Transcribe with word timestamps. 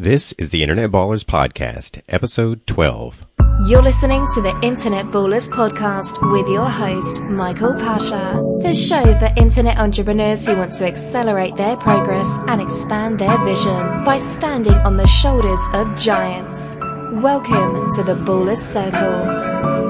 This 0.00 0.32
is 0.38 0.48
the 0.48 0.62
Internet 0.62 0.92
Ballers 0.92 1.24
Podcast, 1.24 2.00
episode 2.08 2.66
12. 2.66 3.26
You're 3.66 3.82
listening 3.82 4.26
to 4.32 4.40
the 4.40 4.58
Internet 4.62 5.08
Ballers 5.08 5.46
Podcast 5.46 6.32
with 6.32 6.48
your 6.48 6.70
host, 6.70 7.20
Michael 7.20 7.74
Pasha. 7.74 8.42
The 8.62 8.72
show 8.72 9.02
for 9.18 9.30
internet 9.36 9.76
entrepreneurs 9.76 10.46
who 10.46 10.56
want 10.56 10.72
to 10.76 10.86
accelerate 10.86 11.56
their 11.56 11.76
progress 11.76 12.30
and 12.48 12.62
expand 12.62 13.18
their 13.18 13.36
vision 13.44 13.76
by 14.06 14.16
standing 14.16 14.72
on 14.72 14.96
the 14.96 15.06
shoulders 15.06 15.60
of 15.74 15.94
giants. 15.98 16.70
Welcome 17.22 17.92
to 17.96 18.02
the 18.02 18.14
Ballers 18.14 18.56
Circle. 18.56 19.89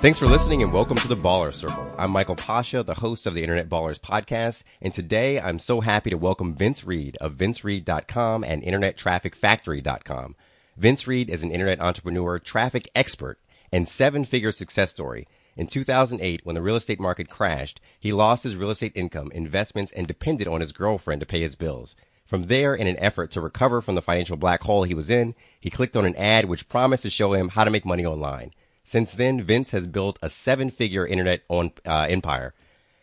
Thanks 0.00 0.18
for 0.18 0.24
listening 0.24 0.62
and 0.62 0.72
welcome 0.72 0.96
to 0.96 1.08
the 1.08 1.14
Baller 1.14 1.52
Circle. 1.52 1.94
I'm 1.98 2.10
Michael 2.10 2.34
Pasha, 2.34 2.82
the 2.82 2.94
host 2.94 3.26
of 3.26 3.34
the 3.34 3.42
Internet 3.42 3.68
Ballers 3.68 4.00
podcast, 4.00 4.62
and 4.80 4.94
today 4.94 5.38
I'm 5.38 5.58
so 5.58 5.82
happy 5.82 6.08
to 6.08 6.16
welcome 6.16 6.54
Vince 6.54 6.84
Reed 6.84 7.18
of 7.20 7.34
vincereed.com 7.34 8.42
and 8.42 8.62
internettrafficfactory.com. 8.62 10.36
Vince 10.78 11.06
Reed 11.06 11.28
is 11.28 11.42
an 11.42 11.50
internet 11.50 11.82
entrepreneur, 11.82 12.38
traffic 12.38 12.88
expert, 12.94 13.38
and 13.70 13.86
seven-figure 13.86 14.52
success 14.52 14.90
story. 14.90 15.28
In 15.54 15.66
2008, 15.66 16.40
when 16.44 16.54
the 16.54 16.62
real 16.62 16.76
estate 16.76 16.98
market 16.98 17.28
crashed, 17.28 17.78
he 17.98 18.10
lost 18.10 18.44
his 18.44 18.56
real 18.56 18.70
estate 18.70 18.92
income, 18.94 19.30
investments, 19.32 19.92
and 19.92 20.06
depended 20.06 20.48
on 20.48 20.62
his 20.62 20.72
girlfriend 20.72 21.20
to 21.20 21.26
pay 21.26 21.42
his 21.42 21.56
bills. 21.56 21.94
From 22.24 22.46
there, 22.46 22.74
in 22.74 22.86
an 22.86 22.98
effort 23.00 23.30
to 23.32 23.42
recover 23.42 23.82
from 23.82 23.96
the 23.96 24.02
financial 24.02 24.38
black 24.38 24.62
hole 24.62 24.84
he 24.84 24.94
was 24.94 25.10
in, 25.10 25.34
he 25.60 25.68
clicked 25.68 25.94
on 25.94 26.06
an 26.06 26.16
ad 26.16 26.46
which 26.46 26.70
promised 26.70 27.02
to 27.02 27.10
show 27.10 27.34
him 27.34 27.50
how 27.50 27.64
to 27.64 27.70
make 27.70 27.84
money 27.84 28.06
online. 28.06 28.52
Since 28.90 29.12
then, 29.12 29.40
Vince 29.40 29.70
has 29.70 29.86
built 29.86 30.18
a 30.20 30.28
seven-figure 30.28 31.06
internet 31.06 31.42
on, 31.48 31.70
uh, 31.86 32.08
empire. 32.10 32.54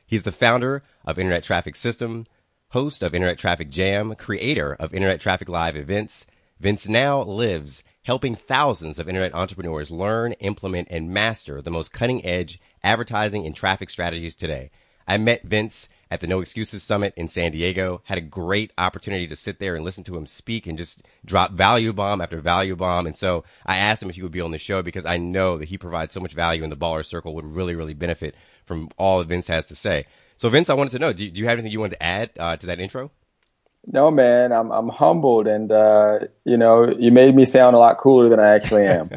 He's 0.05 0.23
the 0.23 0.33
founder 0.33 0.83
of 1.05 1.17
Internet 1.17 1.45
Traffic 1.45 1.77
System, 1.77 2.25
host 2.71 3.01
of 3.01 3.15
Internet 3.15 3.37
Traffic 3.37 3.69
Jam, 3.69 4.13
creator 4.15 4.73
of 4.73 4.93
Internet 4.93 5.21
Traffic 5.21 5.47
Live 5.47 5.77
events. 5.77 6.25
Vince 6.59 6.89
now 6.89 7.21
lives 7.21 7.83
helping 8.03 8.35
thousands 8.35 8.99
of 8.99 9.07
internet 9.07 9.33
entrepreneurs 9.33 9.89
learn, 9.89 10.33
implement, 10.33 10.89
and 10.91 11.09
master 11.09 11.61
the 11.61 11.71
most 11.71 11.93
cutting-edge 11.93 12.59
advertising 12.83 13.45
and 13.45 13.55
traffic 13.55 13.89
strategies 13.89 14.35
today. 14.35 14.71
I 15.07 15.15
met 15.15 15.43
Vince 15.43 15.87
at 16.09 16.21
the 16.21 16.27
No 16.27 16.39
Excuses 16.41 16.83
Summit 16.83 17.13
in 17.15 17.29
San 17.29 17.51
Diego. 17.51 18.01
Had 18.05 18.17
a 18.17 18.21
great 18.21 18.71
opportunity 18.77 19.27
to 19.27 19.35
sit 19.35 19.59
there 19.59 19.75
and 19.75 19.83
listen 19.83 20.03
to 20.05 20.17
him 20.17 20.25
speak 20.25 20.67
and 20.67 20.77
just 20.77 21.03
drop 21.25 21.51
value 21.51 21.93
bomb 21.93 22.21
after 22.21 22.39
value 22.39 22.75
bomb. 22.75 23.05
And 23.05 23.15
so 23.15 23.43
I 23.65 23.77
asked 23.77 24.01
him 24.01 24.09
if 24.09 24.15
he 24.15 24.23
would 24.23 24.31
be 24.31 24.41
on 24.41 24.51
the 24.51 24.57
show 24.57 24.81
because 24.81 25.05
I 25.05 25.17
know 25.17 25.57
that 25.57 25.69
he 25.69 25.77
provides 25.77 26.13
so 26.13 26.19
much 26.19 26.33
value 26.33 26.63
and 26.63 26.71
the 26.71 26.77
baller 26.77 27.05
circle 27.05 27.35
would 27.35 27.45
really, 27.45 27.75
really 27.75 27.93
benefit 27.93 28.35
from 28.65 28.89
all 28.97 29.19
that 29.19 29.27
Vince 29.27 29.47
has 29.47 29.65
to 29.65 29.75
say. 29.75 30.05
So 30.37 30.49
Vince, 30.49 30.69
I 30.69 30.75
wanted 30.75 30.91
to 30.91 30.99
know, 30.99 31.13
do 31.13 31.25
you, 31.25 31.31
do 31.31 31.39
you 31.39 31.47
have 31.47 31.53
anything 31.53 31.71
you 31.71 31.79
wanted 31.79 31.95
to 31.95 32.03
add 32.03 32.31
uh, 32.39 32.57
to 32.57 32.67
that 32.67 32.79
intro? 32.79 33.11
No, 33.89 34.11
man, 34.11 34.51
I'm 34.51 34.69
I'm 34.69 34.89
humbled, 34.89 35.47
and 35.47 35.71
uh, 35.71 36.19
you 36.43 36.57
know, 36.57 36.89
you 36.89 37.09
made 37.09 37.33
me 37.33 37.45
sound 37.45 37.73
a 37.73 37.79
lot 37.79 37.97
cooler 37.97 38.27
than 38.27 38.37
I 38.37 38.47
actually 38.49 38.85
am. 38.85 39.09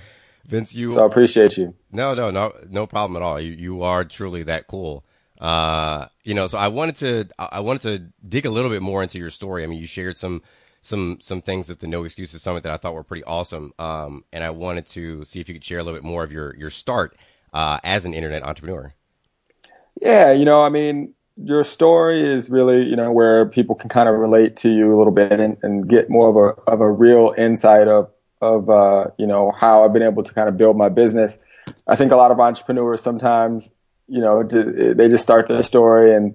Vince, 0.44 0.74
you. 0.74 0.92
So 0.92 1.02
I 1.02 1.06
appreciate 1.06 1.56
you. 1.56 1.74
No, 1.92 2.12
no, 2.14 2.30
no, 2.30 2.54
no 2.68 2.86
problem 2.86 3.16
at 3.16 3.24
all. 3.24 3.40
You 3.40 3.52
you 3.52 3.82
are 3.82 4.04
truly 4.04 4.42
that 4.42 4.66
cool. 4.66 5.02
Uh, 5.40 6.06
you 6.24 6.34
know, 6.34 6.48
so 6.48 6.58
I 6.58 6.68
wanted 6.68 6.96
to, 6.96 7.28
I 7.38 7.60
wanted 7.60 7.82
to 7.82 8.28
dig 8.28 8.44
a 8.44 8.50
little 8.50 8.70
bit 8.70 8.82
more 8.82 9.02
into 9.02 9.18
your 9.18 9.30
story. 9.30 9.62
I 9.62 9.68
mean, 9.68 9.78
you 9.78 9.86
shared 9.86 10.18
some, 10.18 10.42
some, 10.82 11.18
some 11.20 11.42
things 11.42 11.70
at 11.70 11.78
the 11.78 11.86
No 11.86 12.02
Excuses 12.04 12.42
Summit 12.42 12.64
that 12.64 12.72
I 12.72 12.76
thought 12.76 12.94
were 12.94 13.04
pretty 13.04 13.22
awesome. 13.24 13.72
Um, 13.78 14.24
and 14.32 14.42
I 14.42 14.50
wanted 14.50 14.86
to 14.86 15.24
see 15.24 15.40
if 15.40 15.48
you 15.48 15.54
could 15.54 15.64
share 15.64 15.78
a 15.78 15.84
little 15.84 15.98
bit 15.98 16.04
more 16.04 16.24
of 16.24 16.32
your, 16.32 16.56
your 16.56 16.70
start, 16.70 17.16
uh, 17.52 17.78
as 17.84 18.04
an 18.04 18.14
internet 18.14 18.42
entrepreneur. 18.42 18.94
Yeah. 20.02 20.32
You 20.32 20.44
know, 20.44 20.62
I 20.62 20.70
mean, 20.70 21.14
your 21.36 21.62
story 21.62 22.20
is 22.20 22.50
really, 22.50 22.84
you 22.84 22.96
know, 22.96 23.12
where 23.12 23.46
people 23.46 23.76
can 23.76 23.88
kind 23.88 24.08
of 24.08 24.16
relate 24.16 24.56
to 24.56 24.70
you 24.72 24.92
a 24.92 24.98
little 24.98 25.12
bit 25.12 25.38
and, 25.38 25.56
and 25.62 25.88
get 25.88 26.10
more 26.10 26.28
of 26.28 26.36
a, 26.36 26.70
of 26.70 26.80
a 26.80 26.90
real 26.90 27.32
insight 27.38 27.86
of, 27.86 28.10
of, 28.40 28.68
uh, 28.68 29.06
you 29.18 29.26
know, 29.26 29.52
how 29.52 29.84
I've 29.84 29.92
been 29.92 30.02
able 30.02 30.24
to 30.24 30.34
kind 30.34 30.48
of 30.48 30.56
build 30.56 30.76
my 30.76 30.88
business. 30.88 31.38
I 31.86 31.94
think 31.94 32.10
a 32.10 32.16
lot 32.16 32.32
of 32.32 32.40
entrepreneurs 32.40 33.02
sometimes 33.02 33.70
you 34.08 34.20
know, 34.20 34.42
they 34.42 35.08
just 35.08 35.22
start 35.22 35.48
their 35.48 35.62
story 35.62 36.14
and 36.14 36.34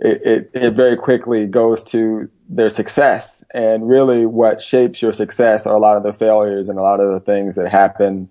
it, 0.00 0.22
it, 0.26 0.50
it, 0.54 0.70
very 0.72 0.96
quickly 0.96 1.46
goes 1.46 1.82
to 1.84 2.28
their 2.48 2.68
success. 2.68 3.44
And 3.54 3.88
really 3.88 4.26
what 4.26 4.60
shapes 4.60 5.00
your 5.00 5.12
success 5.12 5.64
are 5.64 5.76
a 5.76 5.78
lot 5.78 5.96
of 5.96 6.02
the 6.02 6.12
failures 6.12 6.68
and 6.68 6.78
a 6.78 6.82
lot 6.82 6.98
of 6.98 7.12
the 7.12 7.20
things 7.20 7.54
that 7.54 7.68
happen 7.68 8.28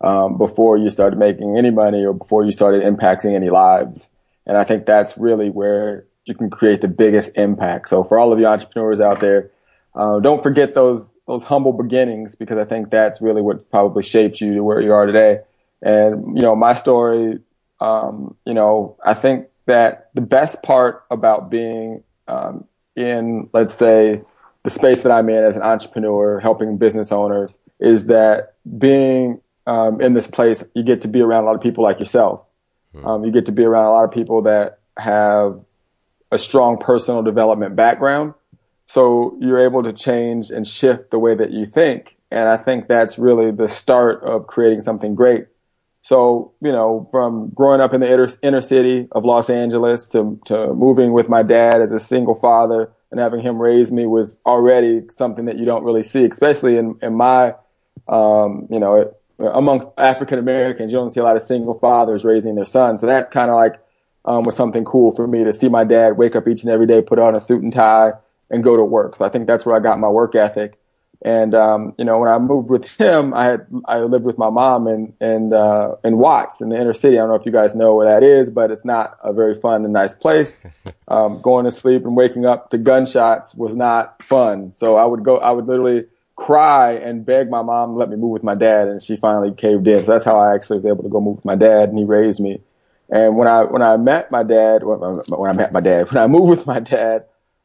um, 0.00 0.38
before 0.38 0.76
you 0.78 0.90
started 0.90 1.18
making 1.18 1.58
any 1.58 1.70
money 1.70 2.04
or 2.04 2.12
before 2.12 2.44
you 2.44 2.52
started 2.52 2.82
impacting 2.84 3.34
any 3.34 3.50
lives. 3.50 4.08
And 4.46 4.56
I 4.56 4.62
think 4.62 4.86
that's 4.86 5.18
really 5.18 5.50
where 5.50 6.06
you 6.24 6.34
can 6.34 6.50
create 6.50 6.80
the 6.82 6.88
biggest 6.88 7.30
impact. 7.36 7.88
So 7.88 8.04
for 8.04 8.18
all 8.18 8.32
of 8.32 8.38
you 8.38 8.46
entrepreneurs 8.46 9.00
out 9.00 9.18
there, 9.20 9.50
uh, 9.94 10.20
don't 10.20 10.42
forget 10.42 10.74
those 10.74 11.16
those 11.26 11.42
humble 11.42 11.72
beginnings 11.72 12.36
because 12.36 12.58
I 12.58 12.64
think 12.64 12.90
that's 12.90 13.20
really 13.20 13.42
what 13.42 13.68
probably 13.70 14.04
shapes 14.04 14.40
you 14.40 14.54
to 14.54 14.60
where 14.62 14.80
you 14.80 14.92
are 14.92 15.06
today. 15.06 15.40
And 15.82 16.36
you 16.36 16.42
know, 16.42 16.54
my 16.54 16.74
story 16.74 17.40
um, 17.80 18.36
you 18.44 18.54
know, 18.54 18.96
I 19.04 19.14
think 19.14 19.48
that 19.66 20.10
the 20.14 20.20
best 20.20 20.62
part 20.62 21.04
about 21.10 21.50
being 21.50 22.02
um, 22.26 22.64
in, 22.96 23.48
let's 23.52 23.74
say, 23.74 24.22
the 24.64 24.70
space 24.70 25.02
that 25.02 25.12
I'm 25.12 25.28
in 25.28 25.44
as 25.44 25.56
an 25.56 25.62
entrepreneur, 25.62 26.40
helping 26.40 26.76
business 26.78 27.12
owners, 27.12 27.58
is 27.80 28.06
that 28.06 28.54
being 28.78 29.40
um, 29.66 30.00
in 30.00 30.14
this 30.14 30.26
place, 30.26 30.64
you 30.74 30.82
get 30.82 31.02
to 31.02 31.08
be 31.08 31.20
around 31.20 31.44
a 31.44 31.46
lot 31.46 31.54
of 31.54 31.60
people 31.60 31.84
like 31.84 32.00
yourself. 32.00 32.42
Hmm. 32.94 33.06
Um, 33.06 33.24
you 33.24 33.30
get 33.30 33.46
to 33.46 33.52
be 33.52 33.64
around 33.64 33.86
a 33.86 33.92
lot 33.92 34.04
of 34.04 34.10
people 34.10 34.42
that 34.42 34.80
have 34.96 35.60
a 36.32 36.38
strong 36.38 36.78
personal 36.78 37.22
development 37.22 37.76
background. 37.76 38.34
So 38.86 39.36
you're 39.40 39.58
able 39.58 39.82
to 39.82 39.92
change 39.92 40.50
and 40.50 40.66
shift 40.66 41.10
the 41.10 41.18
way 41.18 41.34
that 41.34 41.50
you 41.50 41.66
think. 41.66 42.16
And 42.30 42.48
I 42.48 42.56
think 42.56 42.88
that's 42.88 43.18
really 43.18 43.50
the 43.50 43.68
start 43.68 44.22
of 44.22 44.46
creating 44.46 44.80
something 44.80 45.14
great 45.14 45.46
so, 46.08 46.54
you 46.62 46.72
know, 46.72 47.06
from 47.10 47.50
growing 47.50 47.82
up 47.82 47.92
in 47.92 48.00
the 48.00 48.10
inner, 48.10 48.28
inner 48.42 48.62
city 48.62 49.08
of 49.12 49.26
Los 49.26 49.50
Angeles 49.50 50.06
to, 50.06 50.40
to 50.46 50.72
moving 50.72 51.12
with 51.12 51.28
my 51.28 51.42
dad 51.42 51.82
as 51.82 51.92
a 51.92 52.00
single 52.00 52.34
father 52.34 52.90
and 53.10 53.20
having 53.20 53.40
him 53.40 53.60
raise 53.60 53.92
me 53.92 54.06
was 54.06 54.34
already 54.46 55.02
something 55.10 55.44
that 55.44 55.58
you 55.58 55.66
don't 55.66 55.84
really 55.84 56.02
see, 56.02 56.24
especially 56.24 56.78
in, 56.78 56.98
in 57.02 57.14
my, 57.14 57.54
um, 58.08 58.66
you 58.70 58.80
know, 58.80 59.14
amongst 59.38 59.90
African 59.98 60.38
Americans, 60.38 60.90
you 60.90 60.96
don't 60.96 61.10
see 61.10 61.20
a 61.20 61.24
lot 61.24 61.36
of 61.36 61.42
single 61.42 61.78
fathers 61.78 62.24
raising 62.24 62.54
their 62.54 62.64
sons. 62.64 63.02
So 63.02 63.06
that 63.06 63.30
kind 63.30 63.50
of 63.50 63.56
like, 63.56 63.78
um, 64.24 64.44
was 64.44 64.56
something 64.56 64.86
cool 64.86 65.12
for 65.12 65.26
me 65.26 65.44
to 65.44 65.52
see 65.52 65.68
my 65.68 65.84
dad 65.84 66.16
wake 66.16 66.34
up 66.34 66.48
each 66.48 66.62
and 66.62 66.72
every 66.72 66.86
day, 66.86 67.02
put 67.02 67.18
on 67.18 67.36
a 67.36 67.40
suit 67.42 67.62
and 67.62 67.70
tie 67.70 68.12
and 68.48 68.64
go 68.64 68.78
to 68.78 68.82
work. 68.82 69.16
So 69.16 69.26
I 69.26 69.28
think 69.28 69.46
that's 69.46 69.66
where 69.66 69.76
I 69.76 69.80
got 69.80 70.00
my 70.00 70.08
work 70.08 70.34
ethic. 70.34 70.77
And 71.22 71.52
um, 71.54 71.94
you 71.98 72.04
know, 72.04 72.18
when 72.18 72.28
I 72.28 72.38
moved 72.38 72.70
with 72.70 72.84
him, 72.98 73.34
I 73.34 73.44
had 73.44 73.66
I 73.86 73.98
lived 73.98 74.24
with 74.24 74.38
my 74.38 74.50
mom 74.50 74.86
in 74.86 75.14
in 75.20 75.52
uh, 75.52 75.96
in 76.04 76.18
Watts 76.18 76.60
in 76.60 76.68
the 76.68 76.80
inner 76.80 76.94
city. 76.94 77.18
I 77.18 77.22
don't 77.22 77.30
know 77.30 77.34
if 77.34 77.44
you 77.44 77.52
guys 77.52 77.74
know 77.74 77.96
where 77.96 78.06
that 78.06 78.24
is, 78.24 78.50
but 78.50 78.70
it's 78.70 78.84
not 78.84 79.18
a 79.22 79.32
very 79.32 79.54
fun 79.54 79.84
and 79.84 79.92
nice 79.92 80.14
place. 80.14 80.58
Um, 81.10 81.40
going 81.40 81.64
to 81.64 81.70
sleep 81.70 82.04
and 82.04 82.14
waking 82.14 82.44
up 82.44 82.68
to 82.68 82.76
gunshots 82.76 83.54
was 83.54 83.74
not 83.74 84.22
fun. 84.22 84.74
So 84.74 84.96
I 84.96 85.06
would 85.06 85.24
go, 85.24 85.38
I 85.38 85.52
would 85.52 85.66
literally 85.66 86.04
cry 86.36 86.92
and 86.92 87.24
beg 87.24 87.48
my 87.48 87.62
mom 87.62 87.92
to 87.92 87.96
let 87.96 88.10
me 88.10 88.16
move 88.16 88.30
with 88.32 88.44
my 88.44 88.54
dad, 88.54 88.88
and 88.88 89.02
she 89.02 89.16
finally 89.16 89.54
caved 89.54 89.88
in. 89.88 90.04
So 90.04 90.12
that's 90.12 90.26
how 90.26 90.38
I 90.38 90.54
actually 90.54 90.76
was 90.76 90.86
able 90.86 91.02
to 91.04 91.08
go 91.08 91.18
move 91.18 91.36
with 91.36 91.46
my 91.46 91.54
dad, 91.54 91.88
and 91.88 91.98
he 91.98 92.04
raised 92.04 92.40
me. 92.40 92.60
And 93.10 93.38
when 93.38 93.48
I 93.48 93.62
when 93.62 93.80
I 93.80 93.96
met 93.96 94.30
my 94.30 94.42
dad, 94.42 94.82
when 94.84 95.48
I 95.48 95.52
met 95.54 95.72
my 95.72 95.80
dad, 95.80 96.10
when 96.12 96.22
I 96.22 96.26
moved 96.26 96.50
with 96.50 96.66
my 96.66 96.80
dad, 96.80 97.24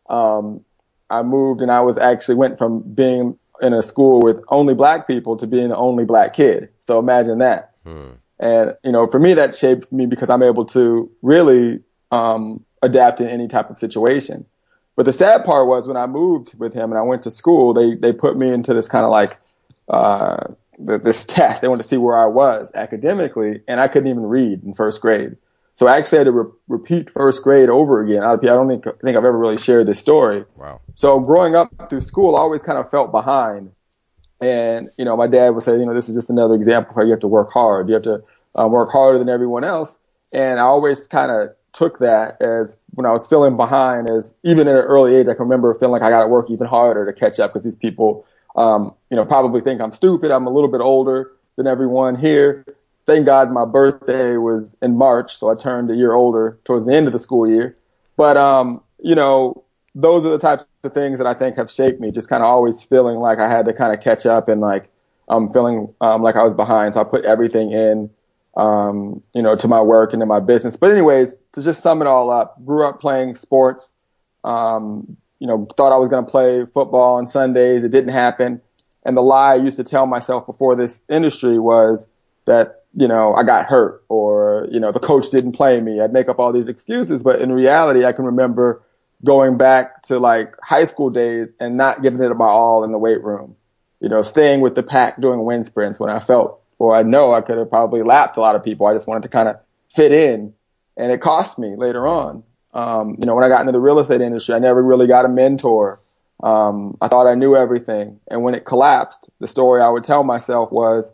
um, 0.09 0.63
I 1.09 1.21
moved 1.21 1.61
and 1.61 1.71
I 1.71 1.81
was 1.81 1.97
actually 1.97 2.35
went 2.35 2.57
from 2.57 2.81
being 2.81 3.37
in 3.63 3.74
a 3.74 3.81
school 3.81 4.19
with 4.19 4.40
only 4.50 4.74
black 4.74 5.07
people 5.07 5.38
to 5.38 5.47
being 5.47 5.69
the 5.69 5.78
only 5.78 6.06
black 6.06 6.34
kid. 6.34 6.69
So 6.81 7.00
imagine 7.00 7.40
that. 7.40 7.72
Hmm. 7.85 8.12
And, 8.40 8.75
you 8.84 8.91
know, 8.91 9.07
for 9.07 9.19
me, 9.19 9.34
that 9.34 9.56
shapes 9.56 9.91
me 9.91 10.06
because 10.06 10.29
I'm 10.29 10.44
able 10.44 10.66
to 10.66 11.09
really 11.22 11.79
um, 12.12 12.63
adapt 12.81 13.22
in 13.22 13.28
any 13.28 13.47
type 13.47 13.69
of 13.69 13.79
situation. 13.79 14.46
But 14.96 15.06
the 15.06 15.13
sad 15.13 15.46
part 15.46 15.68
was 15.68 15.88
when 15.88 15.97
I 15.97 16.06
moved 16.06 16.53
with 16.59 16.74
him 16.74 16.92
and 16.92 17.00
I 17.00 17.04
went 17.04 17.24
to 17.24 17.31
school, 17.31 17.74
they, 17.74 17.95
they 17.95 18.12
put 18.12 18.38
me 18.38 18.51
into 18.51 18.74
this 18.74 18.88
kind 18.88 19.06
of 19.06 19.12
like, 19.12 19.39
uh, 19.89 20.54
this 20.77 21.25
test. 21.25 21.62
They 21.62 21.68
wanted 21.68 21.83
to 21.83 21.88
see 21.88 21.98
where 21.98 22.18
I 22.18 22.25
was 22.25 22.71
academically, 22.75 23.62
and 23.68 23.80
I 23.80 23.88
couldn't 23.88 24.09
even 24.09 24.24
read 24.24 24.63
in 24.63 24.74
first 24.74 25.01
grade. 25.01 25.38
So 25.75 25.87
I 25.87 25.97
actually 25.97 26.19
had 26.19 26.25
to 26.25 26.31
re- 26.31 26.51
repeat 26.67 27.09
first 27.11 27.43
grade 27.43 27.69
over 27.69 28.01
again. 28.01 28.23
I 28.23 28.35
don't 28.35 28.67
think, 28.67 28.83
think 28.83 29.17
I've 29.17 29.25
ever 29.25 29.37
really 29.37 29.57
shared 29.57 29.87
this 29.87 29.99
story. 29.99 30.45
Wow. 30.55 30.81
So 30.95 31.19
growing 31.19 31.55
up 31.55 31.89
through 31.89 32.01
school, 32.01 32.35
I 32.35 32.39
always 32.39 32.61
kind 32.61 32.77
of 32.77 32.91
felt 32.91 33.11
behind. 33.11 33.71
And, 34.39 34.89
you 34.97 35.05
know, 35.05 35.17
my 35.17 35.27
dad 35.27 35.49
would 35.49 35.63
say, 35.63 35.77
you 35.79 35.85
know, 35.85 35.93
this 35.93 36.09
is 36.09 36.15
just 36.15 36.29
another 36.29 36.53
example 36.53 36.93
where 36.93 37.05
you 37.05 37.11
have 37.11 37.21
to 37.21 37.27
work 37.27 37.51
hard. 37.51 37.87
You 37.87 37.95
have 37.95 38.03
to 38.03 38.23
um, 38.55 38.71
work 38.71 38.91
harder 38.91 39.17
than 39.17 39.29
everyone 39.29 39.63
else. 39.63 39.99
And 40.31 40.59
I 40.59 40.63
always 40.63 41.07
kind 41.07 41.31
of 41.31 41.49
took 41.71 41.99
that 41.99 42.39
as 42.39 42.77
when 42.91 43.07
I 43.07 43.11
was 43.11 43.25
feeling 43.25 43.55
behind 43.55 44.09
as 44.09 44.35
even 44.43 44.67
at 44.67 44.75
an 44.75 44.81
early 44.81 45.15
age, 45.15 45.27
I 45.27 45.33
can 45.33 45.43
remember 45.43 45.73
feeling 45.73 45.93
like 45.93 46.03
I 46.03 46.11
got 46.11 46.21
to 46.21 46.27
work 46.27 46.51
even 46.51 46.67
harder 46.67 47.11
to 47.11 47.19
catch 47.19 47.39
up 47.39 47.51
because 47.51 47.63
these 47.63 47.75
people, 47.75 48.27
um, 48.55 48.93
you 49.09 49.17
know, 49.17 49.25
probably 49.25 49.61
think 49.61 49.81
I'm 49.81 49.91
stupid. 49.91 50.29
I'm 50.29 50.45
a 50.45 50.51
little 50.51 50.69
bit 50.69 50.81
older 50.81 51.31
than 51.55 51.65
everyone 51.65 52.15
here 52.15 52.65
thank 53.05 53.25
God 53.25 53.51
my 53.51 53.65
birthday 53.65 54.38
was 54.38 54.75
in 54.81 54.97
March, 54.97 55.38
so 55.38 55.50
I 55.50 55.55
turned 55.55 55.91
a 55.91 55.95
year 55.95 56.13
older 56.13 56.59
towards 56.65 56.85
the 56.85 56.94
end 56.94 57.07
of 57.07 57.13
the 57.13 57.19
school 57.19 57.50
year. 57.50 57.77
But 58.15 58.38
um, 58.38 58.81
you 59.00 59.15
know, 59.15 59.63
those 59.95 60.25
are 60.25 60.29
the 60.29 60.39
types 60.39 60.65
of 60.83 60.94
things 60.94 61.19
that 61.19 61.27
I 61.27 61.33
think 61.33 61.55
have 61.57 61.71
shaped 61.71 62.00
me. 62.00 62.11
Just 62.11 62.29
kind 62.29 62.44
of 62.44 62.47
always 62.47 62.81
feeling 62.81 63.17
like 63.17 63.39
I 63.39 63.50
had 63.50 63.65
to 63.65 63.73
kind 63.73 63.94
of 63.94 64.03
catch 64.03 64.25
up 64.25 64.47
and 64.47 64.61
like 64.61 64.89
um, 65.29 65.50
feeling 65.50 65.94
um, 66.01 66.21
like 66.21 66.35
I 66.35 66.44
was 66.44 66.53
behind. 66.53 66.94
So 66.94 67.01
I 67.01 67.03
put 67.03 67.25
everything 67.25 67.71
in, 67.71 68.09
um, 68.55 69.21
you 69.33 69.41
know, 69.41 69.56
to 69.56 69.67
my 69.67 69.81
work 69.81 70.13
and 70.13 70.21
to 70.21 70.25
my 70.25 70.39
business. 70.39 70.75
But 70.75 70.91
anyways, 70.91 71.38
to 71.53 71.61
just 71.61 71.81
sum 71.81 72.01
it 72.01 72.07
all 72.07 72.29
up, 72.29 72.63
grew 72.65 72.88
up 72.88 72.99
playing 72.99 73.35
sports. 73.35 73.94
Um, 74.44 75.17
you 75.39 75.47
know, 75.47 75.67
thought 75.75 75.94
I 75.94 75.97
was 75.97 76.09
going 76.09 76.23
to 76.23 76.31
play 76.31 76.65
football 76.65 77.15
on 77.15 77.27
Sundays. 77.27 77.83
It 77.83 77.89
didn't 77.89 78.13
happen. 78.13 78.61
And 79.06 79.17
the 79.17 79.21
lie 79.21 79.53
I 79.53 79.56
used 79.56 79.77
to 79.77 79.83
tell 79.83 80.06
myself 80.06 80.45
before 80.45 80.75
this 80.75 81.01
industry 81.09 81.59
was 81.59 82.07
that, 82.45 82.82
you 82.95 83.07
know, 83.07 83.34
I 83.34 83.44
got 83.44 83.66
hurt 83.66 84.04
or, 84.10 84.68
you 84.72 84.80
know, 84.80 84.92
the 84.92 85.00
coach 85.00 85.30
didn't 85.31 85.54
play 85.54 85.81
me. 85.81 86.00
I'd 86.00 86.13
make 86.13 86.30
up 86.30 86.40
all 86.40 86.51
these 86.51 86.68
excuses. 86.68 87.24
But 87.24 87.42
in 87.42 87.51
reality, 87.51 88.06
I 88.06 88.12
can 88.12 88.25
remember 88.25 88.84
going 89.25 89.57
back 89.57 90.04
to 90.04 90.19
like 90.19 90.56
high 90.62 90.84
school 90.84 91.10
days 91.10 91.50
and 91.60 91.75
not 91.75 92.04
giving 92.04 92.22
it 92.22 92.30
my 92.36 92.45
all 92.45 92.84
in 92.84 92.92
the 92.92 92.98
weight 92.98 93.24
room. 93.24 93.56
You 94.00 94.10
know, 94.10 94.22
staying 94.22 94.62
with 94.62 94.75
the 94.75 94.84
pack 94.84 95.19
doing 95.19 95.44
wind 95.45 95.66
sprints 95.66 96.00
when 96.00 96.10
I 96.10 96.19
felt, 96.19 96.62
or 96.78 96.95
I 96.95 97.04
know 97.04 97.34
I 97.34 97.42
could 97.42 97.57
have 97.57 97.69
probably 97.69 98.04
lapped 98.04 98.38
a 98.38 98.42
lot 98.42 98.56
of 98.56 98.63
people. 98.63 98.86
I 98.86 98.94
just 98.94 99.07
wanted 99.07 99.24
to 99.24 99.30
kind 99.30 99.48
of 99.48 99.57
fit 99.90 100.12
in 100.12 100.54
and 100.98 101.12
it 101.12 101.22
cost 101.22 101.57
me 101.57 101.75
later 101.75 102.06
on. 102.06 102.44
Um, 102.74 103.16
you 103.19 103.25
know, 103.25 103.36
when 103.36 103.44
I 103.44 103.50
got 103.50 103.62
into 103.62 103.72
the 103.72 103.80
real 103.80 104.00
estate 104.00 104.22
industry, 104.22 104.56
I 104.56 104.60
never 104.60 104.84
really 104.84 105.07
got 105.07 105.25
a 105.25 105.30
mentor. 105.30 106.00
Um, 106.44 106.98
I 107.01 107.07
thought 107.07 107.28
I 107.28 107.36
knew 107.36 107.56
everything. 107.56 108.19
And 108.30 108.44
when 108.44 108.56
it 108.56 108.66
collapsed, 108.66 109.30
the 109.40 109.48
story 109.48 109.81
I 109.81 109.90
would 109.90 110.04
tell 110.04 110.24
myself 110.24 110.72
was, 110.72 111.13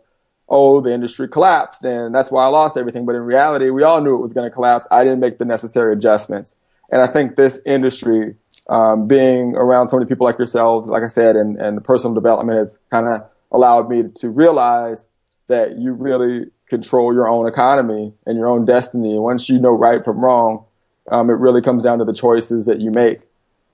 oh, 0.50 0.80
the 0.80 0.92
industry 0.92 1.28
collapsed 1.28 1.84
and 1.84 2.14
that's 2.14 2.30
why 2.30 2.44
I 2.44 2.48
lost 2.48 2.76
everything. 2.76 3.06
But 3.06 3.14
in 3.14 3.22
reality, 3.22 3.70
we 3.70 3.84
all 3.84 4.00
knew 4.00 4.14
it 4.14 4.20
was 4.20 4.32
going 4.32 4.48
to 4.48 4.54
collapse. 4.54 4.86
I 4.90 5.04
didn't 5.04 5.20
make 5.20 5.38
the 5.38 5.44
necessary 5.44 5.92
adjustments. 5.92 6.56
And 6.90 7.00
I 7.00 7.06
think 7.06 7.36
this 7.36 7.60
industry, 7.64 8.34
um, 8.68 9.06
being 9.06 9.54
around 9.54 9.88
so 9.88 9.96
many 9.96 10.08
people 10.08 10.26
like 10.26 10.38
yourselves, 10.38 10.88
like 10.88 11.02
I 11.02 11.08
said, 11.08 11.36
and, 11.36 11.56
and 11.56 11.82
personal 11.84 12.14
development 12.14 12.58
has 12.58 12.78
kind 12.90 13.06
of 13.06 13.22
allowed 13.52 13.88
me 13.88 14.04
to 14.16 14.28
realize 14.28 15.06
that 15.48 15.78
you 15.78 15.92
really 15.92 16.46
control 16.68 17.12
your 17.12 17.28
own 17.28 17.46
economy 17.46 18.12
and 18.26 18.36
your 18.36 18.48
own 18.48 18.64
destiny. 18.64 19.12
And 19.12 19.22
once 19.22 19.48
you 19.48 19.58
know 19.58 19.72
right 19.72 20.04
from 20.04 20.18
wrong, 20.18 20.64
um, 21.10 21.30
it 21.30 21.34
really 21.34 21.62
comes 21.62 21.84
down 21.84 21.98
to 21.98 22.04
the 22.04 22.12
choices 22.12 22.66
that 22.66 22.80
you 22.80 22.90
make. 22.90 23.20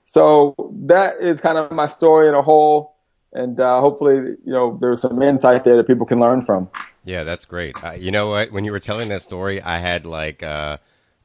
So 0.05 0.55
that 0.85 1.15
is 1.21 1.41
kind 1.41 1.57
of 1.57 1.71
my 1.71 1.85
story 1.85 2.27
in 2.27 2.35
a 2.35 2.41
whole. 2.41 2.95
And 3.33 3.59
uh, 3.59 3.81
hopefully, 3.81 4.15
you 4.45 4.51
know, 4.53 4.77
there's 4.79 5.01
some 5.01 5.21
insight 5.21 5.63
there 5.63 5.77
that 5.77 5.87
people 5.87 6.05
can 6.05 6.19
learn 6.19 6.41
from. 6.41 6.69
Yeah, 7.03 7.23
that's 7.23 7.45
great. 7.45 7.81
Uh, 7.83 7.91
you 7.91 8.11
know 8.11 8.29
what? 8.29 8.51
When 8.51 8.65
you 8.65 8.71
were 8.71 8.79
telling 8.79 9.09
that 9.09 9.21
story, 9.21 9.61
I 9.61 9.79
had 9.79 10.05
like 10.05 10.43
uh, 10.43 10.77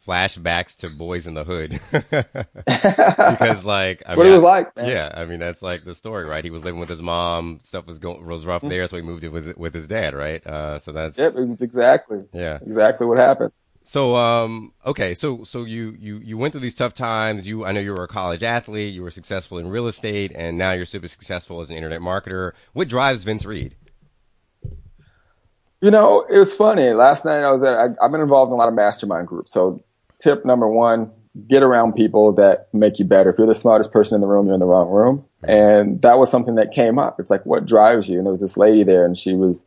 flashbacks 0.06 0.76
to 0.76 0.88
Boyz 0.88 1.26
n 1.26 1.34
the 1.34 1.44
Hood 1.44 1.80
because, 1.90 3.64
like, 3.64 4.02
I 4.06 4.14
what 4.14 4.24
mean, 4.24 4.32
it 4.32 4.34
was 4.34 4.42
like. 4.42 4.76
Man. 4.76 4.88
Yeah, 4.88 5.12
I 5.14 5.24
mean 5.24 5.40
that's 5.40 5.62
like 5.62 5.84
the 5.84 5.94
story, 5.94 6.24
right? 6.24 6.44
He 6.44 6.50
was 6.50 6.64
living 6.64 6.80
with 6.80 6.88
his 6.88 7.02
mom. 7.02 7.60
Stuff 7.64 7.86
was 7.86 7.98
going 7.98 8.24
was 8.24 8.46
rough 8.46 8.62
mm-hmm. 8.62 8.70
there, 8.70 8.88
so 8.88 8.96
he 8.96 9.02
moved 9.02 9.24
in 9.24 9.32
with 9.32 9.56
with 9.56 9.74
his 9.74 9.88
dad, 9.88 10.14
right? 10.14 10.44
Uh, 10.46 10.78
so 10.78 10.92
that's 10.92 11.18
yep, 11.18 11.34
exactly. 11.60 12.24
Yeah, 12.32 12.58
exactly 12.64 13.06
what 13.06 13.18
happened. 13.18 13.52
So 13.84 14.14
um 14.14 14.72
okay 14.86 15.14
so 15.14 15.44
so 15.44 15.64
you 15.64 15.96
you 15.98 16.18
you 16.18 16.38
went 16.38 16.52
through 16.52 16.60
these 16.60 16.74
tough 16.74 16.94
times. 16.94 17.46
You 17.46 17.64
I 17.64 17.72
know 17.72 17.80
you 17.80 17.92
were 17.92 18.04
a 18.04 18.08
college 18.08 18.42
athlete 18.42 18.94
you 18.94 19.02
were 19.02 19.10
successful 19.10 19.58
in 19.58 19.68
real 19.68 19.86
estate 19.86 20.32
and 20.34 20.56
now 20.56 20.72
you're 20.72 20.86
super 20.86 21.08
successful 21.08 21.60
as 21.60 21.70
an 21.70 21.76
internet 21.76 22.00
marketer. 22.00 22.52
What 22.72 22.88
drives 22.88 23.24
Vince 23.24 23.44
Reed? 23.44 23.74
You 25.80 25.90
know 25.90 26.24
it 26.30 26.38
was 26.38 26.54
funny. 26.54 26.90
Last 26.92 27.24
night 27.24 27.42
I 27.42 27.50
was 27.50 27.62
at 27.62 27.74
I, 27.74 27.86
I've 28.02 28.12
been 28.12 28.20
involved 28.20 28.50
in 28.50 28.54
a 28.54 28.56
lot 28.56 28.68
of 28.68 28.74
mastermind 28.74 29.26
groups. 29.26 29.50
So 29.50 29.82
tip 30.20 30.44
number 30.44 30.68
one 30.68 31.10
get 31.48 31.62
around 31.62 31.94
people 31.94 32.30
that 32.32 32.68
make 32.72 32.98
you 32.98 33.04
better. 33.04 33.30
If 33.30 33.38
you're 33.38 33.46
the 33.46 33.54
smartest 33.54 33.90
person 33.90 34.14
in 34.14 34.20
the 34.20 34.26
room 34.28 34.46
you're 34.46 34.54
in 34.54 34.60
the 34.60 34.66
wrong 34.66 34.90
room. 34.90 35.24
And 35.42 36.00
that 36.02 36.18
was 36.18 36.30
something 36.30 36.54
that 36.54 36.70
came 36.70 37.00
up. 37.00 37.18
It's 37.18 37.30
like 37.30 37.44
what 37.44 37.66
drives 37.66 38.08
you? 38.08 38.18
And 38.18 38.26
there 38.26 38.30
was 38.30 38.40
this 38.40 38.56
lady 38.56 38.84
there 38.84 39.04
and 39.04 39.18
she 39.18 39.34
was 39.34 39.64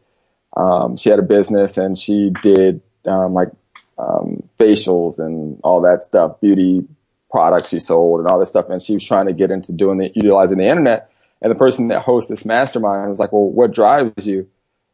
um, 0.55 0.95
she 0.95 1.09
had 1.09 1.19
a 1.19 1.23
business 1.23 1.77
and 1.77 1.97
she 1.97 2.29
did 2.41 2.81
um, 3.05 3.33
like 3.33 3.49
um, 3.97 4.43
facials 4.57 5.19
and 5.19 5.59
all 5.63 5.81
that 5.81 6.03
stuff, 6.03 6.39
beauty 6.41 6.85
products 7.31 7.69
she 7.69 7.79
sold 7.79 8.19
and 8.19 8.29
all 8.29 8.39
this 8.39 8.49
stuff. 8.49 8.69
And 8.69 8.81
she 8.81 8.93
was 8.93 9.05
trying 9.05 9.27
to 9.27 9.33
get 9.33 9.51
into 9.51 9.73
doing 9.73 9.97
the, 9.97 10.11
utilizing 10.15 10.57
the 10.57 10.65
internet. 10.65 11.11
And 11.41 11.51
the 11.51 11.55
person 11.55 11.89
that 11.89 12.01
hosts 12.01 12.29
this 12.29 12.45
mastermind 12.45 13.09
was 13.09 13.19
like, 13.19 13.31
well, 13.31 13.49
what 13.49 13.73
drives 13.73 14.25
you? 14.25 14.47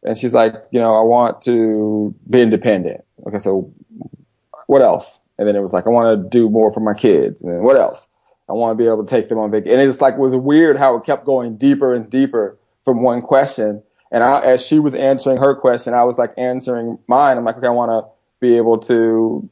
And 0.04 0.18
she's 0.18 0.34
like, 0.34 0.56
you 0.72 0.80
know, 0.80 0.96
I 0.96 1.04
want 1.04 1.42
to 1.44 2.16
be 2.30 2.42
independent. 2.42 3.04
Okay. 3.28 3.40
So 3.40 3.72
what 4.68 4.82
else? 4.82 5.20
And 5.38 5.48
then 5.48 5.56
it 5.56 5.62
was 5.62 5.74
like, 5.74 5.86
I 5.86 5.90
want 5.90 6.22
to 6.22 6.30
do 6.30 6.50
more 6.50 6.72
for 6.72 6.80
my 6.80 6.94
kids. 6.94 7.42
And 7.42 7.52
then 7.52 7.64
what 7.64 7.78
else? 7.78 8.08
I 8.50 8.54
want 8.54 8.78
to 8.78 8.84
be 8.84 8.88
able 8.88 9.06
to 9.06 9.10
take 9.10 9.30
them 9.30 9.38
on 9.38 9.52
vacation. 9.52 9.80
And 9.80 9.90
it's 9.90 10.02
like, 10.02 10.18
was 10.18 10.36
weird 10.36 10.78
how 10.78 10.98
it 10.98 11.06
kept 11.06 11.26
going 11.26 11.58
deeper 11.58 11.94
and 11.94 12.10
deeper 12.10 12.58
from 12.84 13.02
one 13.02 13.22
question. 13.22 13.84
And 14.12 14.24
I, 14.24 14.42
as 14.42 14.66
she 14.66 14.80
was 14.80 14.94
answering 14.94 15.38
her 15.38 15.56
question, 15.56 15.94
I 15.94 16.04
was 16.04 16.18
like 16.18 16.32
answering 16.38 17.00
mine. 17.08 17.38
I'm 17.38 17.46
like, 17.46 17.58
okay, 17.58 17.68
I 17.68 17.72
want 17.72 17.92
to 17.92 18.11
be 18.42 18.58
able 18.58 18.80
to 18.80 19.50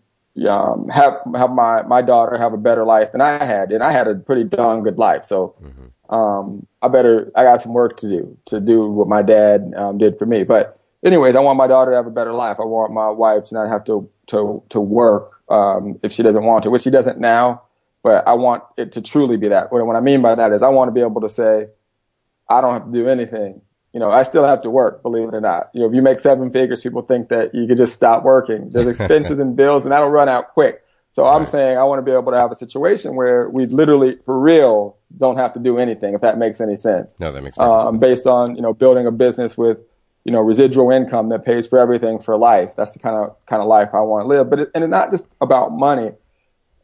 um, 0.49 0.89
have 0.89 1.13
have 1.35 1.51
my 1.51 1.83
my 1.83 2.01
daughter 2.01 2.37
have 2.37 2.53
a 2.53 2.57
better 2.57 2.83
life 2.83 3.11
than 3.11 3.21
I 3.21 3.45
had, 3.45 3.71
and 3.71 3.83
I 3.83 3.91
had 3.91 4.07
a 4.07 4.15
pretty 4.15 4.43
darn 4.43 4.83
good 4.83 4.97
life. 4.97 5.25
So 5.25 5.55
mm-hmm. 5.63 6.13
um, 6.13 6.67
I 6.81 6.87
better 6.89 7.31
I 7.35 7.43
got 7.43 7.61
some 7.61 7.73
work 7.73 7.97
to 7.97 8.09
do 8.09 8.37
to 8.45 8.59
do 8.59 8.81
what 8.89 9.07
my 9.07 9.21
dad 9.21 9.73
um, 9.77 9.97
did 9.97 10.17
for 10.17 10.25
me. 10.25 10.43
But 10.43 10.79
anyways, 11.03 11.35
I 11.35 11.39
want 11.39 11.57
my 11.57 11.67
daughter 11.67 11.91
to 11.91 11.97
have 11.97 12.07
a 12.07 12.11
better 12.11 12.33
life. 12.33 12.57
I 12.59 12.65
want 12.65 12.91
my 12.91 13.09
wife 13.09 13.45
to 13.45 13.55
not 13.55 13.69
have 13.69 13.83
to 13.85 14.09
to 14.27 14.63
to 14.69 14.79
work 14.79 15.41
um, 15.49 15.99
if 16.03 16.11
she 16.11 16.23
doesn't 16.23 16.43
want 16.43 16.63
to, 16.63 16.69
which 16.69 16.83
she 16.83 16.91
doesn't 16.91 17.19
now. 17.19 17.63
But 18.01 18.25
I 18.27 18.33
want 18.33 18.63
it 18.77 18.93
to 18.93 19.01
truly 19.01 19.35
be 19.35 19.49
that. 19.49 19.71
What, 19.71 19.85
what 19.85 19.97
I 19.97 19.99
mean 19.99 20.21
by 20.21 20.33
that 20.35 20.53
is 20.53 20.61
I 20.61 20.69
want 20.69 20.87
to 20.87 20.93
be 20.93 21.01
able 21.01 21.19
to 21.19 21.29
say, 21.29 21.67
I 22.47 22.61
don't 22.61 22.73
have 22.73 22.85
to 22.85 22.91
do 22.91 23.09
anything 23.09 23.61
you 23.93 23.99
know, 23.99 24.11
I 24.11 24.23
still 24.23 24.45
have 24.45 24.61
to 24.61 24.69
work, 24.69 25.01
believe 25.01 25.27
it 25.27 25.33
or 25.33 25.41
not. 25.41 25.69
You 25.73 25.81
know, 25.81 25.87
if 25.87 25.93
you 25.93 26.01
make 26.01 26.19
seven 26.19 26.51
figures, 26.51 26.81
people 26.81 27.01
think 27.01 27.29
that 27.29 27.55
you 27.55 27.67
could 27.67 27.77
just 27.77 27.93
stop 27.93 28.23
working. 28.23 28.69
There's 28.69 28.87
expenses 28.99 29.39
and 29.39 29.55
bills 29.55 29.83
and 29.83 29.91
that'll 29.91 30.09
run 30.09 30.29
out 30.29 30.53
quick. 30.53 30.83
So 31.13 31.25
I'm 31.25 31.45
saying 31.47 31.77
I 31.77 31.83
want 31.83 31.99
to 31.99 32.03
be 32.03 32.11
able 32.11 32.31
to 32.31 32.39
have 32.39 32.51
a 32.51 32.55
situation 32.55 33.15
where 33.15 33.49
we 33.49 33.65
literally, 33.65 34.17
for 34.23 34.39
real, 34.39 34.95
don't 35.17 35.37
have 35.37 35.53
to 35.53 35.59
do 35.59 35.79
anything, 35.79 36.13
if 36.13 36.21
that 36.21 36.37
makes 36.37 36.61
any 36.61 36.77
sense. 36.77 37.19
No, 37.19 37.31
that 37.31 37.41
makes 37.41 37.57
um, 37.57 37.83
sense. 37.83 37.99
Based 37.99 38.27
on, 38.27 38.55
you 38.55 38.61
know, 38.61 38.73
building 38.73 39.07
a 39.07 39.11
business 39.11 39.57
with, 39.57 39.79
you 40.23 40.31
know, 40.31 40.39
residual 40.39 40.91
income 40.91 41.29
that 41.29 41.43
pays 41.43 41.65
for 41.65 41.79
everything 41.79 42.19
for 42.19 42.37
life. 42.37 42.69
That's 42.77 42.91
the 42.91 42.99
kind 42.99 43.15
of, 43.15 43.35
kind 43.47 43.61
of 43.61 43.67
life 43.67 43.89
I 43.93 44.01
want 44.01 44.25
to 44.25 44.27
live. 44.27 44.51
But 44.51 44.59
it, 44.59 44.71
and 44.75 44.83
it's 44.83 44.91
not 44.91 45.09
just 45.09 45.27
about 45.41 45.71
money. 45.71 46.11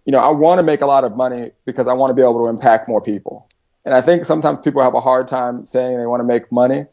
You 0.06 0.12
know, 0.12 0.20
I 0.20 0.32
want 0.32 0.58
to 0.58 0.64
make 0.64 0.82
a 0.82 0.88
lot 0.88 1.04
of 1.04 1.16
money 1.16 1.52
because 1.66 1.88
I 1.88 1.94
want 1.94 2.10
to 2.10 2.16
be 2.16 2.24
able 2.24 2.44
to 2.44 2.50
impact 2.50 2.88
more 2.88 3.02
people. 3.02 3.48
And 3.86 3.94
I 3.94 4.02
think 4.02 4.26
sometimes 4.26 4.60
people 4.64 4.82
have 4.82 4.96
a 4.96 5.02
hard 5.02 5.28
time 5.28 5.68
saying 5.68 5.98
they 5.98 6.08
want 6.08 6.22
to 6.22 6.26
make 6.26 6.52
money 6.52 6.88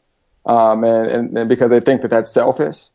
um, 0.47 0.85
and, 0.85 1.11
and, 1.11 1.39
and, 1.39 1.49
because 1.49 1.71
they 1.71 1.81
think 1.81 2.03
that 2.03 2.11
that's 2.11 2.31
selfish. 2.31 2.89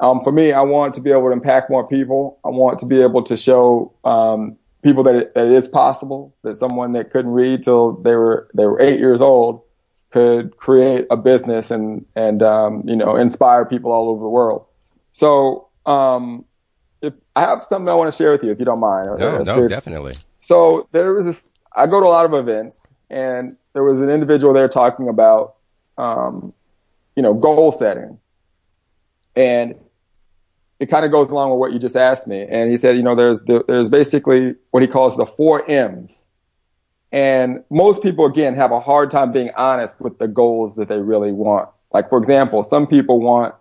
Um, 0.00 0.20
for 0.22 0.32
me, 0.32 0.52
I 0.52 0.62
want 0.62 0.94
to 0.94 1.00
be 1.00 1.10
able 1.10 1.26
to 1.26 1.32
impact 1.32 1.70
more 1.70 1.86
people. 1.86 2.38
I 2.44 2.48
want 2.48 2.78
to 2.80 2.86
be 2.86 3.00
able 3.00 3.22
to 3.24 3.36
show 3.36 3.92
um, 4.04 4.56
people 4.82 5.02
that 5.04 5.14
it, 5.14 5.34
that 5.34 5.46
it 5.46 5.52
is 5.52 5.68
possible 5.68 6.34
that 6.42 6.58
someone 6.58 6.92
that 6.92 7.10
couldn't 7.10 7.30
read 7.30 7.62
till 7.62 7.92
they 7.92 8.14
were 8.14 8.48
they 8.54 8.66
were 8.66 8.80
eight 8.80 8.98
years 8.98 9.20
old 9.20 9.62
could 10.10 10.56
create 10.56 11.06
a 11.10 11.16
business 11.16 11.70
and 11.70 12.04
and 12.16 12.42
um, 12.42 12.82
you 12.86 12.96
know 12.96 13.16
inspire 13.16 13.64
people 13.64 13.92
all 13.92 14.08
over 14.08 14.20
the 14.20 14.28
world. 14.28 14.66
So 15.12 15.68
um, 15.86 16.44
if 17.00 17.14
I 17.36 17.42
have 17.42 17.64
something 17.64 17.88
I 17.88 17.94
want 17.94 18.12
to 18.12 18.16
share 18.16 18.30
with 18.30 18.42
you, 18.42 18.50
if 18.50 18.58
you 18.58 18.64
don't 18.64 18.80
mind. 18.80 19.18
No, 19.18 19.42
no, 19.42 19.68
definitely. 19.68 20.14
So 20.40 20.88
there 20.92 21.12
was 21.12 21.26
this. 21.26 21.48
I 21.74 21.86
go 21.86 22.00
to 22.00 22.06
a 22.06 22.08
lot 22.08 22.26
of 22.26 22.34
events, 22.34 22.90
and 23.10 23.56
there 23.72 23.84
was 23.84 24.00
an 24.00 24.10
individual 24.10 24.52
there 24.52 24.68
talking 24.68 25.08
about 25.08 25.54
um, 25.96 26.52
you 27.16 27.22
know, 27.22 27.34
goal 27.34 27.72
setting. 27.72 28.18
And 29.36 29.74
it 30.78 30.86
kind 30.86 31.04
of 31.04 31.12
goes 31.12 31.30
along 31.30 31.50
with 31.50 31.58
what 31.58 31.72
you 31.72 31.78
just 31.78 31.96
asked 31.96 32.26
me. 32.26 32.44
And 32.48 32.70
he 32.70 32.76
said, 32.76 32.96
you 32.96 33.02
know, 33.02 33.14
there's 33.14 33.40
the, 33.42 33.64
there's 33.68 33.88
basically 33.88 34.54
what 34.72 34.82
he 34.82 34.88
calls 34.88 35.16
the 35.16 35.26
four 35.26 35.68
M's. 35.70 36.26
And 37.12 37.62
most 37.70 38.02
people, 38.02 38.26
again, 38.26 38.54
have 38.54 38.72
a 38.72 38.80
hard 38.80 39.10
time 39.10 39.32
being 39.32 39.50
honest 39.56 39.94
with 40.00 40.18
the 40.18 40.26
goals 40.26 40.76
that 40.76 40.88
they 40.88 40.98
really 40.98 41.30
want. 41.30 41.68
Like, 41.92 42.08
for 42.08 42.18
example, 42.18 42.62
some 42.62 42.86
people 42.86 43.20
want 43.20 43.54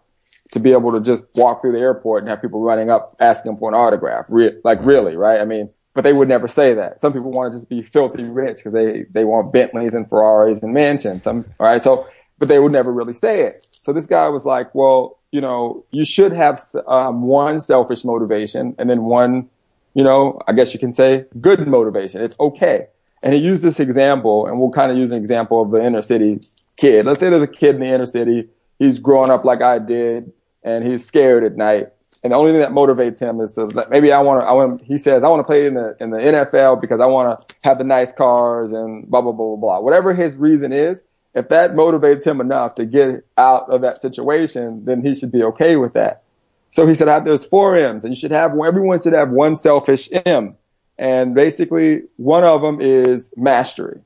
to 0.54 0.60
be 0.60 0.72
able 0.72 0.92
to 0.94 1.02
just 1.02 1.24
walk 1.36 1.62
through 1.62 1.74
the 1.74 1.80
airport 1.80 2.24
and 2.24 2.30
have 2.30 2.42
people 2.42 2.62
running 2.62 2.90
up 2.90 3.16
asking 3.20 3.58
for 3.58 3.70
an 3.70 3.76
autograph. 3.76 4.26
Re- 4.30 4.58
like, 4.64 4.80
really, 4.84 5.16
right? 5.16 5.42
I 5.42 5.46
mean, 5.46 5.70
but 5.94 6.04
they 6.04 6.14
would 6.14 6.30
never 6.30 6.48
say 6.48 6.74
that. 6.74 7.02
Some 7.02 7.12
people 7.12 7.32
want 7.32 7.54
to 7.54 7.60
just 7.60 7.70
be 7.70 7.82
filthy 7.82 8.24
rich 8.24 8.58
because 8.58 8.74
they, 8.74 9.06
they 9.12 9.26
want 9.26 9.52
Bentleys 9.52 9.94
and 9.94 10.10
Ferraris 10.10 10.64
and 10.64 10.74
mansions. 10.74 11.24
Some, 11.24 11.46
all 11.60 11.68
right. 11.68 11.84
So 11.84 12.08
but 12.42 12.48
they 12.48 12.58
would 12.58 12.72
never 12.72 12.92
really 12.92 13.14
say 13.14 13.42
it. 13.42 13.68
So 13.72 13.94
this 13.94 14.08
guy 14.08 14.28
was 14.28 14.46
like, 14.46 14.74
well, 14.74 15.20
you 15.32 15.40
know, 15.40 15.86
you 15.92 16.04
should 16.04 16.32
have 16.32 16.60
um, 16.88 17.22
one 17.22 17.62
selfish 17.62 18.04
motivation 18.04 18.74
and 18.80 18.90
then 18.90 19.04
one, 19.04 19.48
you 19.94 20.04
know, 20.04 20.42
I 20.48 20.54
guess 20.54 20.74
you 20.74 20.80
can 20.80 20.92
say 20.92 21.26
good 21.40 21.68
motivation. 21.68 22.20
It's 22.20 22.38
okay. 22.40 22.88
And 23.22 23.36
he 23.36 23.40
used 23.40 23.62
this 23.62 23.80
example, 23.80 24.48
and 24.48 24.60
we'll 24.60 24.72
kind 24.72 24.92
of 24.92 24.98
use 24.98 25.12
an 25.12 25.18
example 25.18 25.62
of 25.62 25.70
the 25.70 25.86
inner 25.86 26.02
city 26.02 26.40
kid. 26.78 27.06
Let's 27.06 27.20
say 27.20 27.30
there's 27.30 27.44
a 27.44 27.48
kid 27.48 27.76
in 27.76 27.82
the 27.82 27.88
inner 27.94 28.08
city. 28.08 28.50
He's 28.80 28.98
growing 28.98 29.30
up 29.30 29.46
like 29.46 29.62
I 29.62 29.78
did, 29.78 30.34
and 30.64 30.84
he's 30.84 31.06
scared 31.06 31.44
at 31.44 31.56
night. 31.56 31.90
And 32.24 32.34
the 32.34 32.38
only 32.38 32.54
thing 32.54 32.62
that 32.62 32.72
motivates 32.72 33.20
him 33.20 33.40
is 33.40 33.56
maybe 33.92 34.12
I 34.12 34.20
want 34.20 34.42
to, 34.42 34.48
I 34.48 34.52
want, 34.54 34.82
he 34.82 34.98
says, 34.98 35.24
I 35.24 35.28
want 35.28 35.42
to 35.42 35.44
play 35.44 35.68
in 35.68 35.76
the, 35.76 35.96
in 36.00 36.10
the 36.10 36.18
NFL 36.18 36.82
because 36.82 37.00
I 37.00 37.06
want 37.06 37.40
to 37.40 37.56
have 37.64 37.78
the 37.78 37.84
nice 37.84 38.12
cars 38.12 38.72
and 38.72 39.08
blah, 39.08 39.22
blah, 39.22 39.32
blah, 39.32 39.46
blah, 39.46 39.56
blah. 39.58 39.80
Whatever 39.80 40.16
his 40.16 40.38
reason 40.38 40.74
is, 40.74 41.04
if 41.34 41.50
that 41.50 41.72
motivates 41.72 42.26
him 42.26 42.42
enough 42.42 42.76
to 42.76 42.86
get 42.86 43.26
out 43.38 43.70
of 43.70 43.82
that 43.82 44.02
situation, 44.02 44.86
then 44.86 45.02
he 45.02 45.16
should 45.16 45.32
be 45.32 45.44
okay 45.44 45.76
with 45.76 45.94
that. 45.94 46.24
So 46.72 46.88
he 46.88 46.96
said, 46.96 47.08
I 47.08 47.14
have 47.14 47.26
those 47.26 47.46
four 47.46 47.78
M's 47.78 48.04
and 48.04 48.14
you 48.14 48.20
should 48.20 48.32
have, 48.32 48.52
everyone 48.52 49.02
should 49.02 49.14
have 49.14 49.30
one 49.30 49.56
selfish 49.56 50.10
M. 50.26 50.56
And 50.98 51.34
basically 51.34 52.04
one 52.18 52.44
of 52.44 52.62
them 52.62 52.82
is 52.82 53.32
mastery. 53.36 54.00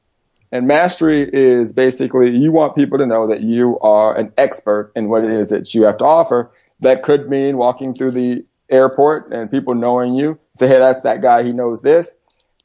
And 0.51 0.67
mastery 0.67 1.29
is 1.31 1.73
basically 1.73 2.35
you 2.35 2.51
want 2.51 2.75
people 2.75 2.97
to 2.97 3.05
know 3.05 3.27
that 3.27 3.41
you 3.41 3.79
are 3.79 4.15
an 4.15 4.31
expert 4.37 4.91
in 4.95 5.09
what 5.09 5.23
it 5.23 5.31
is 5.31 5.49
that 5.49 5.73
you 5.73 5.83
have 5.83 5.97
to 5.97 6.05
offer. 6.05 6.51
That 6.79 7.03
could 7.03 7.29
mean 7.29 7.57
walking 7.57 7.93
through 7.93 8.11
the 8.11 8.45
airport 8.69 9.31
and 9.31 9.49
people 9.49 9.75
knowing 9.75 10.15
you 10.15 10.39
say, 10.57 10.67
Hey, 10.67 10.79
that's 10.79 11.01
that 11.01 11.21
guy. 11.21 11.43
He 11.43 11.51
knows 11.51 11.81
this. 11.81 12.15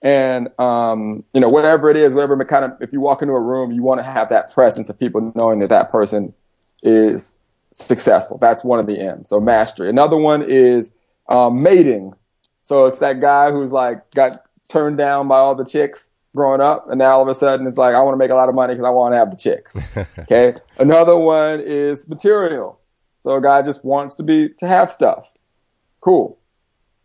And, 0.02 0.49
um, 0.59 1.25
you 1.35 1.40
know, 1.40 1.49
whatever 1.49 1.90
it 1.90 1.97
is, 1.97 2.14
whatever 2.14 2.42
kind 2.45 2.64
of, 2.64 2.73
if 2.80 2.92
you 2.92 3.00
walk 3.00 3.21
into 3.21 3.35
a 3.35 3.40
room, 3.40 3.71
you 3.71 3.83
want 3.83 4.00
to 4.00 4.04
have 4.04 4.30
that 4.30 4.52
presence 4.52 4.88
of 4.88 4.99
people 4.99 5.33
knowing 5.35 5.59
that 5.59 5.69
that 5.69 5.90
person 5.90 6.33
is 6.83 7.37
successful. 7.73 8.38
That's 8.38 8.64
one 8.64 8.78
of 8.78 8.87
the 8.87 8.99
M's. 8.99 9.28
So 9.28 9.40
mastery. 9.40 9.90
Another 9.90 10.16
one 10.16 10.42
is, 10.42 10.90
um, 11.28 11.62
mating. 11.62 12.14
So 12.62 12.87
it's 12.87 12.99
that 13.00 13.21
guy 13.21 13.50
who's 13.50 13.73
like 13.73 14.11
got 14.12 14.47
turned 14.71 14.99
down 14.99 15.28
by 15.28 15.38
all 15.38 15.54
the 15.54 15.64
chicks 15.64 16.11
growing 16.35 16.61
up, 16.61 16.88
and 16.88 16.99
now 16.99 17.16
all 17.16 17.23
of 17.23 17.28
a 17.28 17.35
sudden 17.35 17.66
it's 17.66 17.76
like 17.76 17.95
I 17.95 18.00
want 18.02 18.14
to 18.14 18.19
make 18.19 18.30
a 18.30 18.35
lot 18.35 18.49
of 18.49 18.54
money 18.54 18.75
because 18.75 18.87
I 18.87 18.90
want 18.90 19.12
to 19.12 19.19
have 19.19 19.30
the 19.30 19.37
chicks. 19.37 19.76
okay. 20.19 20.54
Another 20.78 21.16
one 21.16 21.61
is 21.61 22.09
material. 22.09 22.78
So 23.21 23.35
a 23.35 23.42
guy 23.42 23.62
just 23.62 23.85
wants 23.85 24.14
to 24.16 24.23
be 24.23 24.49
to 24.59 24.66
have 24.66 24.90
stuff. 24.90 25.26
Cool. 26.00 26.38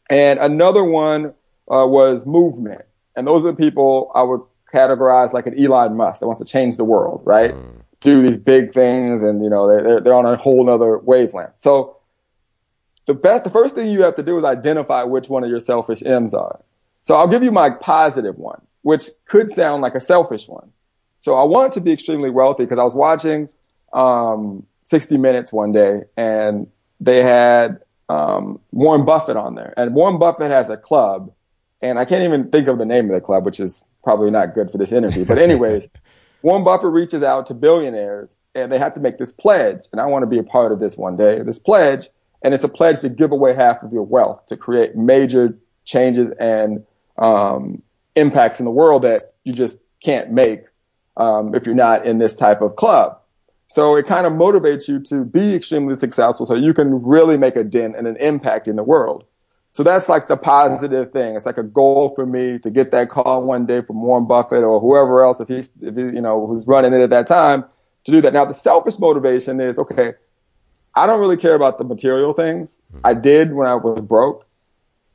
And 0.09 0.39
another 0.39 0.83
one 0.83 1.33
uh, 1.71 1.85
was 1.87 2.25
movement, 2.25 2.83
and 3.15 3.27
those 3.27 3.43
are 3.43 3.51
the 3.51 3.57
people 3.57 4.11
I 4.15 4.23
would 4.23 4.41
categorize 4.73 5.33
like 5.33 5.47
an 5.47 5.59
Elon 5.59 5.95
Musk 5.95 6.19
that 6.19 6.27
wants 6.27 6.39
to 6.39 6.45
change 6.45 6.77
the 6.77 6.83
world, 6.83 7.21
right? 7.23 7.53
Mm. 7.53 7.81
Do 8.01 8.27
these 8.27 8.37
big 8.37 8.73
things, 8.73 9.23
and 9.23 9.43
you 9.43 9.49
know 9.49 9.67
they're 9.67 10.01
they're 10.01 10.13
on 10.13 10.25
a 10.25 10.37
whole 10.37 10.69
other 10.69 10.97
wavelength. 10.99 11.53
So 11.55 11.97
the 13.05 13.13
best, 13.13 13.43
the 13.43 13.49
first 13.49 13.75
thing 13.75 13.89
you 13.89 14.01
have 14.03 14.15
to 14.15 14.23
do 14.23 14.37
is 14.37 14.43
identify 14.43 15.03
which 15.03 15.29
one 15.29 15.43
of 15.43 15.49
your 15.49 15.59
selfish 15.59 16.03
M's 16.03 16.33
are. 16.33 16.59
So 17.03 17.15
I'll 17.15 17.27
give 17.27 17.43
you 17.43 17.51
my 17.51 17.69
positive 17.69 18.37
one 18.37 18.61
which 18.85 19.09
could 19.25 19.51
sound 19.51 19.81
like 19.81 19.95
a 19.95 19.99
selfish 19.99 20.47
one. 20.47 20.71
So 21.19 21.33
I 21.33 21.43
want 21.43 21.73
to 21.73 21.81
be 21.81 21.91
extremely 21.91 22.29
wealthy 22.29 22.65
because 22.65 22.77
I 22.77 22.83
was 22.83 22.93
watching 22.93 23.49
um, 23.93 24.63
60 24.83 25.17
Minutes 25.17 25.51
one 25.51 25.71
day 25.71 26.03
and 26.15 26.67
they 26.99 27.23
had 27.23 27.79
um, 28.09 28.59
Warren 28.71 29.03
Buffett 29.03 29.37
on 29.37 29.55
there. 29.55 29.73
And 29.75 29.95
Warren 29.95 30.19
Buffett 30.19 30.51
has 30.51 30.69
a 30.69 30.77
club, 30.77 31.33
and 31.89 31.99
I 31.99 32.05
can't 32.05 32.23
even 32.23 32.49
think 32.49 32.67
of 32.67 32.79
the 32.79 32.85
name 32.85 33.09
of 33.09 33.15
the 33.15 33.21
club, 33.21 33.45
which 33.45 33.59
is 33.59 33.85
probably 34.03 34.31
not 34.31 34.55
good 34.55 34.71
for 34.71 34.77
this 34.77 34.91
interview. 34.91 35.23
But, 35.23 35.37
anyways, 35.37 35.87
Warren 36.41 36.63
Buffett 36.63 36.91
reaches 36.91 37.21
out 37.21 37.45
to 37.47 37.53
billionaires 37.53 38.35
and 38.55 38.71
they 38.71 38.79
have 38.79 38.93
to 38.95 38.99
make 38.99 39.19
this 39.19 39.31
pledge. 39.31 39.81
And 39.91 40.01
I 40.01 40.05
want 40.05 40.23
to 40.23 40.27
be 40.27 40.39
a 40.39 40.43
part 40.43 40.71
of 40.71 40.79
this 40.79 40.97
one 40.97 41.15
day, 41.15 41.41
this 41.41 41.59
pledge. 41.59 42.09
And 42.41 42.53
it's 42.53 42.63
a 42.63 42.69
pledge 42.69 43.01
to 43.01 43.09
give 43.09 43.31
away 43.31 43.53
half 43.53 43.83
of 43.83 43.93
your 43.93 44.03
wealth 44.03 44.45
to 44.47 44.57
create 44.57 44.95
major 44.95 45.57
changes 45.83 46.29
and 46.39 46.83
um, 47.17 47.81
impacts 48.15 48.59
in 48.59 48.65
the 48.65 48.71
world 48.71 49.03
that 49.03 49.33
you 49.43 49.53
just 49.53 49.79
can't 50.03 50.31
make 50.31 50.63
um, 51.17 51.53
if 51.53 51.65
you're 51.65 51.75
not 51.75 52.05
in 52.05 52.17
this 52.17 52.35
type 52.35 52.61
of 52.61 52.75
club. 52.75 53.19
So 53.67 53.95
it 53.95 54.05
kind 54.05 54.25
of 54.25 54.33
motivates 54.33 54.87
you 54.87 54.99
to 55.01 55.23
be 55.23 55.53
extremely 55.53 55.97
successful 55.97 56.45
so 56.45 56.55
you 56.55 56.73
can 56.73 57.03
really 57.03 57.37
make 57.37 57.55
a 57.55 57.63
dent 57.63 57.95
and 57.95 58.07
an 58.07 58.17
impact 58.17 58.67
in 58.67 58.75
the 58.75 58.83
world. 58.83 59.25
So 59.75 59.83
that's 59.83 60.07
like 60.07 60.29
the 60.29 60.37
positive 60.37 61.11
thing. 61.11 61.35
It's 61.35 61.45
like 61.45 61.57
a 61.57 61.63
goal 61.63 62.13
for 62.15 62.25
me 62.25 62.59
to 62.59 62.69
get 62.69 62.91
that 62.91 63.09
call 63.09 63.43
one 63.43 63.65
day 63.65 63.81
from 63.81 64.01
Warren 64.01 64.25
Buffett 64.25 64.63
or 64.63 64.79
whoever 64.79 65.21
else, 65.21 65.41
if 65.41 65.49
he's, 65.49 65.69
if 65.81 65.97
he, 65.97 66.01
you 66.01 66.21
know, 66.21 66.47
who's 66.47 66.65
running 66.65 66.93
it 66.93 67.01
at 67.01 67.09
that 67.09 67.27
time 67.27 67.65
to 68.05 68.11
do 68.13 68.21
that. 68.21 68.31
Now 68.31 68.45
the 68.45 68.53
selfish 68.53 68.97
motivation 68.99 69.59
is, 69.59 69.77
okay, 69.77 70.13
I 70.95 71.05
don't 71.05 71.19
really 71.19 71.35
care 71.35 71.55
about 71.55 71.77
the 71.77 71.83
material 71.83 72.31
things. 72.31 72.77
I 73.03 73.15
did 73.15 73.51
when 73.51 73.67
I 73.67 73.75
was 73.75 73.99
broke 73.99 74.45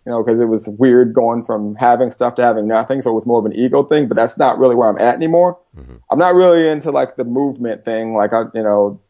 you 0.05 0.13
know, 0.13 0.23
because 0.23 0.39
it 0.39 0.45
was 0.45 0.69
weird 0.69 1.15
going 1.15 1.43
from 1.43 1.75
having 1.77 2.11
stuff 2.11 2.35
to 2.35 2.43
having 2.43 2.69
nothing. 2.69 3.01
So 3.01 3.13
it 3.13 3.15
was 3.15 3.25
more 3.27 3.39
of 3.39 3.47
an 3.47 3.55
ego 3.55 3.83
thing, 3.83 4.09
but 4.09 4.17
that's 4.17 4.37
not 4.37 4.59
really 4.59 4.75
where 4.75 4.91
I'm 4.91 4.99
at 4.99 5.15
anymore. 5.15 5.59
Mm-hmm. 5.75 5.97
I'm 6.11 6.19
not 6.19 6.35
really 6.35 6.69
into 6.69 6.91
like 6.91 7.17
the 7.17 7.25
movement 7.25 7.87
thing. 7.87 8.15
Like 8.15 8.35
I, 8.35 8.43
you 8.55 8.63
know, 8.63 9.01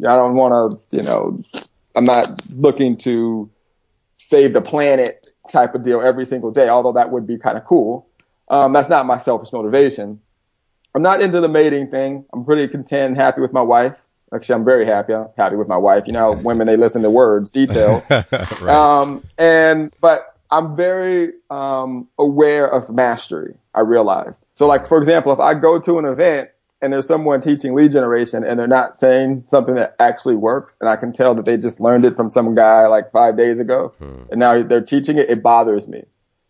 I 0.00 0.16
don't 0.16 0.34
want 0.34 0.80
to, 0.90 0.96
you 0.96 1.02
know, 1.04 1.40
I'm 1.94 2.04
not 2.04 2.28
looking 2.50 2.96
to 2.98 3.48
save 4.18 4.52
the 4.52 4.60
planet 4.60 5.28
type 5.50 5.74
of 5.74 5.82
deal 5.82 6.00
every 6.00 6.26
single 6.26 6.50
day, 6.50 6.68
although 6.68 6.92
that 6.92 7.10
would 7.10 7.26
be 7.26 7.38
kind 7.38 7.56
of 7.56 7.64
cool. 7.64 8.08
Um, 8.50 8.72
that's 8.72 8.88
not 8.88 9.06
my 9.06 9.18
selfish 9.18 9.52
motivation. 9.52 10.20
I'm 10.94 11.02
not 11.02 11.20
into 11.20 11.40
the 11.40 11.48
mating 11.48 11.90
thing. 11.90 12.24
I'm 12.32 12.44
pretty 12.44 12.66
content, 12.68 13.10
and 13.10 13.16
happy 13.16 13.40
with 13.40 13.52
my 13.52 13.62
wife. 13.62 13.94
Actually, 14.34 14.56
I'm 14.56 14.64
very 14.64 14.86
happy. 14.86 15.14
I'm 15.14 15.28
happy 15.36 15.56
with 15.56 15.68
my 15.68 15.76
wife. 15.76 16.04
You 16.06 16.12
know, 16.12 16.32
women, 16.44 16.66
they 16.66 16.76
listen 16.76 17.02
to 17.02 17.10
words, 17.10 17.50
details. 17.50 18.08
right. 18.10 18.62
Um, 18.62 19.24
and, 19.38 19.94
but 20.00 20.34
I'm 20.50 20.76
very, 20.76 21.32
um, 21.50 22.08
aware 22.18 22.66
of 22.66 22.90
mastery. 22.90 23.54
I 23.74 23.80
realized. 23.80 24.46
So 24.54 24.66
like, 24.66 24.88
for 24.88 24.98
example, 24.98 25.32
if 25.32 25.38
I 25.38 25.54
go 25.54 25.78
to 25.78 25.98
an 25.98 26.04
event 26.04 26.50
and 26.80 26.92
there's 26.92 27.06
someone 27.06 27.40
teaching 27.40 27.74
lead 27.74 27.92
generation 27.92 28.44
and 28.44 28.58
they're 28.58 28.66
not 28.66 28.96
saying 28.96 29.44
something 29.46 29.74
that 29.74 29.96
actually 29.98 30.36
works 30.36 30.76
and 30.80 30.88
I 30.88 30.96
can 30.96 31.12
tell 31.12 31.34
that 31.34 31.44
they 31.44 31.56
just 31.56 31.80
learned 31.80 32.04
it 32.04 32.16
from 32.16 32.30
some 32.30 32.54
guy 32.54 32.86
like 32.86 33.10
five 33.10 33.36
days 33.36 33.58
ago 33.58 33.94
hmm. 33.98 34.22
and 34.30 34.38
now 34.38 34.62
they're 34.62 34.80
teaching 34.80 35.18
it, 35.18 35.28
it 35.30 35.42
bothers 35.42 35.88
me. 35.88 36.04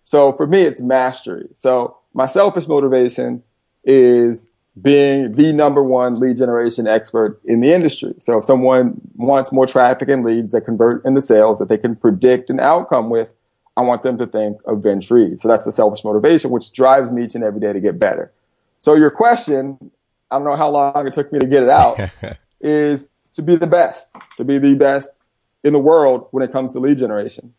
So 0.04 0.32
for 0.32 0.47
me, 0.47 0.62
it's 0.62 0.80
mastery. 0.80 1.49
So 1.54 1.99
my 2.14 2.26
selfish 2.26 2.66
motivation 2.66 3.42
is 3.85 4.49
being 4.80 5.32
the 5.32 5.52
number 5.52 5.82
one 5.82 6.18
lead 6.18 6.37
generation 6.37 6.87
expert 6.87 7.40
in 7.44 7.61
the 7.61 7.73
industry. 7.73 8.14
So 8.18 8.38
if 8.38 8.44
someone 8.44 9.00
wants 9.16 9.52
more 9.52 9.66
traffic 9.66 10.08
and 10.08 10.25
leads 10.25 10.52
that 10.52 10.62
convert 10.62 11.04
into 11.04 11.20
sales 11.20 11.58
that 11.58 11.68
they 11.68 11.78
can 11.78 11.97
predict 11.97 12.49
an 12.49 12.61
outcome 12.61 13.11
with, 13.11 13.30
I 13.76 13.82
want 13.82 14.02
them 14.02 14.18
to 14.18 14.26
think 14.26 14.58
of 14.66 14.82
Vince 14.82 15.11
Reed. 15.11 15.40
So 15.40 15.49
that's 15.49 15.64
the 15.64 15.73
selfish 15.73 16.04
motivation, 16.04 16.50
which 16.50 16.73
drives 16.73 17.11
me 17.11 17.25
each 17.25 17.35
and 17.35 17.44
every 17.44 17.61
day 17.61 17.73
to 17.73 17.80
get 17.80 17.99
better. 17.99 18.32
So 18.80 18.94
your 18.94 19.11
question, 19.11 19.90
I 20.30 20.37
don't 20.37 20.44
know 20.44 20.56
how 20.56 20.70
long 20.70 21.06
it 21.06 21.12
took 21.12 21.32
me 21.32 21.38
to 21.38 21.47
get 21.47 21.62
it 21.62 21.68
out, 21.70 21.99
is 22.61 23.08
to 23.32 23.42
be 23.42 23.56
the 23.56 23.66
best, 23.66 24.16
to 24.37 24.44
be 24.44 24.58
the 24.58 24.75
best 24.75 25.18
in 25.64 25.73
the 25.73 25.78
world 25.78 26.28
when 26.30 26.42
it 26.42 26.52
comes 26.52 26.73
to 26.73 26.80
lead 26.80 26.99
generation. 26.99 27.54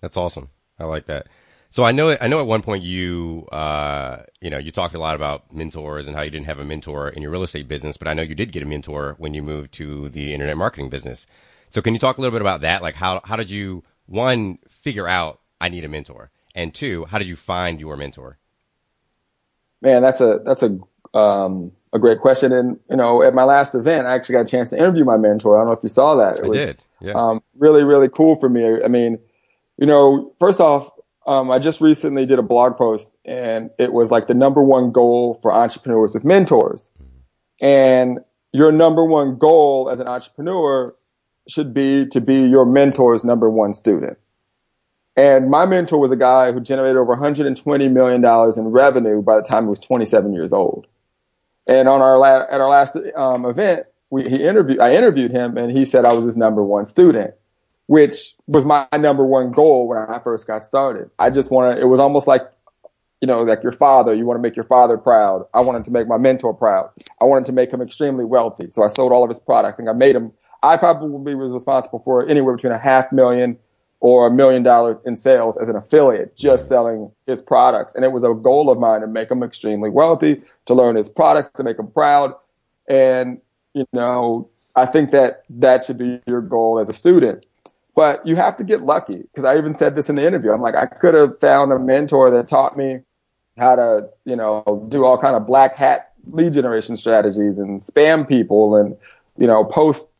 That's 0.00 0.16
awesome. 0.16 0.50
I 0.78 0.84
like 0.84 1.06
that. 1.06 1.26
So 1.70 1.84
I 1.84 1.92
know, 1.92 2.16
I 2.20 2.28
know 2.28 2.40
at 2.40 2.46
one 2.46 2.62
point 2.62 2.84
you, 2.84 3.46
uh, 3.52 4.22
you 4.40 4.50
know, 4.50 4.58
you 4.58 4.72
talked 4.72 4.94
a 4.94 4.98
lot 4.98 5.16
about 5.16 5.52
mentors 5.52 6.06
and 6.06 6.16
how 6.16 6.22
you 6.22 6.30
didn't 6.30 6.46
have 6.46 6.58
a 6.58 6.64
mentor 6.64 7.08
in 7.08 7.22
your 7.22 7.30
real 7.30 7.42
estate 7.42 7.68
business, 7.68 7.96
but 7.96 8.08
I 8.08 8.14
know 8.14 8.22
you 8.22 8.34
did 8.34 8.52
get 8.52 8.62
a 8.62 8.66
mentor 8.66 9.14
when 9.18 9.34
you 9.34 9.42
moved 9.42 9.72
to 9.72 10.08
the 10.08 10.32
internet 10.32 10.56
marketing 10.56 10.88
business. 10.88 11.26
So 11.68 11.82
can 11.82 11.92
you 11.92 12.00
talk 12.00 12.18
a 12.18 12.20
little 12.20 12.34
bit 12.34 12.40
about 12.40 12.60
that? 12.60 12.82
Like 12.82 12.94
how, 12.94 13.20
how 13.24 13.36
did 13.36 13.50
you, 13.50 13.82
one, 14.06 14.58
figure 14.70 15.08
out 15.08 15.40
I 15.60 15.68
need 15.68 15.84
a 15.84 15.88
mentor? 15.88 16.30
And 16.54 16.72
two, 16.72 17.04
how 17.06 17.18
did 17.18 17.28
you 17.28 17.36
find 17.36 17.80
your 17.80 17.96
mentor? 17.96 18.38
Man, 19.82 20.00
that's 20.02 20.20
a, 20.20 20.40
that's 20.44 20.62
a, 20.62 20.78
um, 21.16 21.72
a 21.92 21.98
great 21.98 22.20
question. 22.20 22.52
And, 22.52 22.78
you 22.90 22.96
know, 22.96 23.22
at 23.22 23.34
my 23.34 23.44
last 23.44 23.74
event, 23.74 24.06
I 24.06 24.14
actually 24.14 24.34
got 24.34 24.42
a 24.42 24.50
chance 24.50 24.70
to 24.70 24.78
interview 24.78 25.04
my 25.04 25.16
mentor. 25.16 25.56
I 25.56 25.60
don't 25.60 25.68
know 25.68 25.72
if 25.72 25.82
you 25.82 25.88
saw 25.88 26.14
that. 26.16 26.38
It 26.38 26.44
I 26.44 26.48
was, 26.48 26.58
did. 26.58 26.78
Yeah. 27.00 27.12
Um, 27.12 27.42
really, 27.56 27.84
really 27.84 28.08
cool 28.08 28.36
for 28.36 28.48
me. 28.48 28.82
I 28.84 28.88
mean, 28.88 29.18
you 29.78 29.86
know, 29.86 30.34
first 30.38 30.60
off, 30.60 30.90
um, 31.26 31.50
I 31.50 31.58
just 31.58 31.80
recently 31.80 32.24
did 32.26 32.38
a 32.38 32.42
blog 32.42 32.76
post 32.76 33.16
and 33.24 33.70
it 33.78 33.92
was 33.92 34.10
like 34.10 34.28
the 34.28 34.34
number 34.34 34.62
one 34.62 34.92
goal 34.92 35.40
for 35.42 35.52
entrepreneurs 35.52 36.14
with 36.14 36.24
mentors. 36.24 36.92
And 37.60 38.20
your 38.52 38.70
number 38.70 39.04
one 39.04 39.38
goal 39.38 39.90
as 39.90 39.98
an 39.98 40.08
entrepreneur 40.08 40.94
should 41.48 41.74
be 41.74 42.06
to 42.06 42.20
be 42.20 42.42
your 42.42 42.64
mentor's 42.64 43.24
number 43.24 43.50
one 43.50 43.74
student. 43.74 44.18
And 45.16 45.50
my 45.50 45.64
mentor 45.64 45.98
was 45.98 46.10
a 46.10 46.16
guy 46.16 46.52
who 46.52 46.60
generated 46.60 46.96
over 46.96 47.16
$120 47.16 47.90
million 47.90 48.24
in 48.56 48.68
revenue 48.68 49.22
by 49.22 49.36
the 49.36 49.42
time 49.42 49.64
he 49.64 49.70
was 49.70 49.80
27 49.80 50.32
years 50.34 50.52
old. 50.52 50.86
And 51.66 51.88
on 51.88 52.00
our 52.00 52.24
at 52.24 52.60
our 52.60 52.68
last 52.68 52.96
um, 53.16 53.44
event, 53.44 53.86
we, 54.10 54.28
he 54.28 54.42
interviewed, 54.44 54.80
I 54.80 54.94
interviewed 54.94 55.32
him 55.32 55.56
and 55.56 55.76
he 55.76 55.84
said 55.84 56.04
I 56.04 56.12
was 56.12 56.24
his 56.24 56.36
number 56.36 56.62
one 56.62 56.86
student 56.86 57.34
which 57.86 58.34
was 58.46 58.64
my 58.64 58.86
number 58.98 59.24
one 59.24 59.52
goal 59.52 59.88
when 59.88 59.98
I 59.98 60.18
first 60.18 60.46
got 60.46 60.66
started. 60.66 61.10
I 61.18 61.30
just 61.30 61.50
wanted, 61.50 61.78
it 61.78 61.86
was 61.86 62.00
almost 62.00 62.26
like, 62.26 62.42
you 63.20 63.26
know, 63.26 63.42
like 63.42 63.62
your 63.62 63.72
father, 63.72 64.12
you 64.14 64.26
want 64.26 64.38
to 64.38 64.42
make 64.42 64.56
your 64.56 64.64
father 64.64 64.98
proud. 64.98 65.46
I 65.54 65.60
wanted 65.60 65.84
to 65.84 65.90
make 65.90 66.06
my 66.06 66.18
mentor 66.18 66.52
proud. 66.52 66.90
I 67.20 67.24
wanted 67.24 67.46
to 67.46 67.52
make 67.52 67.72
him 67.72 67.80
extremely 67.80 68.24
wealthy. 68.24 68.68
So 68.72 68.82
I 68.82 68.88
sold 68.88 69.12
all 69.12 69.22
of 69.22 69.30
his 69.30 69.40
products, 69.40 69.78
and 69.78 69.88
I 69.88 69.92
made 69.92 70.14
him, 70.16 70.32
I 70.62 70.76
probably 70.76 71.34
was 71.34 71.54
responsible 71.54 72.00
for 72.00 72.26
anywhere 72.28 72.54
between 72.54 72.72
a 72.72 72.78
half 72.78 73.10
million 73.12 73.58
or 74.00 74.26
a 74.26 74.30
million 74.30 74.62
dollars 74.62 74.96
in 75.04 75.16
sales 75.16 75.56
as 75.56 75.68
an 75.68 75.76
affiliate, 75.76 76.36
just 76.36 76.68
selling 76.68 77.10
his 77.26 77.40
products. 77.40 77.94
And 77.94 78.04
it 78.04 78.12
was 78.12 78.22
a 78.22 78.34
goal 78.34 78.70
of 78.70 78.78
mine 78.78 79.00
to 79.00 79.06
make 79.06 79.30
him 79.30 79.42
extremely 79.42 79.90
wealthy, 79.90 80.42
to 80.66 80.74
learn 80.74 80.96
his 80.96 81.08
products, 81.08 81.48
to 81.56 81.64
make 81.64 81.78
him 81.78 81.88
proud. 81.88 82.34
And, 82.88 83.40
you 83.74 83.86
know, 83.92 84.48
I 84.74 84.86
think 84.86 85.10
that 85.12 85.44
that 85.48 85.82
should 85.82 85.98
be 85.98 86.20
your 86.26 86.42
goal 86.42 86.78
as 86.78 86.88
a 86.88 86.92
student. 86.92 87.46
But 87.94 88.24
you 88.26 88.36
have 88.36 88.58
to 88.58 88.64
get 88.64 88.82
lucky 88.82 89.16
because 89.16 89.44
I 89.44 89.56
even 89.56 89.74
said 89.74 89.96
this 89.96 90.10
in 90.10 90.16
the 90.16 90.26
interview. 90.26 90.52
I'm 90.52 90.60
like, 90.60 90.74
I 90.74 90.84
could 90.84 91.14
have 91.14 91.40
found 91.40 91.72
a 91.72 91.78
mentor 91.78 92.30
that 92.30 92.46
taught 92.46 92.76
me 92.76 93.00
how 93.56 93.74
to, 93.74 94.10
you 94.26 94.36
know, 94.36 94.86
do 94.90 95.06
all 95.06 95.16
kind 95.16 95.34
of 95.34 95.46
black 95.46 95.74
hat 95.74 96.12
lead 96.30 96.52
generation 96.52 96.98
strategies 96.98 97.56
and 97.56 97.80
spam 97.80 98.28
people 98.28 98.76
and, 98.76 98.96
you 99.38 99.46
know, 99.46 99.64
post 99.64 100.15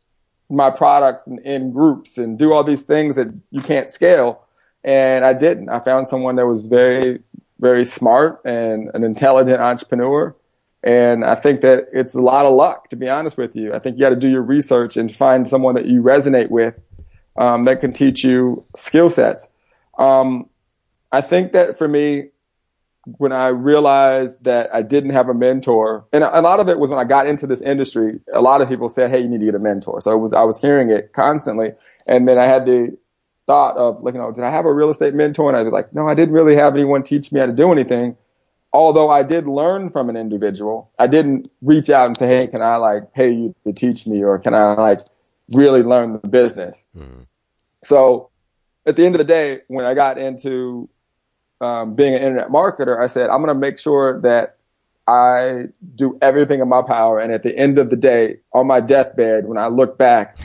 my 0.49 0.69
products 0.69 1.27
in, 1.27 1.39
in 1.39 1.71
groups 1.71 2.17
and 2.17 2.37
do 2.37 2.53
all 2.53 2.63
these 2.63 2.83
things 2.83 3.15
that 3.15 3.27
you 3.51 3.61
can't 3.61 3.89
scale. 3.89 4.43
And 4.83 5.25
I 5.25 5.33
didn't. 5.33 5.69
I 5.69 5.79
found 5.79 6.07
someone 6.07 6.35
that 6.35 6.47
was 6.47 6.63
very, 6.63 7.19
very 7.59 7.83
smart 7.83 8.41
and 8.45 8.89
an 8.93 9.03
intelligent 9.03 9.59
entrepreneur. 9.59 10.35
And 10.83 11.25
I 11.25 11.35
think 11.35 11.61
that 11.61 11.87
it's 11.91 12.13
a 12.13 12.21
lot 12.21 12.45
of 12.45 12.53
luck, 12.53 12.89
to 12.89 12.95
be 12.95 13.09
honest 13.09 13.37
with 13.37 13.55
you. 13.55 13.73
I 13.73 13.79
think 13.79 13.97
you 13.97 14.01
got 14.01 14.09
to 14.09 14.15
do 14.15 14.29
your 14.29 14.43
research 14.43 14.95
and 14.95 15.13
find 15.13 15.47
someone 15.47 15.75
that 15.75 15.87
you 15.87 16.01
resonate 16.01 16.49
with 16.49 16.75
um, 17.35 17.65
that 17.65 17.81
can 17.81 17.91
teach 17.91 18.23
you 18.23 18.63
skill 18.75 19.09
sets. 19.09 19.47
Um, 19.97 20.49
I 21.11 21.21
think 21.21 21.51
that 21.51 21.77
for 21.77 21.87
me, 21.87 22.29
when 23.17 23.31
I 23.31 23.47
realized 23.47 24.43
that 24.43 24.73
I 24.73 24.81
didn't 24.81 25.11
have 25.11 25.29
a 25.29 25.33
mentor, 25.33 26.05
and 26.11 26.23
a 26.23 26.41
lot 26.41 26.59
of 26.59 26.67
it 26.67 26.77
was 26.77 26.89
when 26.89 26.99
I 26.99 27.05
got 27.05 27.25
into 27.25 27.47
this 27.47 27.61
industry, 27.61 28.19
a 28.33 28.41
lot 28.41 28.61
of 28.61 28.67
people 28.67 28.89
said, 28.89 29.09
Hey, 29.09 29.21
you 29.21 29.29
need 29.29 29.39
to 29.39 29.45
get 29.45 29.55
a 29.55 29.59
mentor. 29.59 30.01
So 30.01 30.11
it 30.11 30.17
was, 30.17 30.33
I 30.33 30.43
was 30.43 30.59
hearing 30.59 30.89
it 30.89 31.13
constantly. 31.13 31.71
And 32.05 32.27
then 32.27 32.37
I 32.37 32.45
had 32.45 32.65
the 32.65 32.97
thought 33.45 33.77
of 33.77 34.01
like, 34.01 34.13
you 34.13 34.19
know, 34.19 34.31
did 34.31 34.43
I 34.43 34.51
have 34.51 34.65
a 34.65 34.73
real 34.73 34.89
estate 34.89 35.13
mentor? 35.13 35.47
And 35.47 35.57
I 35.57 35.63
was 35.63 35.71
like, 35.71 35.93
no, 35.93 36.07
I 36.07 36.15
didn't 36.15 36.33
really 36.33 36.55
have 36.55 36.75
anyone 36.75 37.03
teach 37.03 37.31
me 37.31 37.39
how 37.39 37.45
to 37.45 37.53
do 37.53 37.71
anything. 37.71 38.17
Although 38.73 39.09
I 39.09 39.23
did 39.23 39.47
learn 39.47 39.89
from 39.89 40.09
an 40.09 40.17
individual, 40.17 40.91
I 40.99 41.07
didn't 41.07 41.49
reach 41.61 41.89
out 41.89 42.07
and 42.07 42.17
say, 42.17 42.27
Hey, 42.27 42.47
can 42.47 42.61
I 42.61 42.75
like 42.75 43.13
pay 43.13 43.31
you 43.31 43.55
to 43.65 43.71
teach 43.71 44.05
me? 44.05 44.23
Or 44.23 44.37
can 44.37 44.53
I 44.53 44.73
like 44.73 44.99
really 45.53 45.81
learn 45.81 46.19
the 46.21 46.27
business? 46.27 46.85
Mm-hmm. 46.95 47.23
So 47.85 48.29
at 48.85 48.97
the 48.97 49.05
end 49.05 49.15
of 49.15 49.19
the 49.19 49.25
day, 49.25 49.61
when 49.67 49.85
I 49.85 49.93
got 49.93 50.17
into 50.17 50.89
um, 51.61 51.95
being 51.95 52.13
an 52.13 52.21
internet 52.21 52.49
marketer, 52.49 52.99
I 52.99 53.07
said, 53.07 53.29
I'm 53.29 53.41
going 53.41 53.53
to 53.53 53.59
make 53.59 53.79
sure 53.79 54.19
that 54.21 54.57
I 55.07 55.65
do 55.95 56.17
everything 56.21 56.59
in 56.59 56.67
my 56.67 56.81
power. 56.81 57.19
And 57.19 57.31
at 57.31 57.43
the 57.43 57.57
end 57.57 57.79
of 57.79 57.89
the 57.89 57.95
day, 57.95 58.37
on 58.53 58.67
my 58.67 58.81
deathbed, 58.81 59.45
when 59.45 59.57
I 59.57 59.67
look 59.67 59.97
back, 59.97 60.37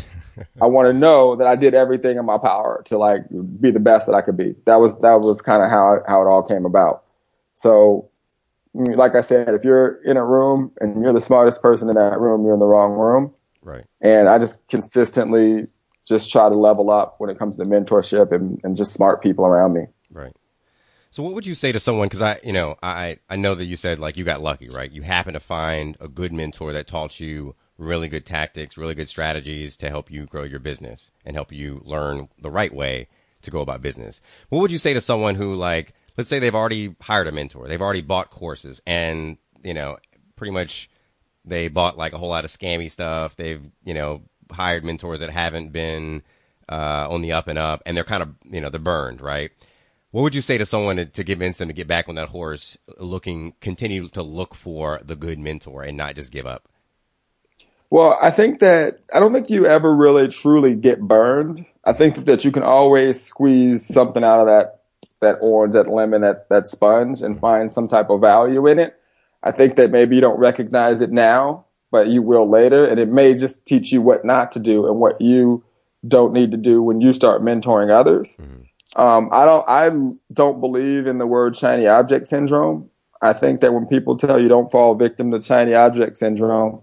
I 0.60 0.66
want 0.66 0.86
to 0.86 0.92
know 0.98 1.36
that 1.36 1.46
I 1.46 1.56
did 1.56 1.74
everything 1.74 2.16
in 2.16 2.24
my 2.24 2.38
power 2.38 2.82
to 2.86 2.96
like 2.96 3.22
be 3.60 3.70
the 3.70 3.80
best 3.80 4.06
that 4.06 4.14
I 4.14 4.22
could 4.22 4.36
be. 4.36 4.54
That 4.66 4.76
was, 4.76 4.98
that 4.98 5.20
was 5.20 5.42
kind 5.42 5.62
of 5.62 5.70
how, 5.70 6.00
how 6.06 6.22
it 6.22 6.26
all 6.26 6.42
came 6.42 6.64
about. 6.64 7.04
So, 7.54 8.08
like 8.74 9.14
I 9.14 9.20
said, 9.20 9.48
if 9.48 9.64
you're 9.64 10.02
in 10.04 10.16
a 10.16 10.24
room 10.24 10.72
and 10.80 11.02
you're 11.02 11.12
the 11.12 11.20
smartest 11.20 11.60
person 11.60 11.90
in 11.90 11.96
that 11.96 12.18
room, 12.18 12.44
you're 12.44 12.54
in 12.54 12.60
the 12.60 12.66
wrong 12.66 12.92
room. 12.92 13.34
Right. 13.60 13.84
And 14.00 14.28
I 14.28 14.38
just 14.38 14.66
consistently 14.68 15.66
just 16.06 16.32
try 16.32 16.48
to 16.48 16.54
level 16.54 16.90
up 16.90 17.16
when 17.18 17.30
it 17.30 17.38
comes 17.38 17.56
to 17.56 17.64
mentorship 17.64 18.32
and, 18.32 18.60
and 18.64 18.76
just 18.76 18.92
smart 18.92 19.22
people 19.22 19.44
around 19.44 19.74
me. 19.74 19.82
Right. 20.10 20.32
So 21.12 21.22
what 21.22 21.34
would 21.34 21.44
you 21.44 21.54
say 21.54 21.72
to 21.72 21.78
someone? 21.78 22.06
Because 22.06 22.22
I, 22.22 22.40
you 22.42 22.54
know, 22.54 22.76
I 22.82 23.18
I 23.28 23.36
know 23.36 23.54
that 23.54 23.66
you 23.66 23.76
said 23.76 23.98
like 23.98 24.16
you 24.16 24.24
got 24.24 24.40
lucky, 24.40 24.70
right? 24.70 24.90
You 24.90 25.02
happen 25.02 25.34
to 25.34 25.40
find 25.40 25.94
a 26.00 26.08
good 26.08 26.32
mentor 26.32 26.72
that 26.72 26.86
taught 26.86 27.20
you 27.20 27.54
really 27.76 28.08
good 28.08 28.24
tactics, 28.24 28.78
really 28.78 28.94
good 28.94 29.10
strategies 29.10 29.76
to 29.76 29.90
help 29.90 30.10
you 30.10 30.24
grow 30.24 30.44
your 30.44 30.58
business 30.58 31.10
and 31.26 31.36
help 31.36 31.52
you 31.52 31.82
learn 31.84 32.30
the 32.40 32.50
right 32.50 32.74
way 32.74 33.08
to 33.42 33.50
go 33.50 33.60
about 33.60 33.82
business. 33.82 34.22
What 34.48 34.60
would 34.60 34.72
you 34.72 34.78
say 34.78 34.94
to 34.94 35.02
someone 35.02 35.34
who 35.34 35.54
like, 35.54 35.92
let's 36.16 36.30
say 36.30 36.38
they've 36.38 36.54
already 36.54 36.96
hired 37.02 37.26
a 37.26 37.32
mentor, 37.32 37.68
they've 37.68 37.82
already 37.82 38.00
bought 38.00 38.30
courses, 38.30 38.80
and 38.86 39.36
you 39.62 39.74
know, 39.74 39.98
pretty 40.36 40.52
much 40.52 40.88
they 41.44 41.68
bought 41.68 41.98
like 41.98 42.14
a 42.14 42.18
whole 42.18 42.30
lot 42.30 42.46
of 42.46 42.50
scammy 42.50 42.90
stuff. 42.90 43.36
They've 43.36 43.62
you 43.84 43.92
know 43.92 44.22
hired 44.50 44.82
mentors 44.82 45.20
that 45.20 45.28
haven't 45.28 45.72
been 45.72 46.22
uh, 46.70 47.08
on 47.10 47.20
the 47.20 47.32
up 47.32 47.48
and 47.48 47.58
up, 47.58 47.82
and 47.84 47.94
they're 47.94 48.02
kind 48.02 48.22
of 48.22 48.30
you 48.50 48.62
know 48.62 48.70
they're 48.70 48.80
burned, 48.80 49.20
right? 49.20 49.50
What 50.12 50.22
would 50.22 50.34
you 50.34 50.42
say 50.42 50.58
to 50.58 50.66
someone 50.66 50.96
to, 50.96 51.06
to 51.06 51.24
convince 51.24 51.58
them 51.58 51.68
to 51.68 51.74
get 51.74 51.88
back 51.88 52.06
on 52.08 52.14
that 52.16 52.28
horse, 52.28 52.76
looking, 52.98 53.54
continue 53.60 54.08
to 54.10 54.22
look 54.22 54.54
for 54.54 55.00
the 55.02 55.16
good 55.16 55.38
mentor 55.38 55.82
and 55.82 55.96
not 55.96 56.16
just 56.16 56.30
give 56.30 56.46
up? 56.46 56.68
Well, 57.88 58.18
I 58.22 58.30
think 58.30 58.60
that 58.60 59.00
I 59.12 59.20
don't 59.20 59.32
think 59.32 59.50
you 59.50 59.66
ever 59.66 59.94
really 59.94 60.28
truly 60.28 60.74
get 60.74 61.00
burned. 61.00 61.66
I 61.84 61.94
think 61.94 62.24
that 62.26 62.44
you 62.44 62.52
can 62.52 62.62
always 62.62 63.22
squeeze 63.22 63.86
something 63.86 64.22
out 64.22 64.40
of 64.40 64.46
that 64.46 64.80
that 65.20 65.38
orange, 65.40 65.74
that 65.74 65.88
lemon, 65.88 66.22
that 66.22 66.48
that 66.48 66.66
sponge, 66.66 67.22
and 67.22 67.38
find 67.38 67.72
some 67.72 67.88
type 67.88 68.10
of 68.10 68.20
value 68.20 68.66
in 68.66 68.78
it. 68.78 68.98
I 69.42 69.50
think 69.50 69.76
that 69.76 69.90
maybe 69.90 70.14
you 70.14 70.22
don't 70.22 70.38
recognize 70.38 71.00
it 71.00 71.10
now, 71.10 71.66
but 71.90 72.08
you 72.08 72.22
will 72.22 72.48
later, 72.48 72.86
and 72.86 72.98
it 73.00 73.08
may 73.08 73.34
just 73.34 73.66
teach 73.66 73.92
you 73.92 74.00
what 74.00 74.24
not 74.24 74.52
to 74.52 74.58
do 74.58 74.86
and 74.86 74.98
what 74.98 75.20
you 75.20 75.64
don't 76.06 76.32
need 76.32 76.50
to 76.50 76.56
do 76.56 76.82
when 76.82 77.00
you 77.00 77.12
start 77.12 77.42
mentoring 77.42 77.90
others. 77.90 78.36
Mm-hmm. 78.40 78.62
Um, 78.96 79.28
I 79.32 79.44
don't, 79.44 79.68
I 79.68 79.90
don't 80.32 80.60
believe 80.60 81.06
in 81.06 81.18
the 81.18 81.26
word 81.26 81.56
shiny 81.56 81.86
object 81.86 82.28
syndrome. 82.28 82.90
I 83.22 83.32
think 83.32 83.60
that 83.60 83.72
when 83.72 83.86
people 83.86 84.16
tell 84.16 84.40
you 84.40 84.48
don't 84.48 84.70
fall 84.70 84.94
victim 84.94 85.30
to 85.30 85.40
shiny 85.40 85.74
object 85.74 86.16
syndrome, 86.16 86.82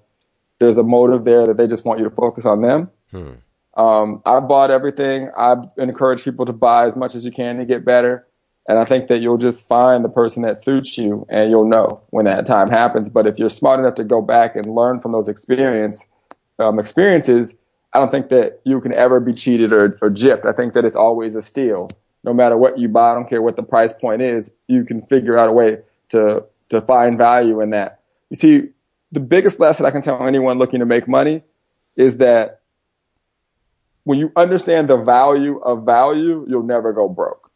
there's 0.59 0.77
a 0.77 0.83
motive 0.83 1.25
there 1.25 1.45
that 1.45 1.57
they 1.57 1.67
just 1.67 1.85
want 1.85 1.99
you 1.99 2.05
to 2.05 2.15
focus 2.15 2.45
on 2.45 2.61
them. 2.61 2.89
Hmm. 3.11 3.33
Um, 3.79 4.21
I 4.25 4.39
bought 4.39 4.71
everything. 4.71 5.29
I 5.37 5.55
encourage 5.77 6.23
people 6.23 6.45
to 6.45 6.53
buy 6.53 6.87
as 6.87 6.95
much 6.95 7.15
as 7.15 7.23
you 7.23 7.31
can 7.31 7.57
to 7.57 7.65
get 7.65 7.85
better. 7.85 8.25
And 8.67 8.77
I 8.77 8.85
think 8.85 9.07
that 9.07 9.19
you'll 9.19 9.37
just 9.37 9.67
find 9.67 10.03
the 10.03 10.09
person 10.09 10.43
that 10.43 10.61
suits 10.61 10.97
you 10.97 11.25
and 11.29 11.49
you'll 11.49 11.67
know 11.67 12.01
when 12.09 12.25
that 12.25 12.45
time 12.45 12.69
happens. 12.69 13.09
But 13.09 13.25
if 13.25 13.39
you're 13.39 13.49
smart 13.49 13.79
enough 13.79 13.95
to 13.95 14.03
go 14.03 14.21
back 14.21 14.55
and 14.55 14.65
learn 14.67 14.99
from 14.99 15.11
those 15.11 15.27
experience, 15.27 16.05
um, 16.59 16.77
experiences, 16.77 17.55
I 17.93 17.99
don't 17.99 18.11
think 18.11 18.29
that 18.29 18.61
you 18.65 18.79
can 18.81 18.93
ever 18.93 19.19
be 19.19 19.33
cheated 19.33 19.73
or, 19.73 19.97
or 20.01 20.09
gypped. 20.09 20.45
I 20.45 20.51
think 20.51 20.73
that 20.73 20.85
it's 20.85 20.95
always 20.95 21.35
a 21.35 21.41
steal. 21.41 21.89
No 22.23 22.33
matter 22.33 22.57
what 22.57 22.77
you 22.77 22.87
buy, 22.87 23.11
I 23.11 23.15
don't 23.15 23.27
care 23.27 23.41
what 23.41 23.55
the 23.55 23.63
price 23.63 23.93
point 23.93 24.21
is, 24.21 24.51
you 24.67 24.83
can 24.83 25.01
figure 25.03 25.37
out 25.37 25.49
a 25.49 25.51
way 25.51 25.79
to, 26.09 26.43
to 26.69 26.81
find 26.81 27.17
value 27.17 27.61
in 27.61 27.71
that. 27.71 28.01
You 28.29 28.35
see, 28.35 28.69
the 29.11 29.19
biggest 29.19 29.59
lesson 29.59 29.85
I 29.85 29.91
can 29.91 30.01
tell 30.01 30.25
anyone 30.25 30.59
looking 30.59 30.81
to 30.81 30.85
make 30.85 31.07
money 31.07 31.43
is 31.95 32.17
that 32.17 32.61
when 34.03 34.19
you 34.19 34.31
understand 34.35 34.87
the 34.87 34.97
value 34.97 35.59
of 35.59 35.85
value, 35.85 36.45
you'll 36.47 36.63
never 36.63 36.93
go 36.93 37.07
broke. 37.09 37.51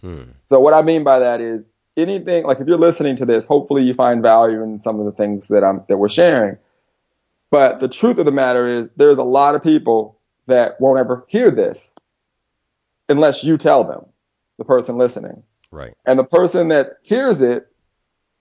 Hmm. 0.00 0.22
So 0.46 0.60
what 0.60 0.74
I 0.74 0.82
mean 0.82 1.04
by 1.04 1.18
that 1.20 1.40
is 1.40 1.68
anything, 1.96 2.44
like 2.44 2.60
if 2.60 2.66
you're 2.66 2.78
listening 2.78 3.16
to 3.16 3.26
this, 3.26 3.44
hopefully 3.44 3.82
you 3.82 3.94
find 3.94 4.22
value 4.22 4.62
in 4.62 4.78
some 4.78 4.98
of 4.98 5.06
the 5.06 5.12
things 5.12 5.48
that 5.48 5.64
I'm, 5.64 5.84
that 5.88 5.96
we're 5.96 6.08
sharing. 6.08 6.58
But 7.50 7.80
the 7.80 7.88
truth 7.88 8.18
of 8.18 8.26
the 8.26 8.32
matter 8.32 8.68
is 8.68 8.92
there's 8.92 9.18
a 9.18 9.24
lot 9.24 9.54
of 9.54 9.62
people 9.62 10.18
that 10.46 10.80
won't 10.80 10.98
ever 10.98 11.24
hear 11.28 11.50
this 11.50 11.92
unless 13.08 13.42
you 13.42 13.58
tell 13.58 13.82
them, 13.84 14.06
the 14.58 14.64
person 14.64 14.96
listening. 14.96 15.42
Right. 15.72 15.94
And 16.06 16.18
the 16.18 16.24
person 16.24 16.68
that 16.68 16.98
hears 17.02 17.42
it 17.42 17.66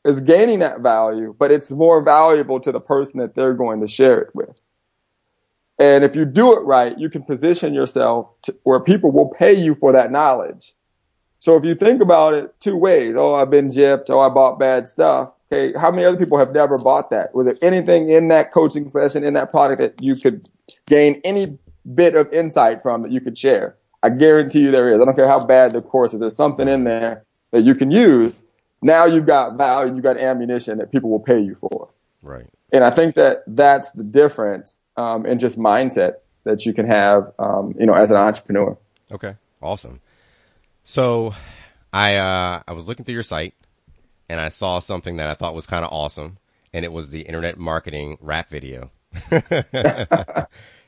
is 0.05 0.21
gaining 0.21 0.59
that 0.59 0.81
value, 0.81 1.35
but 1.37 1.51
it's 1.51 1.71
more 1.71 2.01
valuable 2.01 2.59
to 2.59 2.71
the 2.71 2.79
person 2.79 3.19
that 3.19 3.35
they're 3.35 3.53
going 3.53 3.81
to 3.81 3.87
share 3.87 4.19
it 4.19 4.29
with. 4.33 4.59
And 5.79 6.03
if 6.03 6.15
you 6.15 6.25
do 6.25 6.53
it 6.53 6.61
right, 6.61 6.97
you 6.97 7.09
can 7.09 7.23
position 7.23 7.73
yourself 7.73 8.29
to, 8.43 8.55
where 8.63 8.79
people 8.79 9.11
will 9.11 9.29
pay 9.29 9.53
you 9.53 9.75
for 9.75 9.91
that 9.93 10.11
knowledge. 10.11 10.73
So 11.39 11.55
if 11.55 11.63
you 11.63 11.73
think 11.73 12.01
about 12.01 12.33
it 12.33 12.53
two 12.59 12.75
ways, 12.75 13.15
oh, 13.17 13.35
I've 13.35 13.49
been 13.49 13.69
gypped, 13.69 14.09
oh, 14.09 14.19
I 14.19 14.29
bought 14.29 14.59
bad 14.59 14.89
stuff. 14.89 15.33
Okay, 15.51 15.77
how 15.77 15.89
many 15.89 16.05
other 16.05 16.17
people 16.17 16.37
have 16.37 16.53
never 16.53 16.77
bought 16.77 17.09
that? 17.09 17.33
Was 17.33 17.47
there 17.47 17.57
anything 17.61 18.09
in 18.09 18.27
that 18.27 18.51
coaching 18.51 18.87
session, 18.87 19.23
in 19.23 19.33
that 19.33 19.49
product 19.49 19.81
that 19.81 20.01
you 20.01 20.15
could 20.15 20.47
gain 20.85 21.19
any 21.23 21.57
bit 21.95 22.15
of 22.15 22.31
insight 22.31 22.83
from 22.83 23.01
that 23.01 23.11
you 23.11 23.19
could 23.19 23.37
share? 23.37 23.75
I 24.03 24.09
guarantee 24.09 24.61
you 24.61 24.71
there 24.71 24.93
is. 24.93 25.01
I 25.01 25.05
don't 25.05 25.15
care 25.15 25.27
how 25.27 25.43
bad 25.43 25.73
the 25.73 25.81
course 25.81 26.13
is. 26.13 26.19
There's 26.19 26.35
something 26.35 26.67
in 26.67 26.83
there 26.83 27.23
that 27.51 27.63
you 27.63 27.73
can 27.73 27.89
use. 27.89 28.43
Now 28.81 29.05
you've 29.05 29.25
got 29.25 29.57
value, 29.57 29.93
you've 29.93 30.03
got 30.03 30.17
ammunition 30.17 30.77
that 30.77 30.91
people 30.91 31.09
will 31.09 31.19
pay 31.19 31.39
you 31.39 31.55
for. 31.55 31.89
Right. 32.21 32.47
And 32.71 32.83
I 32.83 32.91
think 32.91 33.15
that 33.15 33.43
that's 33.47 33.91
the 33.91 34.03
difference 34.03 34.81
um, 34.97 35.25
in 35.25 35.39
just 35.39 35.57
mindset 35.57 36.15
that 36.43 36.65
you 36.65 36.73
can 36.73 36.87
have, 36.87 37.33
um, 37.39 37.73
you 37.77 37.85
know, 37.85 37.93
as 37.93 38.11
an 38.11 38.17
entrepreneur. 38.17 38.77
Okay. 39.11 39.35
Awesome. 39.61 39.99
So 40.83 41.33
I 41.91 42.15
uh, 42.15 42.61
I 42.67 42.71
was 42.73 42.87
looking 42.87 43.03
through 43.03 43.15
your 43.15 43.23
site 43.23 43.55
and 44.29 44.39
I 44.39 44.49
saw 44.49 44.79
something 44.79 45.17
that 45.17 45.27
I 45.27 45.33
thought 45.33 45.55
was 45.55 45.65
kind 45.65 45.83
of 45.83 45.91
awesome, 45.91 46.37
and 46.71 46.85
it 46.85 46.93
was 46.93 47.09
the 47.09 47.21
internet 47.21 47.57
marketing 47.57 48.17
rap 48.21 48.49
video. 48.49 48.91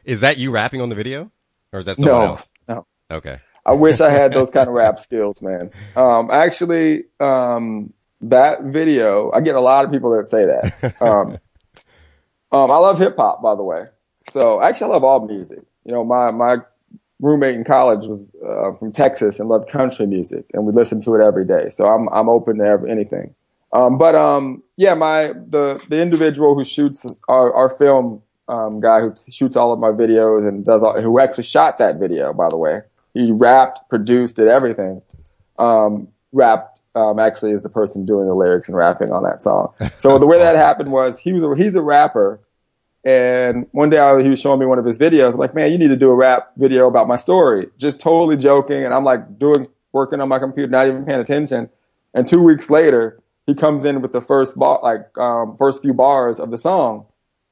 is 0.05 0.21
that 0.21 0.37
you 0.37 0.51
rapping 0.51 0.79
on 0.79 0.89
the 0.89 0.95
video, 0.95 1.31
or 1.73 1.79
is 1.79 1.85
that 1.85 1.97
someone 1.97 2.13
no, 2.13 2.25
else? 2.25 2.47
No. 2.67 2.85
Okay. 3.09 3.39
I 3.65 3.73
wish 3.73 3.99
I 3.99 4.09
had 4.09 4.31
those 4.31 4.51
kind 4.53 4.67
of 4.67 4.73
rap 4.73 4.99
skills, 4.99 5.41
man. 5.41 5.71
Um, 5.95 6.29
actually, 6.31 7.05
um, 7.19 7.91
that 8.21 8.63
video, 8.63 9.31
I 9.31 9.41
get 9.41 9.55
a 9.55 9.61
lot 9.61 9.85
of 9.85 9.91
people 9.91 10.15
that 10.15 10.27
say 10.27 10.45
that. 10.45 11.01
Um, 11.01 11.31
um, 12.51 12.71
I 12.71 12.77
love 12.77 12.99
hip 12.99 13.15
hop, 13.17 13.41
by 13.41 13.55
the 13.55 13.63
way. 13.63 13.85
So 14.29 14.61
actually, 14.61 14.91
I 14.91 14.93
love 14.93 15.03
all 15.03 15.27
music. 15.27 15.63
You 15.83 15.91
know, 15.91 16.03
my 16.03 16.29
my 16.31 16.57
roommate 17.21 17.55
in 17.55 17.63
college 17.63 18.05
was 18.07 18.29
uh, 18.45 18.73
from 18.77 18.91
Texas 18.91 19.39
and 19.39 19.47
loved 19.47 19.71
country 19.71 20.05
music, 20.05 20.45
and 20.53 20.65
we 20.65 20.73
listened 20.73 21.03
to 21.03 21.15
it 21.15 21.23
every 21.23 21.45
day. 21.45 21.69
So 21.69 21.87
I'm 21.87 22.09
I'm 22.09 22.27
open 22.27 22.57
to 22.57 22.65
every, 22.65 22.91
anything. 22.91 23.33
Um, 23.73 23.97
but 23.97 24.15
um, 24.15 24.63
yeah, 24.75 24.95
my 24.95 25.27
the 25.47 25.79
the 25.87 26.01
individual 26.01 26.55
who 26.55 26.65
shoots 26.65 27.05
our, 27.29 27.53
our 27.53 27.69
film 27.69 28.21
um, 28.47 28.81
guy 28.81 28.99
who 28.99 29.13
shoots 29.29 29.55
all 29.55 29.71
of 29.71 29.79
my 29.79 29.91
videos 29.91 30.45
and 30.47 30.65
does 30.65 30.83
all, 30.83 30.99
who 30.99 31.19
actually 31.19 31.45
shot 31.45 31.77
that 31.77 31.95
video, 31.97 32.33
by 32.33 32.49
the 32.49 32.57
way. 32.57 32.81
he 33.13 33.31
rapped, 33.31 33.87
produced, 33.89 34.35
did 34.37 34.47
everything. 34.47 35.01
Um, 35.57 36.07
rapped 36.31 36.81
um, 36.95 37.19
actually 37.19 37.51
is 37.51 37.63
the 37.63 37.69
person 37.69 38.05
doing 38.05 38.27
the 38.27 38.33
lyrics 38.33 38.67
and 38.67 38.77
rapping 38.77 39.11
on 39.11 39.23
that 39.23 39.41
song. 39.41 39.73
So 39.99 40.17
the 40.19 40.27
way 40.27 40.37
that 40.39 40.55
happened 40.55 40.91
was 40.91 41.19
he 41.19 41.31
was 41.33 41.43
a, 41.43 41.55
he's 41.55 41.75
a 41.75 41.81
rapper, 41.81 42.39
and 43.03 43.67
one 43.71 43.89
day 43.89 43.97
I, 43.97 44.21
he 44.21 44.29
was 44.29 44.39
showing 44.39 44.59
me 44.59 44.65
one 44.65 44.79
of 44.79 44.85
his 44.85 44.97
videos. 44.97 45.33
I'm 45.33 45.39
like, 45.39 45.55
man, 45.55 45.71
you 45.71 45.77
need 45.77 45.87
to 45.89 45.95
do 45.95 46.09
a 46.09 46.15
rap 46.15 46.51
video 46.57 46.87
about 46.87 47.07
my 47.07 47.15
story. 47.15 47.67
Just 47.77 47.99
totally 47.99 48.37
joking, 48.37 48.83
and 48.83 48.93
I'm 48.93 49.03
like 49.03 49.39
doing 49.39 49.67
working 49.91 50.21
on 50.21 50.29
my 50.29 50.39
computer, 50.39 50.69
not 50.69 50.87
even 50.87 51.05
paying 51.05 51.19
attention. 51.19 51.69
And 52.13 52.27
two 52.27 52.43
weeks 52.43 52.69
later, 52.69 53.19
he 53.47 53.55
comes 53.55 53.85
in 53.85 54.01
with 54.01 54.13
the 54.13 54.21
first 54.21 54.57
bar, 54.57 54.79
like 54.83 55.17
um, 55.17 55.57
first 55.57 55.81
few 55.81 55.93
bars 55.93 56.39
of 56.39 56.51
the 56.51 56.57
song. 56.57 57.05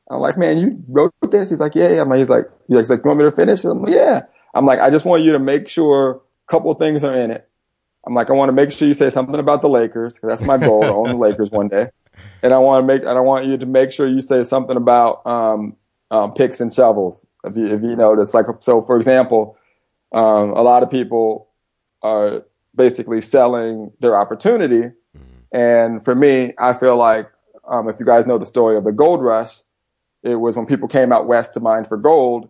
I'm 0.09 0.19
like, 0.19 0.37
man, 0.37 0.57
you 0.57 0.83
wrote 0.87 1.13
this? 1.29 1.49
He's 1.49 1.59
like, 1.59 1.75
yeah, 1.75 1.89
yeah. 1.89 2.17
He's 2.17 2.29
like, 2.29 2.45
he's 2.67 2.89
like, 2.89 3.01
you 3.03 3.07
want 3.07 3.19
me 3.19 3.25
to 3.25 3.31
finish? 3.31 3.63
I'm 3.63 3.83
like, 3.83 3.93
yeah. 3.93 4.23
I'm 4.53 4.65
like, 4.65 4.79
I 4.79 4.89
just 4.89 5.05
want 5.05 5.23
you 5.23 5.33
to 5.33 5.39
make 5.39 5.67
sure 5.67 6.21
a 6.47 6.51
couple 6.51 6.73
things 6.75 7.03
are 7.03 7.13
in 7.13 7.31
it. 7.31 7.48
I'm 8.05 8.13
like, 8.13 8.29
I 8.29 8.33
want 8.33 8.49
to 8.49 8.53
make 8.53 8.71
sure 8.71 8.87
you 8.87 8.93
say 8.93 9.09
something 9.09 9.39
about 9.39 9.61
the 9.61 9.69
Lakers 9.69 10.15
because 10.15 10.29
that's 10.29 10.47
my 10.47 10.57
goal 10.57 10.81
to 10.81 10.93
own 10.93 11.09
the 11.09 11.17
Lakers 11.17 11.51
one 11.51 11.67
day. 11.67 11.89
And 12.41 12.53
I 12.53 12.57
want 12.57 12.83
to 12.83 12.87
make, 12.87 13.01
and 13.01 13.17
I 13.17 13.19
want 13.19 13.45
you 13.45 13.57
to 13.57 13.65
make 13.65 13.91
sure 13.91 14.07
you 14.07 14.21
say 14.21 14.43
something 14.43 14.77
about 14.77 15.25
um, 15.25 15.75
um, 16.11 16.31
picks 16.33 16.59
and 16.59 16.73
shovels. 16.73 17.27
If 17.43 17.55
you, 17.55 17.67
if 17.67 17.81
you 17.81 17.95
notice, 17.95 18.33
like, 18.33 18.45
so 18.61 18.81
for 18.81 18.97
example, 18.97 19.57
um, 20.13 20.51
a 20.51 20.61
lot 20.61 20.83
of 20.83 20.89
people 20.89 21.49
are 22.01 22.43
basically 22.75 23.21
selling 23.21 23.91
their 23.99 24.17
opportunity. 24.17 24.91
And 25.51 26.03
for 26.03 26.15
me, 26.15 26.53
I 26.57 26.73
feel 26.73 26.95
like 26.95 27.29
um, 27.67 27.89
if 27.89 27.99
you 27.99 28.05
guys 28.05 28.25
know 28.25 28.37
the 28.37 28.45
story 28.45 28.77
of 28.77 28.83
the 28.83 28.91
gold 28.91 29.21
rush, 29.21 29.59
it 30.23 30.35
was 30.35 30.55
when 30.55 30.65
people 30.65 30.87
came 30.87 31.11
out 31.11 31.27
west 31.27 31.53
to 31.53 31.59
mine 31.59 31.85
for 31.85 31.97
gold, 31.97 32.49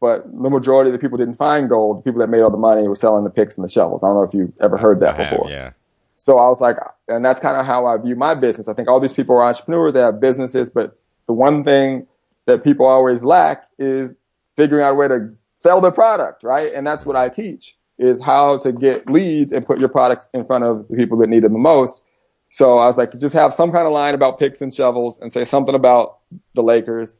but 0.00 0.24
the 0.30 0.50
majority 0.50 0.90
of 0.90 0.92
the 0.92 0.98
people 0.98 1.18
didn't 1.18 1.36
find 1.36 1.68
gold. 1.68 1.98
The 1.98 2.02
people 2.02 2.20
that 2.20 2.28
made 2.28 2.40
all 2.40 2.50
the 2.50 2.56
money 2.56 2.86
were 2.86 2.94
selling 2.94 3.24
the 3.24 3.30
picks 3.30 3.56
and 3.56 3.64
the 3.64 3.68
shovels. 3.70 4.02
I 4.02 4.06
don't 4.06 4.16
know 4.16 4.22
if 4.22 4.34
you 4.34 4.52
ever 4.60 4.76
heard 4.76 5.00
that 5.00 5.16
before. 5.16 5.50
Yeah. 5.50 5.72
So 6.18 6.38
I 6.38 6.48
was 6.48 6.60
like, 6.60 6.76
and 7.06 7.24
that's 7.24 7.40
kind 7.40 7.56
of 7.56 7.64
how 7.64 7.86
I 7.86 7.96
view 7.96 8.16
my 8.16 8.34
business. 8.34 8.68
I 8.68 8.74
think 8.74 8.88
all 8.88 9.00
these 9.00 9.12
people 9.12 9.36
are 9.36 9.44
entrepreneurs, 9.44 9.94
they 9.94 10.00
have 10.00 10.20
businesses, 10.20 10.68
but 10.68 10.98
the 11.26 11.32
one 11.32 11.62
thing 11.62 12.06
that 12.46 12.64
people 12.64 12.86
always 12.86 13.22
lack 13.22 13.64
is 13.78 14.14
figuring 14.56 14.84
out 14.84 14.92
a 14.92 14.94
way 14.94 15.06
to 15.08 15.32
sell 15.54 15.80
their 15.80 15.92
product, 15.92 16.42
right? 16.42 16.72
And 16.72 16.86
that's 16.86 17.06
what 17.06 17.14
I 17.14 17.28
teach 17.28 17.76
is 17.98 18.20
how 18.22 18.58
to 18.58 18.72
get 18.72 19.10
leads 19.10 19.52
and 19.52 19.66
put 19.66 19.78
your 19.78 19.88
products 19.88 20.28
in 20.32 20.44
front 20.44 20.64
of 20.64 20.86
the 20.88 20.96
people 20.96 21.18
that 21.18 21.28
need 21.28 21.42
them 21.42 21.52
the 21.52 21.58
most. 21.58 22.04
So 22.50 22.78
I 22.78 22.86
was 22.86 22.96
like, 22.96 23.16
just 23.18 23.34
have 23.34 23.52
some 23.52 23.72
kind 23.72 23.86
of 23.86 23.92
line 23.92 24.14
about 24.14 24.38
picks 24.38 24.62
and 24.62 24.72
shovels 24.72 25.18
and 25.18 25.32
say 25.32 25.44
something 25.44 25.74
about 25.74 26.18
the 26.54 26.62
Lakers. 26.62 27.18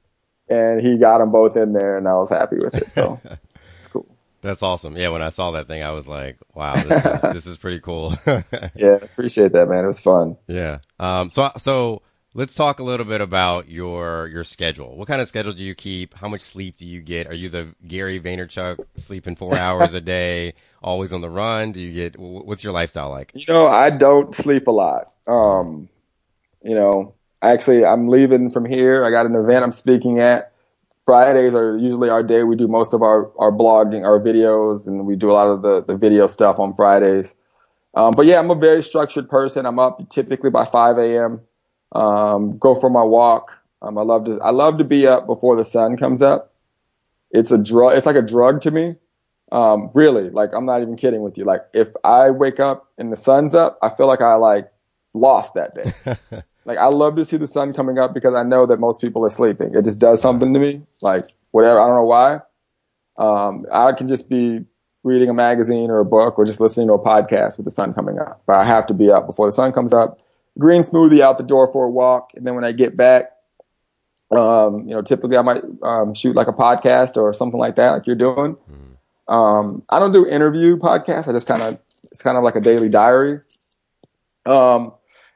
And 0.51 0.81
he 0.81 0.97
got 0.97 1.19
them 1.19 1.31
both 1.31 1.57
in 1.57 1.73
there 1.73 1.97
and 1.97 2.09
I 2.09 2.15
was 2.15 2.31
happy 2.31 2.57
with 2.57 2.75
it. 2.75 2.95
So 2.95 3.21
it's 3.79 3.89
cool. 3.89 4.07
That's 4.41 4.63
awesome. 4.63 4.97
Yeah. 4.97 5.09
When 5.09 5.23
I 5.23 5.31
saw 5.31 5.51
that 5.53 5.67
thing, 5.67 5.83
I 5.83 5.91
was 5.91 6.09
like, 6.09 6.37
wow, 6.55 6.75
this 6.75 7.05
is, 7.05 7.23
this 7.35 7.47
is 7.47 7.57
pretty 7.57 7.81
cool. 7.81 8.17
yeah. 8.27 8.99
Appreciate 9.03 9.53
that, 9.53 9.69
man. 9.69 9.85
It 9.85 9.89
was 9.89 10.01
fun. 10.01 10.37
Yeah. 10.47 10.79
Um, 10.99 11.31
so, 11.31 11.51
so 11.59 12.03
let's 12.35 12.55
talk 12.55 12.79
a 12.79 12.85
little 12.85 13.05
bit 13.05 13.21
about 13.21 13.69
your, 13.69 14.29
your 14.29 14.45
schedule. 14.45 14.97
What 14.97 15.09
kind 15.09 15.21
of 15.21 15.29
schedule 15.29 15.53
do 15.53 15.63
you 15.63 15.75
keep? 15.75 16.15
How 16.15 16.29
much 16.29 16.43
sleep 16.43 16.79
do 16.79 16.87
you 16.87 17.03
get? 17.03 17.27
Are 17.27 17.35
you 17.35 17.49
the 17.49 17.75
Gary 17.87 18.21
Vaynerchuk 18.21 18.79
sleeping 18.97 19.37
four 19.37 19.57
hours 19.57 19.93
a 19.93 20.01
day? 20.01 20.55
Always 20.83 21.13
on 21.13 21.21
the 21.21 21.31
run? 21.31 21.73
Do 21.73 21.81
you 21.81 21.93
get, 21.93 22.19
what's 22.19 22.65
your 22.65 22.73
lifestyle 22.73 23.11
like? 23.11 23.33
You 23.35 23.45
know, 23.49 23.67
I 23.67 23.91
don't 23.91 24.35
sleep 24.35 24.67
a 24.67 24.71
lot. 24.71 25.13
Um, 25.27 25.89
you 26.63 26.75
know, 26.75 27.15
actually, 27.43 27.85
I'm 27.85 28.09
leaving 28.09 28.51
from 28.51 28.65
here. 28.65 29.05
I 29.05 29.11
got 29.11 29.27
an 29.27 29.35
event 29.35 29.65
I'm 29.65 29.73
speaking 29.73 30.21
at. 30.21 30.53
Fridays 31.05 31.55
are 31.55 31.77
usually 31.77 32.11
our 32.11 32.23
day. 32.23 32.43
We 32.43 32.57
do 32.57 32.69
most 32.69 32.93
of 32.93 33.03
our, 33.03 33.31
our 33.39 33.51
blogging, 33.51 34.05
our 34.05 34.21
videos, 34.21 34.87
and 34.87 35.07
we 35.07 35.17
do 35.17 35.31
a 35.31 35.33
lot 35.33 35.49
of 35.49 35.63
the, 35.63 35.83
the 35.83 35.97
video 35.97 36.27
stuff 36.27 36.59
on 36.59 36.75
Fridays. 36.75 37.35
Um, 37.95 38.15
but 38.15 38.27
yeah, 38.27 38.39
I'm 38.39 38.51
a 38.51 38.55
very 38.55 38.83
structured 38.83 39.29
person. 39.31 39.65
I'm 39.65 39.79
up 39.79 40.09
typically 40.11 40.51
by 40.51 40.67
5 40.67 40.99
a.m. 40.99 41.41
Um, 41.93 42.59
go 42.59 42.75
for 42.75 42.91
my 42.91 43.03
walk. 43.03 43.57
Um, 43.81 43.97
I 43.97 44.03
love 44.03 44.25
to, 44.25 44.39
I 44.41 44.51
love 44.51 44.79
to 44.79 44.85
be 44.85 45.07
up 45.07 45.27
before 45.27 45.57
the 45.57 45.65
sun 45.65 45.97
comes 45.97 46.21
up. 46.21 46.53
It's 47.31 47.51
a 47.51 47.59
drug. 47.59 47.97
It's 47.97 48.07
like 48.07 48.17
a 48.17 48.23
drug 48.23 48.61
to 48.63 48.71
me. 48.71 48.97
Um, 49.51 49.91
really, 49.95 50.29
like 50.29 50.51
I'm 50.53 50.67
not 50.67 50.83
even 50.83 50.97
kidding 50.97 51.23
with 51.23 51.39
you. 51.39 51.45
Like 51.45 51.63
if 51.73 51.89
I 52.05 52.31
wake 52.31 52.61
up 52.61 52.91
and 52.99 53.11
the 53.11 53.17
sun's 53.17 53.55
up, 53.55 53.79
I 53.83 53.89
feel 53.89 54.07
like 54.07 54.21
I 54.21 54.35
like 54.35 54.71
lost 55.15 55.55
that 55.55 55.75
day. 55.75 56.43
like 56.69 56.77
I 56.77 56.87
love 56.87 57.17
to 57.17 57.25
see 57.25 57.39
the 57.39 57.47
sun 57.47 57.73
coming 57.73 57.99
up 57.99 58.13
because 58.13 58.35
I 58.35 58.43
know 58.43 58.67
that 58.67 58.79
most 58.79 59.01
people 59.01 59.25
are 59.25 59.31
sleeping. 59.31 59.75
It 59.75 59.87
just 59.87 59.99
does 59.99 60.21
something 60.21 60.53
to 60.53 60.61
me. 60.61 60.83
Like 61.01 61.33
whatever, 61.51 61.81
I 61.81 61.87
don't 61.87 61.97
know 61.97 62.05
why. 62.05 62.41
Um, 63.17 63.67
I 63.73 63.93
can 63.93 64.07
just 64.07 64.29
be 64.29 64.67
reading 65.03 65.31
a 65.31 65.35
magazine 65.35 65.89
or 65.89 65.99
a 65.99 66.05
book 66.05 66.39
or 66.39 66.45
just 66.45 66.61
listening 66.61 66.89
to 66.89 66.93
a 66.93 66.99
podcast 67.03 67.57
with 67.57 67.65
the 67.65 67.71
sun 67.71 67.95
coming 67.95 68.19
up, 68.19 68.43
but 68.47 68.57
I 68.57 68.65
have 68.65 68.87
to 68.89 68.95
be 68.95 69.11
up 69.11 69.27
before 69.27 69.47
the 69.47 69.53
sun 69.53 69.73
comes 69.73 69.95
up. 69.95 70.21
Green 70.59 70.83
smoothie 70.83 71.21
out 71.21 71.39
the 71.39 71.45
door 71.45 71.73
for 71.73 71.87
a 71.87 71.91
walk, 71.91 72.33
and 72.35 72.47
then 72.47 72.55
when 72.55 72.65
I 72.65 72.73
get 72.73 72.97
back, 72.97 73.33
um, 74.31 74.87
you 74.87 74.95
know, 74.95 75.01
typically 75.01 75.39
I 75.39 75.43
might 75.43 75.63
um, 75.83 76.13
shoot 76.13 76.37
like 76.37 76.49
a 76.49 76.53
podcast 76.53 77.17
or 77.17 77.33
something 77.33 77.59
like 77.59 77.77
that, 77.77 77.93
like 77.93 78.07
you're 78.07 78.15
doing. 78.15 78.57
Um, 79.27 79.85
I 79.89 79.99
don't 79.99 80.13
do 80.13 80.27
interview 80.27 80.77
podcasts. 80.77 81.29
I 81.29 81.33
just 81.33 81.47
kind 81.47 81.63
of 81.63 81.79
it's 82.13 82.21
kind 82.21 82.37
of 82.37 82.45
like 82.45 82.57
a 82.57 82.61
daily 82.61 82.91
diary. 82.91 83.41
Um, 84.45 84.93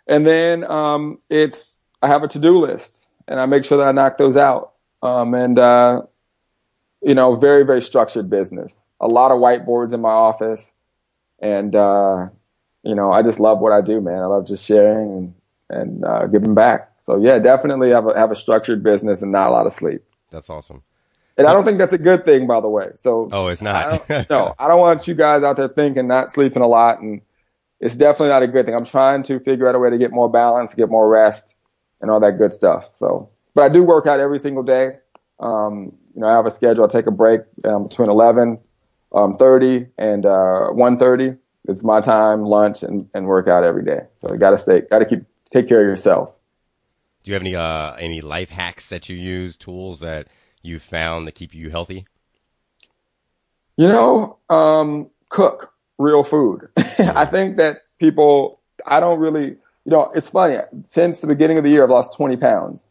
and 0.07 0.27
then 0.27 0.65
um, 0.65 1.19
it's 1.31 1.81
I 2.03 2.09
have 2.09 2.23
a 2.23 2.29
to 2.29 2.39
do 2.39 2.59
list, 2.59 3.09
and 3.29 3.41
I 3.41 3.47
make 3.47 3.65
sure 3.65 3.79
that 3.79 3.89
I 3.89 3.93
knock 3.93 4.19
those 4.19 4.37
out. 4.37 4.73
Um, 5.03 5.35
and 5.35 5.59
uh, 5.59 6.03
you 7.03 7.15
know, 7.15 7.35
very 7.35 7.65
very 7.65 7.83
structured 7.83 8.31
business. 8.31 8.87
A 9.01 9.07
lot 9.07 9.31
of 9.33 9.39
whiteboards 9.39 9.93
in 9.93 10.01
my 10.01 10.11
office, 10.11 10.73
and 11.41 11.75
uh, 11.75 12.29
you 12.83 12.95
know, 12.95 13.13
I 13.13 13.23
just 13.23 13.41
love 13.41 13.61
what 13.61 13.73
I 13.73 13.81
do, 13.81 14.01
man. 14.01 14.19
I 14.19 14.27
love 14.27 14.47
just 14.47 14.65
sharing 14.65 15.13
and 15.13 15.35
and 15.71 16.05
uh, 16.05 16.27
giving 16.27 16.55
back. 16.55 16.93
So 17.01 17.19
yeah, 17.19 17.39
definitely 17.39 17.91
have 17.91 18.07
a 18.07 18.19
have 18.19 18.31
a 18.31 18.37
structured 18.37 18.83
business 18.83 19.23
and 19.23 19.33
not 19.33 19.49
a 19.49 19.53
lot 19.53 19.67
of 19.67 19.73
sleep. 19.73 20.03
That's 20.31 20.51
awesome. 20.51 20.83
And 21.37 21.47
I 21.47 21.55
don't 21.55 21.65
think 21.65 21.79
that's 21.79 21.95
a 21.95 21.99
good 21.99 22.27
thing, 22.27 22.47
by 22.47 22.61
the 22.61 22.69
way. 22.69 22.91
So 22.97 23.29
oh, 23.33 23.49
it's 23.49 23.63
not. 23.63 24.11
I 24.11 24.27
no, 24.29 24.55
I 24.59 24.69
don't 24.69 24.81
want 24.81 25.09
you 25.09 25.15
guys 25.15 25.43
out 25.43 25.57
there 25.57 25.69
thinking 25.69 26.07
not 26.07 26.31
sleeping 26.31 26.63
a 26.63 26.67
lot, 26.67 27.01
and 27.01 27.23
it's 27.83 27.97
definitely 27.97 28.29
not 28.29 28.45
a 28.45 28.47
good 28.47 28.65
thing. 28.65 28.77
I'm 28.77 28.85
trying 28.85 29.25
to 29.25 29.41
figure 29.41 29.69
out 29.69 29.75
a 29.75 29.79
way 29.79 29.91
to 29.91 29.99
get 29.99 30.13
more 30.13 30.29
balance, 30.29 30.73
get 30.73 30.89
more 30.89 31.09
rest, 31.09 31.57
and 32.01 32.11
all 32.11 32.21
that 32.21 32.39
good 32.39 32.55
stuff. 32.55 32.89
So, 32.95 33.29
but 33.55 33.65
I 33.65 33.69
do 33.69 33.83
work 33.83 34.07
out 34.07 34.21
every 34.21 34.39
single 34.39 34.63
day. 34.63 34.99
Um, 35.41 35.93
you 36.15 36.21
know, 36.21 36.29
I 36.29 36.37
have 36.37 36.47
a 36.47 36.51
schedule. 36.53 36.85
I 36.85 36.87
take 36.87 37.09
a 37.09 37.11
break 37.11 37.41
um, 37.65 37.89
between 37.89 38.09
11, 38.09 38.61
um, 39.15 39.35
30 39.35 39.89
and 39.99 40.25
uh, 40.25 40.71
1:30. 40.71 41.37
It's 41.69 41.83
my 41.83 42.01
time, 42.01 42.45
lunch, 42.45 42.85
and, 42.85 43.09
and 43.15 43.27
work 43.27 43.49
out 43.49 43.65
every 43.65 43.85
day. 43.85 44.01
So 44.15 44.33
you 44.33 44.39
got 44.39 44.51
to 44.51 44.59
stay, 44.59 44.83
got 44.83 45.01
to 45.01 45.05
keep 45.05 45.25
take 45.45 45.69
care 45.69 45.81
of 45.81 45.87
yourself. 45.87 46.39
Do 47.25 47.31
you 47.31 47.35
have 47.35 47.43
any 47.43 47.57
uh, 47.57 47.95
any 47.95 48.21
life 48.21 48.51
hacks 48.51 48.91
that 48.91 49.09
you 49.09 49.17
use, 49.17 49.57
tools 49.57 49.99
that 50.01 50.29
you 50.63 50.79
found 50.79 51.27
that 51.27 51.35
keep 51.35 51.53
you 51.53 51.71
healthy? 51.71 52.07
You 53.77 53.89
know, 53.89 54.39
um, 54.49 55.11
cook 55.29 55.72
real 56.03 56.25
food. 56.25 56.69
I 56.99 57.25
think 57.25 57.57
that 57.57 57.83
people, 57.99 58.61
I 58.87 59.01
don't 59.01 59.19
really, 59.19 59.49
you 59.85 59.91
know, 59.91 60.11
it's 60.15 60.31
funny. 60.31 60.57
Since 60.85 61.21
the 61.21 61.27
beginning 61.27 61.59
of 61.59 61.65
the 61.65 61.71
year, 61.71 61.85
I've 61.85 61.91
lost 61.91 62.15
20 62.17 62.37
pounds. 62.37 62.91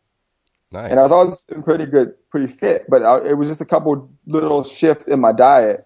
Nice. 0.71 0.89
And 0.89 0.99
I 0.99 1.03
was 1.03 1.11
always 1.11 1.47
pretty 1.63 1.85
good, 1.85 2.13
pretty 2.29 2.47
fit, 2.47 2.85
but 2.89 3.03
I, 3.03 3.29
it 3.29 3.37
was 3.37 3.49
just 3.49 3.61
a 3.61 3.65
couple 3.65 4.09
little 4.25 4.63
shifts 4.63 5.07
in 5.07 5.19
my 5.19 5.33
diet. 5.33 5.85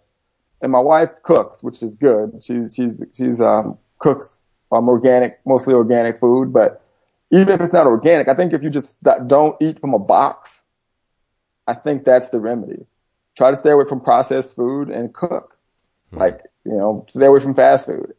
And 0.62 0.72
my 0.72 0.80
wife 0.80 1.22
cooks, 1.24 1.64
which 1.64 1.84
is 1.84 1.96
good. 1.96 2.42
She, 2.44 2.68
she's, 2.70 3.02
she's, 3.14 3.42
um, 3.42 3.78
cooks, 4.00 4.44
um, 4.72 4.88
organic, 4.88 5.40
mostly 5.46 5.74
organic 5.74 6.20
food, 6.20 6.54
but 6.54 6.82
even 7.32 7.50
if 7.50 7.62
it's 7.62 7.74
not 7.74 7.88
organic, 7.88 8.28
I 8.28 8.36
think 8.36 8.54
if 8.54 8.64
you 8.64 8.70
just 8.70 9.04
don't 9.28 9.56
eat 9.60 9.80
from 9.80 9.94
a 9.94 10.00
box, 10.00 10.64
I 11.68 11.74
think 11.74 12.06
that's 12.06 12.30
the 12.30 12.40
remedy. 12.40 12.86
Try 13.36 13.52
to 13.52 13.58
stay 13.58 13.72
away 13.72 13.86
from 13.86 14.00
processed 14.00 14.56
food 14.56 14.90
and 14.90 15.14
cook. 15.14 15.58
Hmm. 16.12 16.20
Like, 16.20 16.42
you 16.65 16.73
know, 16.73 17.06
stay 17.08 17.25
away 17.25 17.39
from 17.39 17.54
fast 17.54 17.88
food. 17.88 18.13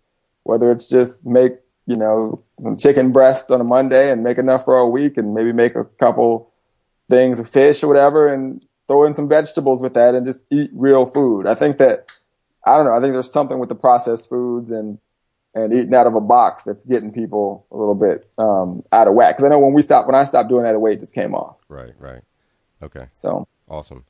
Whether 0.44 0.70
it's 0.70 0.88
just 0.88 1.26
make, 1.26 1.54
you 1.86 1.96
know, 1.96 2.42
some 2.62 2.76
chicken 2.76 3.12
breast 3.12 3.50
on 3.50 3.60
a 3.60 3.64
Monday 3.64 4.10
and 4.10 4.22
make 4.22 4.38
enough 4.38 4.64
for 4.64 4.78
a 4.78 4.88
week 4.88 5.16
and 5.16 5.34
maybe 5.34 5.52
make 5.52 5.74
a 5.74 5.84
couple 5.84 6.52
things 7.10 7.38
of 7.38 7.48
fish 7.48 7.82
or 7.82 7.88
whatever 7.88 8.32
and 8.32 8.64
throw 8.86 9.04
in 9.04 9.14
some 9.14 9.28
vegetables 9.28 9.82
with 9.82 9.94
that 9.94 10.14
and 10.14 10.24
just 10.24 10.44
eat 10.50 10.70
real 10.72 11.06
food. 11.06 11.46
I 11.46 11.54
think 11.54 11.78
that, 11.78 12.12
I 12.64 12.76
don't 12.76 12.86
know, 12.86 12.96
I 12.96 13.00
think 13.00 13.12
there's 13.12 13.32
something 13.32 13.58
with 13.58 13.68
the 13.68 13.74
processed 13.74 14.28
foods 14.28 14.70
and, 14.70 14.98
and 15.54 15.72
eating 15.72 15.94
out 15.94 16.06
of 16.06 16.14
a 16.14 16.20
box 16.20 16.62
that's 16.62 16.84
getting 16.84 17.12
people 17.12 17.66
a 17.72 17.76
little 17.76 17.94
bit 17.94 18.30
um, 18.38 18.84
out 18.92 19.08
of 19.08 19.14
whack. 19.14 19.36
Because 19.36 19.44
I 19.44 19.48
know 19.48 19.58
when 19.58 19.72
we 19.72 19.82
stopped, 19.82 20.06
when 20.06 20.14
I 20.14 20.24
stopped 20.24 20.48
doing 20.48 20.62
that, 20.62 20.72
the 20.72 20.78
weight 20.78 21.00
just 21.00 21.14
came 21.14 21.34
off. 21.34 21.56
Right, 21.68 21.94
right. 21.98 22.22
Okay. 22.82 23.06
So 23.12 23.48
awesome. 23.68 24.04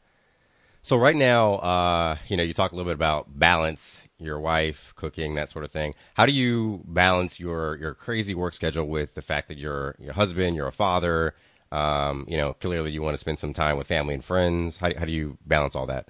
So 0.87 0.97
right 0.97 1.17
now, 1.17 1.55
uh, 1.55 2.17
you 2.29 2.37
know, 2.37 2.45
you 2.45 2.55
talk 2.55 2.71
a 2.71 2.77
little 2.77 2.89
bit 2.89 2.95
about 2.95 3.37
balance, 3.37 4.05
your 4.21 4.39
wife, 4.39 4.93
cooking, 4.95 5.35
that 5.35 5.51
sort 5.51 5.65
of 5.65 5.73
thing. 5.73 5.97
How 6.15 6.27
do 6.27 6.33
you 6.33 6.85
balance 6.87 7.41
your 7.41 7.77
your 7.79 7.93
crazy 7.93 8.37
work 8.37 8.55
schedule 8.55 8.87
with 8.87 9.15
the 9.15 9.21
fact 9.21 9.49
that 9.49 9.59
you're 9.59 9.97
your 9.99 10.13
husband, 10.13 10.55
you're 10.55 10.69
a 10.69 10.73
father? 10.73 11.35
Um, 11.73 12.25
you 12.29 12.37
know, 12.37 12.53
clearly 12.53 12.93
you 12.93 13.03
want 13.03 13.15
to 13.15 13.19
spend 13.19 13.41
some 13.41 13.53
time 13.53 13.77
with 13.77 13.89
family 13.89 14.15
and 14.15 14.25
friends. 14.25 14.77
How 14.77 14.97
how 14.97 15.05
do 15.05 15.11
you 15.11 15.39
balance 15.45 15.75
all 15.75 15.87
that? 15.87 16.07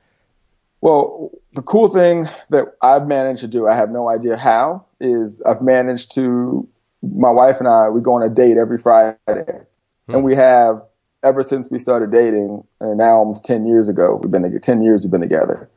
Well, 0.83 1.31
the 1.55 1.63
cool 1.63 1.89
thing 1.89 2.29
that 2.51 2.67
I've 2.83 3.07
managed 3.07 3.41
to 3.41 3.49
do, 3.49 3.67
I 3.67 3.75
have 3.77 3.89
no 3.89 4.11
idea 4.11 4.37
how, 4.37 4.85
is 5.01 5.41
I've 5.41 5.63
managed 5.63 6.15
to, 6.17 6.69
my 7.01 7.31
wife 7.31 7.61
and 7.61 7.67
I, 7.67 7.89
we 7.89 8.03
go 8.03 8.13
on 8.13 8.23
a 8.23 8.29
date 8.29 8.59
every 8.59 8.77
Friday. 8.77 9.17
Hmm. 9.27 10.15
And 10.15 10.23
we 10.23 10.37
have, 10.37 10.83
ever 11.27 11.43
since 11.43 11.71
we 11.71 11.79
started 11.79 12.11
dating, 12.11 12.65
and 12.81 12.99
now 12.99 13.17
almost 13.17 13.45
10 13.45 13.67
years 13.67 13.89
ago, 13.89 14.19
we've 14.23 14.31
been 14.31 14.43
together, 14.43 14.61
10 14.61 14.83
years 14.83 15.05
we've 15.05 15.11
been 15.11 15.21
together. 15.21 15.69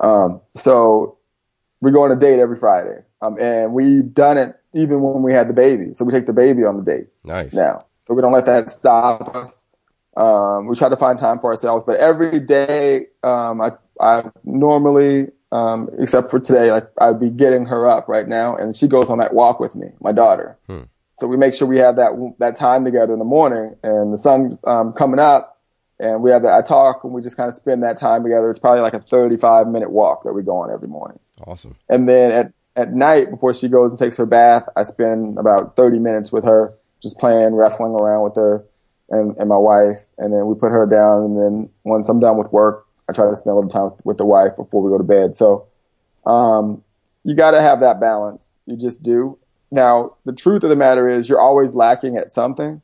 Um, 0.00 0.40
so 0.54 1.18
we 1.80 1.90
go 1.90 2.02
on 2.02 2.12
a 2.12 2.16
date 2.16 2.40
every 2.40 2.56
Friday. 2.56 3.04
Um, 3.20 3.38
and 3.40 3.72
we've 3.72 4.12
done 4.12 4.36
it 4.36 4.56
even 4.74 5.00
when 5.00 5.22
we 5.22 5.32
had 5.32 5.48
the 5.48 5.52
baby. 5.52 5.94
So 5.94 6.04
we 6.04 6.12
take 6.12 6.26
the 6.26 6.32
baby 6.32 6.64
on 6.64 6.76
the 6.76 6.82
date. 6.82 7.08
Nice. 7.24 7.52
Now. 7.52 7.86
So 8.06 8.14
we 8.14 8.20
don't 8.20 8.32
let 8.32 8.46
that 8.46 8.70
stop 8.70 9.34
us. 9.34 9.64
Um, 10.16 10.66
we 10.66 10.76
try 10.76 10.88
to 10.88 10.96
find 10.96 11.18
time 11.18 11.40
for 11.40 11.50
ourselves, 11.50 11.84
but 11.84 11.96
every 11.96 12.38
day, 12.38 13.06
um, 13.24 13.60
I, 13.60 13.72
I 14.00 14.24
normally, 14.44 15.28
um, 15.50 15.88
except 15.98 16.30
for 16.30 16.38
today, 16.38 16.70
like 16.70 16.86
I'd 17.00 17.18
be 17.18 17.30
getting 17.30 17.66
her 17.66 17.88
up 17.88 18.08
right 18.08 18.28
now 18.28 18.54
and 18.54 18.76
she 18.76 18.86
goes 18.86 19.10
on 19.10 19.18
that 19.18 19.34
walk 19.34 19.58
with 19.58 19.74
me, 19.74 19.88
my 20.00 20.12
daughter. 20.12 20.56
Hmm. 20.68 20.82
So 21.16 21.26
we 21.26 21.36
make 21.36 21.54
sure 21.54 21.68
we 21.68 21.78
have 21.78 21.96
that, 21.96 22.34
that 22.38 22.56
time 22.56 22.84
together 22.84 23.12
in 23.12 23.18
the 23.18 23.24
morning 23.24 23.76
and 23.82 24.12
the 24.12 24.18
sun's, 24.18 24.62
um, 24.64 24.92
coming 24.92 25.20
up 25.20 25.60
and 26.00 26.22
we 26.22 26.30
have 26.30 26.42
that, 26.42 26.52
I 26.52 26.62
talk 26.62 27.04
and 27.04 27.12
we 27.12 27.22
just 27.22 27.36
kind 27.36 27.48
of 27.48 27.54
spend 27.54 27.82
that 27.82 27.98
time 27.98 28.24
together. 28.24 28.50
It's 28.50 28.58
probably 28.58 28.80
like 28.80 28.94
a 28.94 29.00
35 29.00 29.68
minute 29.68 29.90
walk 29.90 30.24
that 30.24 30.32
we 30.32 30.42
go 30.42 30.56
on 30.56 30.72
every 30.72 30.88
morning. 30.88 31.18
Awesome. 31.46 31.76
And 31.88 32.08
then 32.08 32.32
at, 32.32 32.52
at 32.76 32.92
night 32.92 33.30
before 33.30 33.54
she 33.54 33.68
goes 33.68 33.90
and 33.90 33.98
takes 33.98 34.16
her 34.16 34.26
bath, 34.26 34.64
I 34.76 34.82
spend 34.82 35.38
about 35.38 35.76
30 35.76 35.98
minutes 36.00 36.32
with 36.32 36.44
her, 36.44 36.74
just 37.00 37.18
playing, 37.18 37.54
wrestling 37.54 37.92
around 37.92 38.24
with 38.24 38.36
her 38.36 38.64
and, 39.10 39.36
and 39.36 39.48
my 39.48 39.56
wife. 39.56 40.00
And 40.18 40.32
then 40.32 40.46
we 40.46 40.54
put 40.56 40.72
her 40.72 40.86
down. 40.86 41.24
And 41.24 41.42
then 41.42 41.70
once 41.84 42.08
I'm 42.08 42.18
done 42.18 42.36
with 42.36 42.52
work, 42.52 42.86
I 43.08 43.12
try 43.12 43.30
to 43.30 43.36
spend 43.36 43.52
a 43.52 43.54
little 43.54 43.70
time 43.70 43.96
with 44.04 44.18
the 44.18 44.24
wife 44.24 44.56
before 44.56 44.82
we 44.82 44.90
go 44.90 44.98
to 44.98 45.04
bed. 45.04 45.36
So, 45.36 45.68
um, 46.26 46.82
you 47.22 47.34
got 47.34 47.52
to 47.52 47.62
have 47.62 47.80
that 47.80 48.00
balance. 48.00 48.58
You 48.66 48.76
just 48.76 49.02
do. 49.02 49.38
Now, 49.70 50.16
the 50.24 50.32
truth 50.32 50.62
of 50.62 50.70
the 50.70 50.76
matter 50.76 51.08
is 51.08 51.28
you're 51.28 51.40
always 51.40 51.74
lacking 51.74 52.16
at 52.16 52.32
something. 52.32 52.80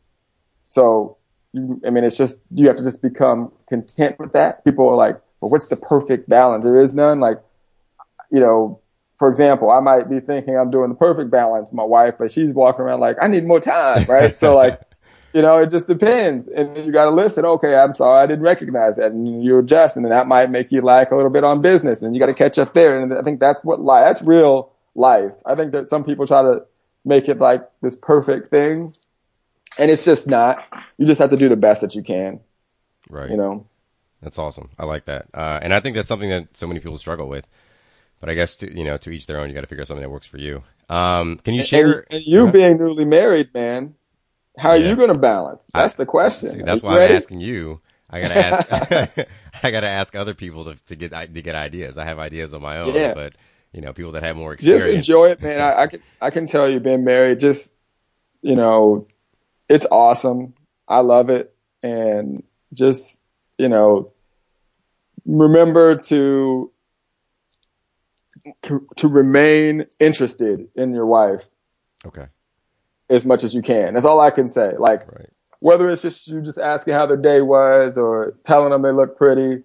So, 0.68 1.16
you, 1.52 1.80
I 1.86 1.90
mean, 1.90 2.04
it's 2.04 2.16
just, 2.16 2.40
you 2.54 2.68
have 2.68 2.76
to 2.76 2.84
just 2.84 3.02
become 3.02 3.52
content 3.68 4.18
with 4.18 4.32
that. 4.32 4.64
People 4.64 4.88
are 4.88 4.96
like, 4.96 5.20
well, 5.40 5.50
what's 5.50 5.68
the 5.68 5.76
perfect 5.76 6.28
balance? 6.28 6.64
There 6.64 6.76
is 6.76 6.94
none. 6.94 7.20
Like, 7.20 7.38
you 8.30 8.40
know, 8.40 8.80
for 9.18 9.28
example, 9.28 9.70
I 9.70 9.80
might 9.80 10.08
be 10.08 10.20
thinking 10.20 10.56
I'm 10.56 10.70
doing 10.70 10.88
the 10.88 10.94
perfect 10.94 11.30
balance 11.30 11.68
with 11.68 11.74
my 11.74 11.84
wife, 11.84 12.14
but 12.18 12.30
she's 12.30 12.52
walking 12.52 12.82
around 12.82 13.00
like, 13.00 13.16
I 13.20 13.28
need 13.28 13.46
more 13.46 13.60
time, 13.60 14.04
right? 14.06 14.38
so 14.38 14.56
like, 14.56 14.80
you 15.34 15.42
know, 15.42 15.58
it 15.58 15.70
just 15.70 15.86
depends. 15.86 16.46
And 16.48 16.76
you 16.76 16.90
got 16.90 17.04
to 17.04 17.10
listen. 17.10 17.44
Okay, 17.44 17.74
I'm 17.74 17.94
sorry, 17.94 18.22
I 18.22 18.26
didn't 18.26 18.42
recognize 18.42 18.96
that, 18.96 19.12
and 19.12 19.44
you 19.44 19.58
adjust, 19.58 19.96
and 19.96 20.04
then 20.04 20.10
that 20.10 20.26
might 20.26 20.50
make 20.50 20.72
you 20.72 20.80
lack 20.80 21.10
a 21.10 21.16
little 21.16 21.30
bit 21.30 21.44
on 21.44 21.60
business, 21.60 22.02
and 22.02 22.14
you 22.14 22.20
got 22.20 22.26
to 22.26 22.34
catch 22.34 22.58
up 22.58 22.74
there. 22.74 23.00
And 23.00 23.12
I 23.12 23.22
think 23.22 23.40
that's 23.40 23.62
what 23.62 23.80
life. 23.80 24.06
That's 24.06 24.22
real 24.22 24.69
life. 24.94 25.34
I 25.46 25.54
think 25.54 25.72
that 25.72 25.88
some 25.88 26.04
people 26.04 26.26
try 26.26 26.42
to 26.42 26.64
make 27.04 27.28
it 27.28 27.38
like 27.38 27.68
this 27.82 27.96
perfect 27.96 28.48
thing, 28.48 28.94
and 29.78 29.90
it's 29.90 30.04
just 30.04 30.26
not. 30.26 30.64
You 30.98 31.06
just 31.06 31.20
have 31.20 31.30
to 31.30 31.36
do 31.36 31.48
the 31.48 31.56
best 31.56 31.80
that 31.80 31.94
you 31.94 32.02
can. 32.02 32.40
Right. 33.08 33.30
You 33.30 33.36
know. 33.36 33.66
That's 34.22 34.38
awesome. 34.38 34.70
I 34.78 34.84
like 34.84 35.06
that, 35.06 35.28
uh, 35.32 35.60
and 35.62 35.72
I 35.72 35.80
think 35.80 35.96
that's 35.96 36.08
something 36.08 36.28
that 36.28 36.56
so 36.56 36.66
many 36.66 36.80
people 36.80 36.98
struggle 36.98 37.28
with. 37.28 37.46
But 38.20 38.28
I 38.28 38.34
guess 38.34 38.54
to, 38.56 38.76
you 38.76 38.84
know, 38.84 38.98
to 38.98 39.10
each 39.10 39.26
their 39.26 39.38
own. 39.38 39.48
You 39.48 39.54
got 39.54 39.62
to 39.62 39.66
figure 39.66 39.80
out 39.80 39.88
something 39.88 40.02
that 40.02 40.10
works 40.10 40.26
for 40.26 40.36
you. 40.36 40.62
Um, 40.90 41.38
can 41.38 41.54
you 41.54 41.62
share? 41.62 42.00
And, 42.00 42.06
and 42.10 42.22
you 42.26 42.48
uh, 42.48 42.50
being 42.50 42.76
newly 42.76 43.06
married, 43.06 43.54
man 43.54 43.94
how 44.60 44.70
are 44.70 44.76
yeah. 44.76 44.90
you 44.90 44.96
going 44.96 45.12
to 45.12 45.18
balance? 45.18 45.66
That's 45.72 45.94
I, 45.94 45.96
the 45.96 46.06
question. 46.06 46.50
See, 46.50 46.62
that's 46.62 46.82
why 46.82 46.96
ready? 46.96 47.14
I'm 47.14 47.18
asking 47.18 47.40
you. 47.40 47.80
I 48.12 48.20
gotta 48.20 48.46
ask. 48.46 49.18
I 49.62 49.70
gotta 49.70 49.86
ask 49.86 50.16
other 50.16 50.34
people 50.34 50.64
to, 50.64 50.76
to 50.88 50.96
get 50.96 51.12
to 51.12 51.42
get 51.42 51.54
ideas. 51.54 51.96
I 51.96 52.04
have 52.04 52.18
ideas 52.18 52.52
on 52.52 52.60
my 52.60 52.78
own, 52.78 52.92
yeah. 52.92 53.14
but 53.14 53.34
you 53.72 53.80
know, 53.80 53.92
people 53.92 54.12
that 54.12 54.22
have 54.22 54.36
more 54.36 54.52
experience. 54.52 54.84
Just 54.84 54.94
enjoy 54.94 55.30
it, 55.30 55.42
man. 55.42 55.60
I, 55.60 55.82
I 55.82 55.86
can 55.86 56.02
I 56.20 56.30
can 56.30 56.46
tell 56.46 56.68
you, 56.68 56.80
being 56.80 57.04
married, 57.04 57.40
just 57.40 57.74
you 58.42 58.56
know, 58.56 59.06
it's 59.68 59.86
awesome. 59.90 60.54
I 60.88 61.00
love 61.00 61.30
it, 61.30 61.54
and 61.82 62.42
just 62.72 63.22
you 63.58 63.68
know, 63.68 64.12
remember 65.24 65.96
to 65.96 66.70
to 68.96 69.08
remain 69.08 69.86
interested 69.98 70.66
in 70.74 70.94
your 70.94 71.06
wife. 71.06 71.48
Okay 72.04 72.26
as 73.10 73.26
much 73.26 73.44
as 73.44 73.54
you 73.54 73.60
can. 73.60 73.94
That's 73.94 74.06
all 74.06 74.20
I 74.20 74.30
can 74.30 74.48
say. 74.48 74.72
Like 74.78 75.06
right. 75.12 75.28
whether 75.58 75.90
it's 75.90 76.00
just 76.00 76.28
you 76.28 76.40
just 76.40 76.58
asking 76.58 76.94
how 76.94 77.04
their 77.06 77.16
day 77.16 77.42
was 77.42 77.98
or 77.98 78.38
telling 78.44 78.70
them 78.70 78.82
they 78.82 78.92
look 78.92 79.18
pretty. 79.18 79.64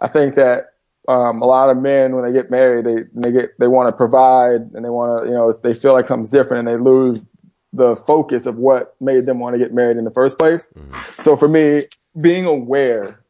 I 0.00 0.08
think 0.08 0.34
that 0.34 0.69
um, 1.10 1.42
a 1.42 1.44
lot 1.44 1.70
of 1.70 1.76
men 1.76 2.14
when 2.14 2.24
they 2.24 2.32
get 2.32 2.52
married, 2.52 2.86
they 2.86 3.02
they 3.14 3.32
get 3.32 3.58
they 3.58 3.66
want 3.66 3.88
to 3.88 3.92
provide 3.92 4.70
and 4.74 4.84
they 4.84 4.90
want 4.90 5.24
to 5.24 5.28
you 5.28 5.34
know 5.34 5.50
they 5.62 5.74
feel 5.74 5.92
like 5.92 6.06
something's 6.06 6.30
different 6.30 6.68
and 6.68 6.68
they 6.68 6.82
lose 6.82 7.26
the 7.72 7.96
focus 7.96 8.46
of 8.46 8.56
what 8.56 8.94
made 9.00 9.26
them 9.26 9.40
want 9.40 9.54
to 9.54 9.58
get 9.58 9.74
married 9.74 9.96
in 9.96 10.04
the 10.04 10.12
first 10.12 10.38
place. 10.38 10.68
Mm-hmm. 10.78 11.22
So 11.22 11.36
for 11.36 11.48
me, 11.48 11.86
being 12.20 12.44
aware 12.44 13.24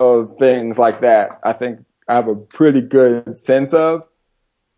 of 0.00 0.36
things 0.36 0.78
like 0.78 1.00
that, 1.02 1.38
I 1.44 1.52
think 1.52 1.84
I 2.08 2.14
have 2.14 2.26
a 2.26 2.34
pretty 2.34 2.80
good 2.80 3.38
sense 3.38 3.72
of, 3.72 4.04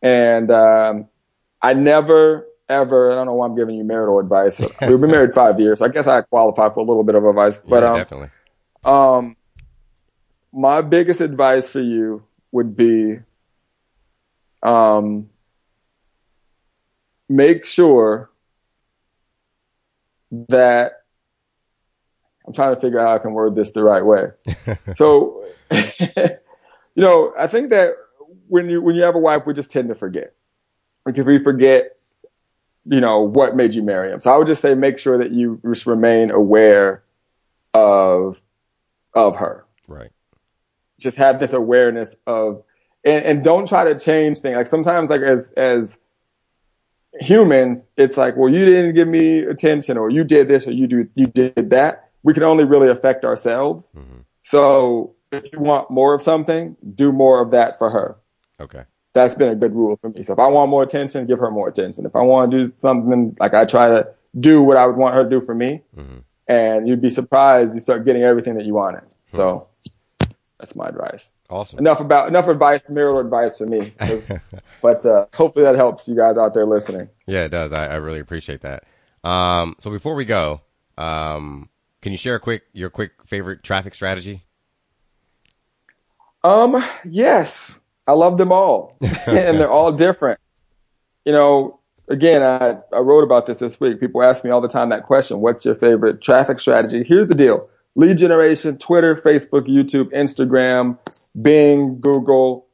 and 0.03 0.51
um, 0.51 1.09
I 1.63 1.73
never 1.73 2.47
ever. 2.69 3.11
I 3.11 3.15
don't 3.15 3.25
know 3.25 3.35
why 3.35 3.47
I'm 3.47 3.57
giving 3.57 3.77
you 3.77 3.85
marital 3.85 4.19
advice. 4.19 4.59
We've 4.83 5.01
been 5.01 5.11
married 5.11 5.33
five 5.33 5.59
years. 5.61 5.81
I 5.81 5.89
guess 5.89 6.07
I 6.07 6.21
qualify 6.21 6.69
for 6.69 6.81
a 6.81 6.85
little 6.85 7.05
bit 7.05 7.15
of 7.15 7.25
advice. 7.25 7.57
But 7.67 7.83
yeah, 7.83 7.91
um, 7.91 7.97
definitely. 7.97 8.31
Um, 8.85 9.37
my 10.53 10.83
biggest 10.83 11.23
advice 11.23 11.71
for 11.71 11.81
you 11.81 12.23
would 12.55 12.77
be, 12.77 13.19
um, 14.62 15.29
make 17.29 17.67
sure 17.67 18.31
that 20.49 20.93
I'm 22.47 22.53
trying 22.53 22.75
to 22.75 22.81
figure 22.81 23.01
out 23.01 23.09
how 23.09 23.14
I 23.17 23.19
can 23.19 23.33
word 23.33 23.55
this 23.55 23.73
the 23.73 23.83
right 23.83 24.05
way. 24.05 24.29
so, 24.97 25.45
you 25.71 26.29
know, 26.97 27.33
I 27.38 27.47
think 27.47 27.71
that 27.71 27.90
when 28.49 28.69
you 28.69 28.81
when 28.81 28.95
you 28.95 29.03
have 29.03 29.14
a 29.14 29.19
wife, 29.19 29.43
we 29.47 29.53
just 29.53 29.71
tend 29.71 29.88
to 29.88 29.95
forget. 29.95 30.35
Like 31.05 31.19
if 31.19 31.27
we 31.27 31.38
forget 31.38 31.95
you 32.87 33.01
know, 33.01 33.21
what 33.21 33.57
made 33.57 33.73
you 33.73 33.83
marry 33.83 34.12
him. 34.12 34.21
So 34.21 34.33
I 34.33 34.37
would 34.37 34.47
just 34.47 34.61
say 34.61 34.75
make 34.75 34.99
sure 34.99 35.19
that 35.19 35.33
you 35.33 35.61
just 35.67 35.87
remain 35.87 36.31
aware 36.31 37.03
of 37.73 38.43
of 39.14 39.37
her. 39.37 39.64
Right. 39.88 40.11
Just 41.05 41.17
have 41.19 41.38
this 41.38 41.53
awareness 41.53 42.17
of 42.27 42.62
and, 43.05 43.25
and 43.25 43.45
don't 43.45 43.69
try 43.69 43.85
to 43.85 43.99
change 43.99 44.38
things. 44.38 44.57
Like 44.57 44.67
sometimes 44.67 45.11
like 45.11 45.21
as 45.21 45.53
as 45.57 45.99
humans, 47.21 47.87
it's 47.97 48.17
like, 48.17 48.37
well, 48.37 48.49
you 48.49 48.64
didn't 48.64 48.97
give 48.97 49.07
me 49.07 49.38
attention 49.38 49.97
or 49.97 50.11
you 50.11 50.25
did 50.25 50.49
this 50.49 50.67
or 50.67 50.73
you 50.73 50.87
do 50.87 51.09
you 51.14 51.27
did 51.27 51.71
that. 51.71 52.11
We 52.25 52.35
can 52.35 52.43
only 52.43 52.64
really 52.64 52.88
affect 52.88 53.25
ourselves. 53.25 53.93
Mm-hmm. 53.97 54.21
So 54.43 55.14
if 55.31 55.53
you 55.53 55.61
want 55.61 55.90
more 55.90 56.14
of 56.14 56.23
something, 56.23 56.77
do 56.95 57.12
more 57.12 57.40
of 57.40 57.53
that 57.53 57.79
for 57.79 57.90
her. 57.90 58.17
Okay 58.59 58.85
that's 59.14 59.37
been 59.37 59.49
a 59.49 59.55
good 59.55 59.75
rule 59.75 59.97
for 59.97 60.11
me. 60.11 60.23
So 60.23 60.33
if 60.33 60.38
I 60.38 60.49
want 60.49 60.71
more 60.71 60.83
attention, 60.83 61.27
give 61.27 61.38
her 61.38 61.51
more 61.51 61.69
attention. 61.69 62.05
If 62.05 62.14
I 62.14 62.21
want 62.21 62.51
to 62.51 62.64
do 62.64 62.73
something, 62.77 63.35
like 63.38 63.55
I 63.55 63.64
try 63.64 63.88
to 63.88 64.09
do 64.38 64.61
what 64.61 64.77
I 64.77 64.87
would 64.87 64.97
want 64.97 65.14
her 65.14 65.23
to 65.23 65.31
do 65.31 65.40
for 65.40 65.55
me. 65.55 65.83
Mm-hmm. 65.97 66.19
And 66.49 66.87
you'd 66.87 67.01
be 67.01 67.11
surprised 67.11 67.73
you 67.73 67.81
start 67.81 68.05
getting 68.05 68.23
everything 68.23 68.57
that 68.57 68.67
you 68.67 68.75
wanted. 68.75 69.05
Mm-hmm. 69.05 69.37
So 69.37 69.67
that's 70.64 70.74
my 70.74 70.88
advice. 70.88 71.31
Awesome. 71.50 71.79
Enough 71.79 72.00
about 72.00 72.29
enough 72.29 72.48
advice, 72.48 72.88
marital 72.88 73.20
advice 73.20 73.59
for 73.59 73.66
me. 73.66 73.92
but 74.83 75.05
uh, 75.05 75.27
hopefully 75.35 75.64
that 75.66 75.74
helps 75.77 76.09
you 76.09 76.16
guys 76.16 76.38
out 76.38 76.55
there 76.55 76.64
listening. 76.64 77.11
Yeah, 77.27 77.44
it 77.44 77.50
does. 77.50 77.70
I, 77.70 77.87
I 77.87 77.94
really 77.96 78.20
appreciate 78.20 78.62
that. 78.62 78.85
Um, 79.22 79.77
so 79.79 79.90
before 79.90 80.14
we 80.14 80.24
go, 80.24 80.62
um, 80.96 81.68
can 82.00 82.12
you 82.12 82.18
share 82.18 82.37
a 82.37 82.40
quick 82.40 82.62
your 82.72 82.88
quick 82.88 83.12
favorite 83.27 83.62
traffic 83.62 83.94
strategy? 83.94 84.44
Um, 86.42 86.83
yes. 87.05 87.81
I 88.07 88.12
love 88.12 88.38
them 88.38 88.53
all, 88.53 88.96
and 89.27 89.59
they're 89.59 89.70
all 89.70 89.92
different. 89.92 90.38
You 91.24 91.33
know, 91.33 91.81
again, 92.09 92.42
I, 92.42 92.79
I 92.94 93.00
wrote 93.00 93.24
about 93.24 93.46
this 93.46 93.59
this 93.59 93.81
week. 93.81 94.00
People 94.00 94.22
ask 94.22 94.44
me 94.44 94.50
all 94.50 94.61
the 94.61 94.68
time 94.68 94.88
that 94.90 95.05
question: 95.05 95.40
What's 95.40 95.64
your 95.64 95.74
favorite 95.74 96.22
traffic 96.22 96.61
strategy? 96.61 97.03
Here's 97.03 97.29
the 97.29 97.35
deal: 97.35 97.68
lead 97.97 98.19
generation, 98.19 98.79
Twitter, 98.79 99.15
Facebook, 99.15 99.67
YouTube, 99.67 100.13
Instagram, 100.13 100.99
Bing, 101.41 102.01
Google, 102.01 102.67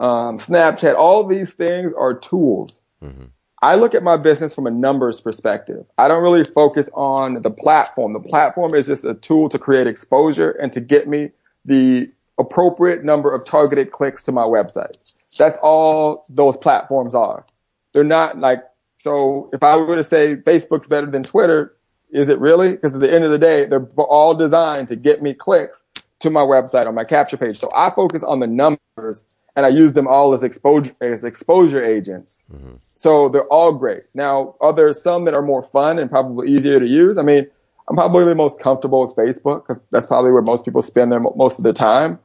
um, 0.00 0.38
Snapchat. 0.38 0.94
All 0.94 1.24
these 1.24 1.52
things 1.52 1.92
are 1.96 2.14
tools. 2.14 2.82
Mm-hmm. 3.02 3.24
I 3.62 3.76
look 3.76 3.94
at 3.94 4.02
my 4.02 4.16
business 4.16 4.54
from 4.54 4.66
a 4.66 4.70
numbers 4.70 5.20
perspective. 5.20 5.86
I 5.96 6.08
don't 6.08 6.22
really 6.22 6.44
focus 6.44 6.90
on 6.94 7.40
the 7.42 7.50
platform. 7.50 8.12
The 8.12 8.20
platform 8.20 8.74
is 8.74 8.86
just 8.86 9.04
a 9.04 9.14
tool 9.14 9.48
to 9.48 9.58
create 9.58 9.86
exposure 9.86 10.50
and 10.50 10.72
to 10.72 10.80
get 10.80 11.08
me 11.08 11.30
the 11.64 12.10
appropriate 12.38 13.02
number 13.02 13.34
of 13.34 13.46
targeted 13.46 13.92
clicks 13.92 14.22
to 14.24 14.32
my 14.32 14.44
website. 14.44 14.96
That's 15.38 15.58
all 15.62 16.24
those 16.28 16.56
platforms 16.56 17.14
are. 17.14 17.46
They're 17.92 18.04
not 18.04 18.38
like, 18.38 18.62
so 18.96 19.48
if 19.52 19.62
I 19.62 19.76
were 19.76 19.96
to 19.96 20.04
say 20.04 20.36
Facebook's 20.36 20.86
better 20.86 21.10
than 21.10 21.22
Twitter, 21.22 21.74
is 22.10 22.28
it 22.28 22.38
really? 22.38 22.72
Because 22.72 22.94
at 22.94 23.00
the 23.00 23.12
end 23.12 23.24
of 23.24 23.30
the 23.30 23.38
day, 23.38 23.66
they're 23.66 23.86
all 23.96 24.34
designed 24.34 24.88
to 24.88 24.96
get 24.96 25.22
me 25.22 25.34
clicks 25.34 25.82
to 26.20 26.30
my 26.30 26.42
website 26.42 26.86
on 26.86 26.94
my 26.94 27.04
capture 27.04 27.36
page. 27.36 27.58
So 27.58 27.70
I 27.74 27.90
focus 27.90 28.22
on 28.22 28.40
the 28.40 28.46
numbers 28.46 29.24
and 29.54 29.64
I 29.64 29.70
use 29.70 29.94
them 29.94 30.06
all 30.06 30.32
as 30.34 30.42
exposure 30.42 30.92
as 31.00 31.24
exposure 31.24 31.82
agents. 31.84 32.44
Mm-hmm. 32.52 32.76
So 32.94 33.28
they're 33.28 33.46
all 33.48 33.72
great. 33.72 34.04
Now, 34.14 34.54
are 34.60 34.72
there 34.72 34.92
some 34.92 35.24
that 35.24 35.34
are 35.34 35.42
more 35.42 35.62
fun 35.62 35.98
and 35.98 36.10
probably 36.10 36.52
easier 36.52 36.78
to 36.78 36.86
use? 36.86 37.18
I 37.18 37.22
mean, 37.22 37.46
I'm 37.88 37.96
probably 37.96 38.24
the 38.24 38.34
most 38.34 38.60
comfortable 38.60 39.06
with 39.06 39.16
Facebook 39.16 39.66
because 39.66 39.82
that's 39.90 40.06
probably 40.06 40.32
where 40.32 40.42
most 40.42 40.64
people 40.64 40.82
spend 40.82 41.12
their 41.12 41.20
most 41.20 41.58
of 41.58 41.64
their 41.64 41.72
time. 41.72 42.18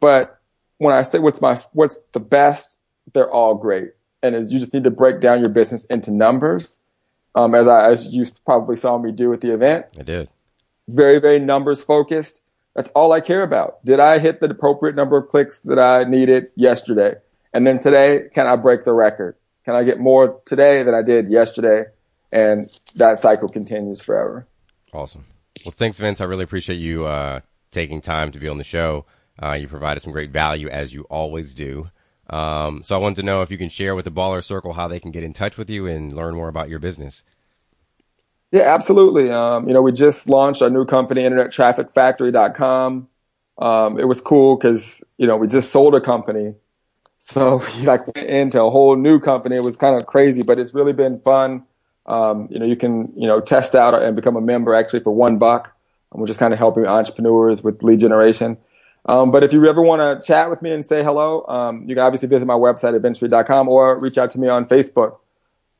But 0.00 0.38
when 0.78 0.94
I 0.94 1.02
say 1.02 1.18
what's 1.18 1.40
my 1.40 1.60
what's 1.72 1.98
the 2.12 2.20
best, 2.20 2.80
they're 3.12 3.30
all 3.30 3.54
great. 3.54 3.92
And 4.22 4.50
you 4.50 4.58
just 4.58 4.74
need 4.74 4.84
to 4.84 4.90
break 4.90 5.20
down 5.20 5.40
your 5.40 5.50
business 5.50 5.84
into 5.86 6.10
numbers, 6.10 6.78
um, 7.34 7.54
as 7.54 7.66
I 7.66 7.90
as 7.90 8.14
you 8.14 8.26
probably 8.44 8.76
saw 8.76 8.98
me 8.98 9.12
do 9.12 9.32
at 9.32 9.40
the 9.40 9.52
event. 9.52 9.86
I 9.98 10.02
did. 10.02 10.28
Very 10.88 11.18
very 11.18 11.38
numbers 11.38 11.82
focused. 11.82 12.42
That's 12.74 12.88
all 12.90 13.12
I 13.12 13.20
care 13.20 13.42
about. 13.42 13.84
Did 13.84 14.00
I 14.00 14.18
hit 14.18 14.40
the 14.40 14.50
appropriate 14.50 14.96
number 14.96 15.16
of 15.16 15.28
clicks 15.28 15.60
that 15.62 15.78
I 15.78 16.04
needed 16.04 16.48
yesterday? 16.56 17.14
And 17.52 17.64
then 17.66 17.78
today, 17.78 18.28
can 18.34 18.48
I 18.48 18.56
break 18.56 18.84
the 18.84 18.92
record? 18.92 19.36
Can 19.64 19.76
I 19.76 19.84
get 19.84 20.00
more 20.00 20.40
today 20.44 20.82
than 20.82 20.92
I 20.92 21.02
did 21.02 21.30
yesterday? 21.30 21.84
And 22.32 22.66
that 22.96 23.20
cycle 23.20 23.48
continues 23.48 24.00
forever. 24.02 24.48
Awesome. 24.92 25.24
Well, 25.64 25.72
thanks, 25.76 25.98
Vince. 25.98 26.20
I 26.20 26.24
really 26.24 26.42
appreciate 26.42 26.76
you 26.76 27.06
uh, 27.06 27.40
taking 27.70 28.00
time 28.00 28.32
to 28.32 28.40
be 28.40 28.48
on 28.48 28.58
the 28.58 28.64
show. 28.64 29.06
Uh, 29.40 29.52
you 29.52 29.68
provided 29.68 30.00
some 30.00 30.12
great 30.12 30.30
value 30.30 30.68
as 30.68 30.92
you 30.92 31.02
always 31.04 31.54
do. 31.54 31.90
Um, 32.30 32.82
so 32.82 32.94
I 32.94 32.98
wanted 32.98 33.16
to 33.16 33.22
know 33.22 33.42
if 33.42 33.50
you 33.50 33.58
can 33.58 33.68
share 33.68 33.94
with 33.94 34.04
the 34.04 34.10
Baller 34.10 34.42
Circle 34.42 34.72
how 34.72 34.88
they 34.88 35.00
can 35.00 35.10
get 35.10 35.22
in 35.22 35.32
touch 35.32 35.56
with 35.56 35.68
you 35.68 35.86
and 35.86 36.14
learn 36.14 36.34
more 36.34 36.48
about 36.48 36.68
your 36.68 36.78
business. 36.78 37.22
Yeah, 38.50 38.72
absolutely. 38.72 39.30
Um, 39.30 39.66
you 39.66 39.74
know, 39.74 39.82
we 39.82 39.92
just 39.92 40.28
launched 40.28 40.62
our 40.62 40.70
new 40.70 40.84
company, 40.84 41.22
InternetTrafficFactory.com. 41.22 43.08
Um, 43.58 43.98
it 43.98 44.04
was 44.04 44.20
cool 44.20 44.56
because 44.56 45.02
you 45.18 45.26
know 45.26 45.36
we 45.36 45.46
just 45.48 45.70
sold 45.70 45.94
a 45.94 46.00
company, 46.00 46.54
so 47.20 47.62
we 47.76 47.82
like 47.82 48.06
went 48.14 48.28
into 48.28 48.62
a 48.62 48.70
whole 48.70 48.96
new 48.96 49.18
company. 49.20 49.56
It 49.56 49.62
was 49.64 49.76
kind 49.76 49.96
of 49.96 50.06
crazy, 50.06 50.42
but 50.42 50.58
it's 50.58 50.74
really 50.74 50.92
been 50.92 51.20
fun. 51.20 51.64
Um, 52.06 52.48
you 52.50 52.58
know, 52.58 52.66
you 52.66 52.76
can 52.76 53.12
you 53.16 53.26
know 53.26 53.40
test 53.40 53.74
out 53.74 54.00
and 54.00 54.16
become 54.16 54.36
a 54.36 54.40
member 54.40 54.74
actually 54.74 55.00
for 55.00 55.12
one 55.12 55.38
buck. 55.38 55.72
And 56.12 56.20
we're 56.20 56.28
just 56.28 56.38
kind 56.38 56.52
of 56.52 56.58
helping 56.58 56.86
entrepreneurs 56.86 57.62
with 57.62 57.82
lead 57.82 57.98
generation. 57.98 58.56
Um, 59.06 59.30
but 59.30 59.44
if 59.44 59.52
you 59.52 59.66
ever 59.66 59.82
want 59.82 60.00
to 60.00 60.26
chat 60.26 60.48
with 60.48 60.62
me 60.62 60.72
and 60.72 60.84
say 60.84 61.02
hello, 61.02 61.44
um, 61.46 61.82
you 61.88 61.94
can 61.94 62.04
obviously 62.04 62.28
visit 62.28 62.46
my 62.46 62.54
website 62.54 62.94
at 62.94 63.02
vincereed.com 63.02 63.68
or 63.68 63.98
reach 63.98 64.16
out 64.16 64.30
to 64.30 64.38
me 64.38 64.48
on 64.48 64.64
Facebook. 64.64 65.18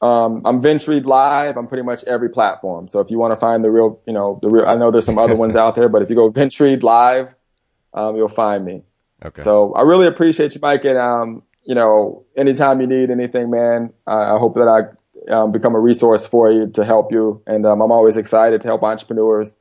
Um, 0.02 0.42
I'm 0.44 0.60
Vince 0.60 0.86
Live. 0.86 1.56
I'm 1.56 1.66
pretty 1.66 1.82
much 1.82 2.04
every 2.04 2.28
platform. 2.28 2.88
So 2.88 3.00
if 3.00 3.10
you 3.10 3.18
want 3.18 3.32
to 3.32 3.36
find 3.36 3.64
the 3.64 3.70
real, 3.70 4.00
you 4.06 4.12
know, 4.12 4.38
the 4.42 4.48
real, 4.50 4.66
I 4.66 4.74
know 4.74 4.90
there's 4.90 5.06
some 5.06 5.18
other 5.18 5.36
ones 5.36 5.56
out 5.56 5.74
there, 5.76 5.88
but 5.88 6.02
if 6.02 6.10
you 6.10 6.16
go 6.16 6.28
Vince 6.28 6.60
Live, 6.60 7.34
um, 7.94 8.16
you'll 8.16 8.28
find 8.28 8.64
me. 8.64 8.82
Okay. 9.24 9.42
So 9.42 9.72
I 9.72 9.82
really 9.82 10.06
appreciate 10.06 10.54
you, 10.54 10.60
Mike. 10.60 10.84
And, 10.84 10.98
um, 10.98 11.42
you 11.62 11.74
know, 11.74 12.26
anytime 12.36 12.82
you 12.82 12.86
need 12.86 13.10
anything, 13.10 13.50
man, 13.50 13.94
I, 14.06 14.34
I 14.34 14.38
hope 14.38 14.56
that 14.56 14.68
I 14.68 15.32
um, 15.32 15.52
become 15.52 15.74
a 15.74 15.80
resource 15.80 16.26
for 16.26 16.52
you 16.52 16.66
to 16.74 16.84
help 16.84 17.10
you. 17.10 17.42
And 17.46 17.64
um, 17.64 17.80
I'm 17.80 17.92
always 17.92 18.18
excited 18.18 18.60
to 18.60 18.68
help 18.68 18.82
entrepreneurs 18.82 19.56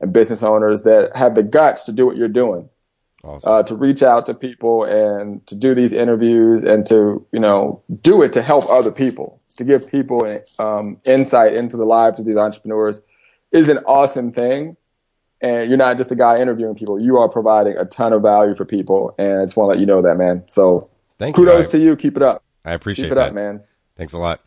and 0.00 0.12
business 0.12 0.42
owners 0.42 0.82
that 0.82 1.14
have 1.14 1.36
the 1.36 1.44
guts 1.44 1.84
to 1.84 1.92
do 1.92 2.06
what 2.06 2.16
you're 2.16 2.26
doing. 2.26 2.68
Awesome. 3.24 3.52
Uh, 3.52 3.62
to 3.62 3.74
reach 3.74 4.02
out 4.02 4.26
to 4.26 4.34
people 4.34 4.84
and 4.84 5.46
to 5.46 5.54
do 5.54 5.74
these 5.74 5.92
interviews 5.92 6.62
and 6.62 6.86
to, 6.86 7.26
you 7.32 7.40
know, 7.40 7.82
do 8.02 8.22
it 8.22 8.32
to 8.34 8.42
help 8.42 8.68
other 8.68 8.92
people 8.92 9.40
to 9.56 9.64
give 9.64 9.86
people 9.88 10.40
um, 10.58 10.98
insight 11.04 11.54
into 11.54 11.76
the 11.76 11.84
lives 11.84 12.18
of 12.18 12.26
these 12.26 12.36
entrepreneurs 12.36 13.00
is 13.52 13.68
an 13.68 13.78
awesome 13.86 14.32
thing. 14.32 14.76
And 15.40 15.68
you're 15.68 15.78
not 15.78 15.98
just 15.98 16.10
a 16.10 16.16
guy 16.16 16.40
interviewing 16.40 16.74
people; 16.74 16.98
you 16.98 17.18
are 17.18 17.28
providing 17.28 17.76
a 17.76 17.84
ton 17.84 18.14
of 18.14 18.22
value 18.22 18.54
for 18.54 18.64
people. 18.64 19.14
And 19.18 19.40
I 19.40 19.44
just 19.44 19.56
want 19.56 19.68
to 19.68 19.70
let 19.72 19.78
you 19.78 19.84
know 19.84 20.00
that, 20.00 20.16
man. 20.16 20.42
So, 20.46 20.88
Thank 21.18 21.36
kudos 21.36 21.66
you. 21.74 21.80
to 21.80 21.84
you. 21.84 21.96
Keep 21.96 22.16
it 22.16 22.22
up. 22.22 22.42
I 22.64 22.72
appreciate 22.72 23.06
Keep 23.06 23.12
it 23.12 23.14
that. 23.16 23.28
up, 23.28 23.34
man. 23.34 23.60
Thanks 23.96 24.14
a 24.14 24.18
lot. 24.18 24.40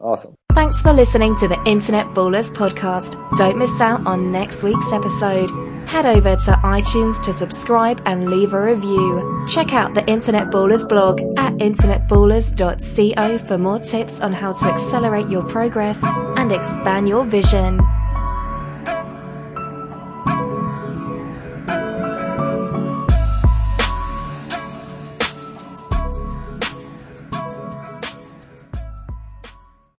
Awesome. 0.00 0.34
Thanks 0.54 0.82
for 0.82 0.92
listening 0.92 1.36
to 1.36 1.46
the 1.46 1.62
Internet 1.66 2.06
Ballers 2.08 2.52
podcast. 2.52 3.38
Don't 3.38 3.58
miss 3.58 3.80
out 3.80 4.04
on 4.06 4.32
next 4.32 4.64
week's 4.64 4.92
episode. 4.92 5.69
Head 5.90 6.06
over 6.06 6.36
to 6.36 6.52
iTunes 6.62 7.22
to 7.24 7.32
subscribe 7.32 8.00
and 8.06 8.30
leave 8.30 8.52
a 8.52 8.62
review. 8.62 9.44
Check 9.48 9.72
out 9.72 9.92
the 9.92 10.08
Internet 10.08 10.52
Ballers 10.52 10.88
blog 10.88 11.20
at 11.36 11.52
internetballers.co 11.54 13.38
for 13.38 13.58
more 13.58 13.80
tips 13.80 14.20
on 14.20 14.32
how 14.32 14.52
to 14.52 14.66
accelerate 14.66 15.28
your 15.28 15.42
progress 15.42 16.00
and 16.04 16.52
expand 16.52 17.08
your 17.08 17.24
vision. 17.24 17.80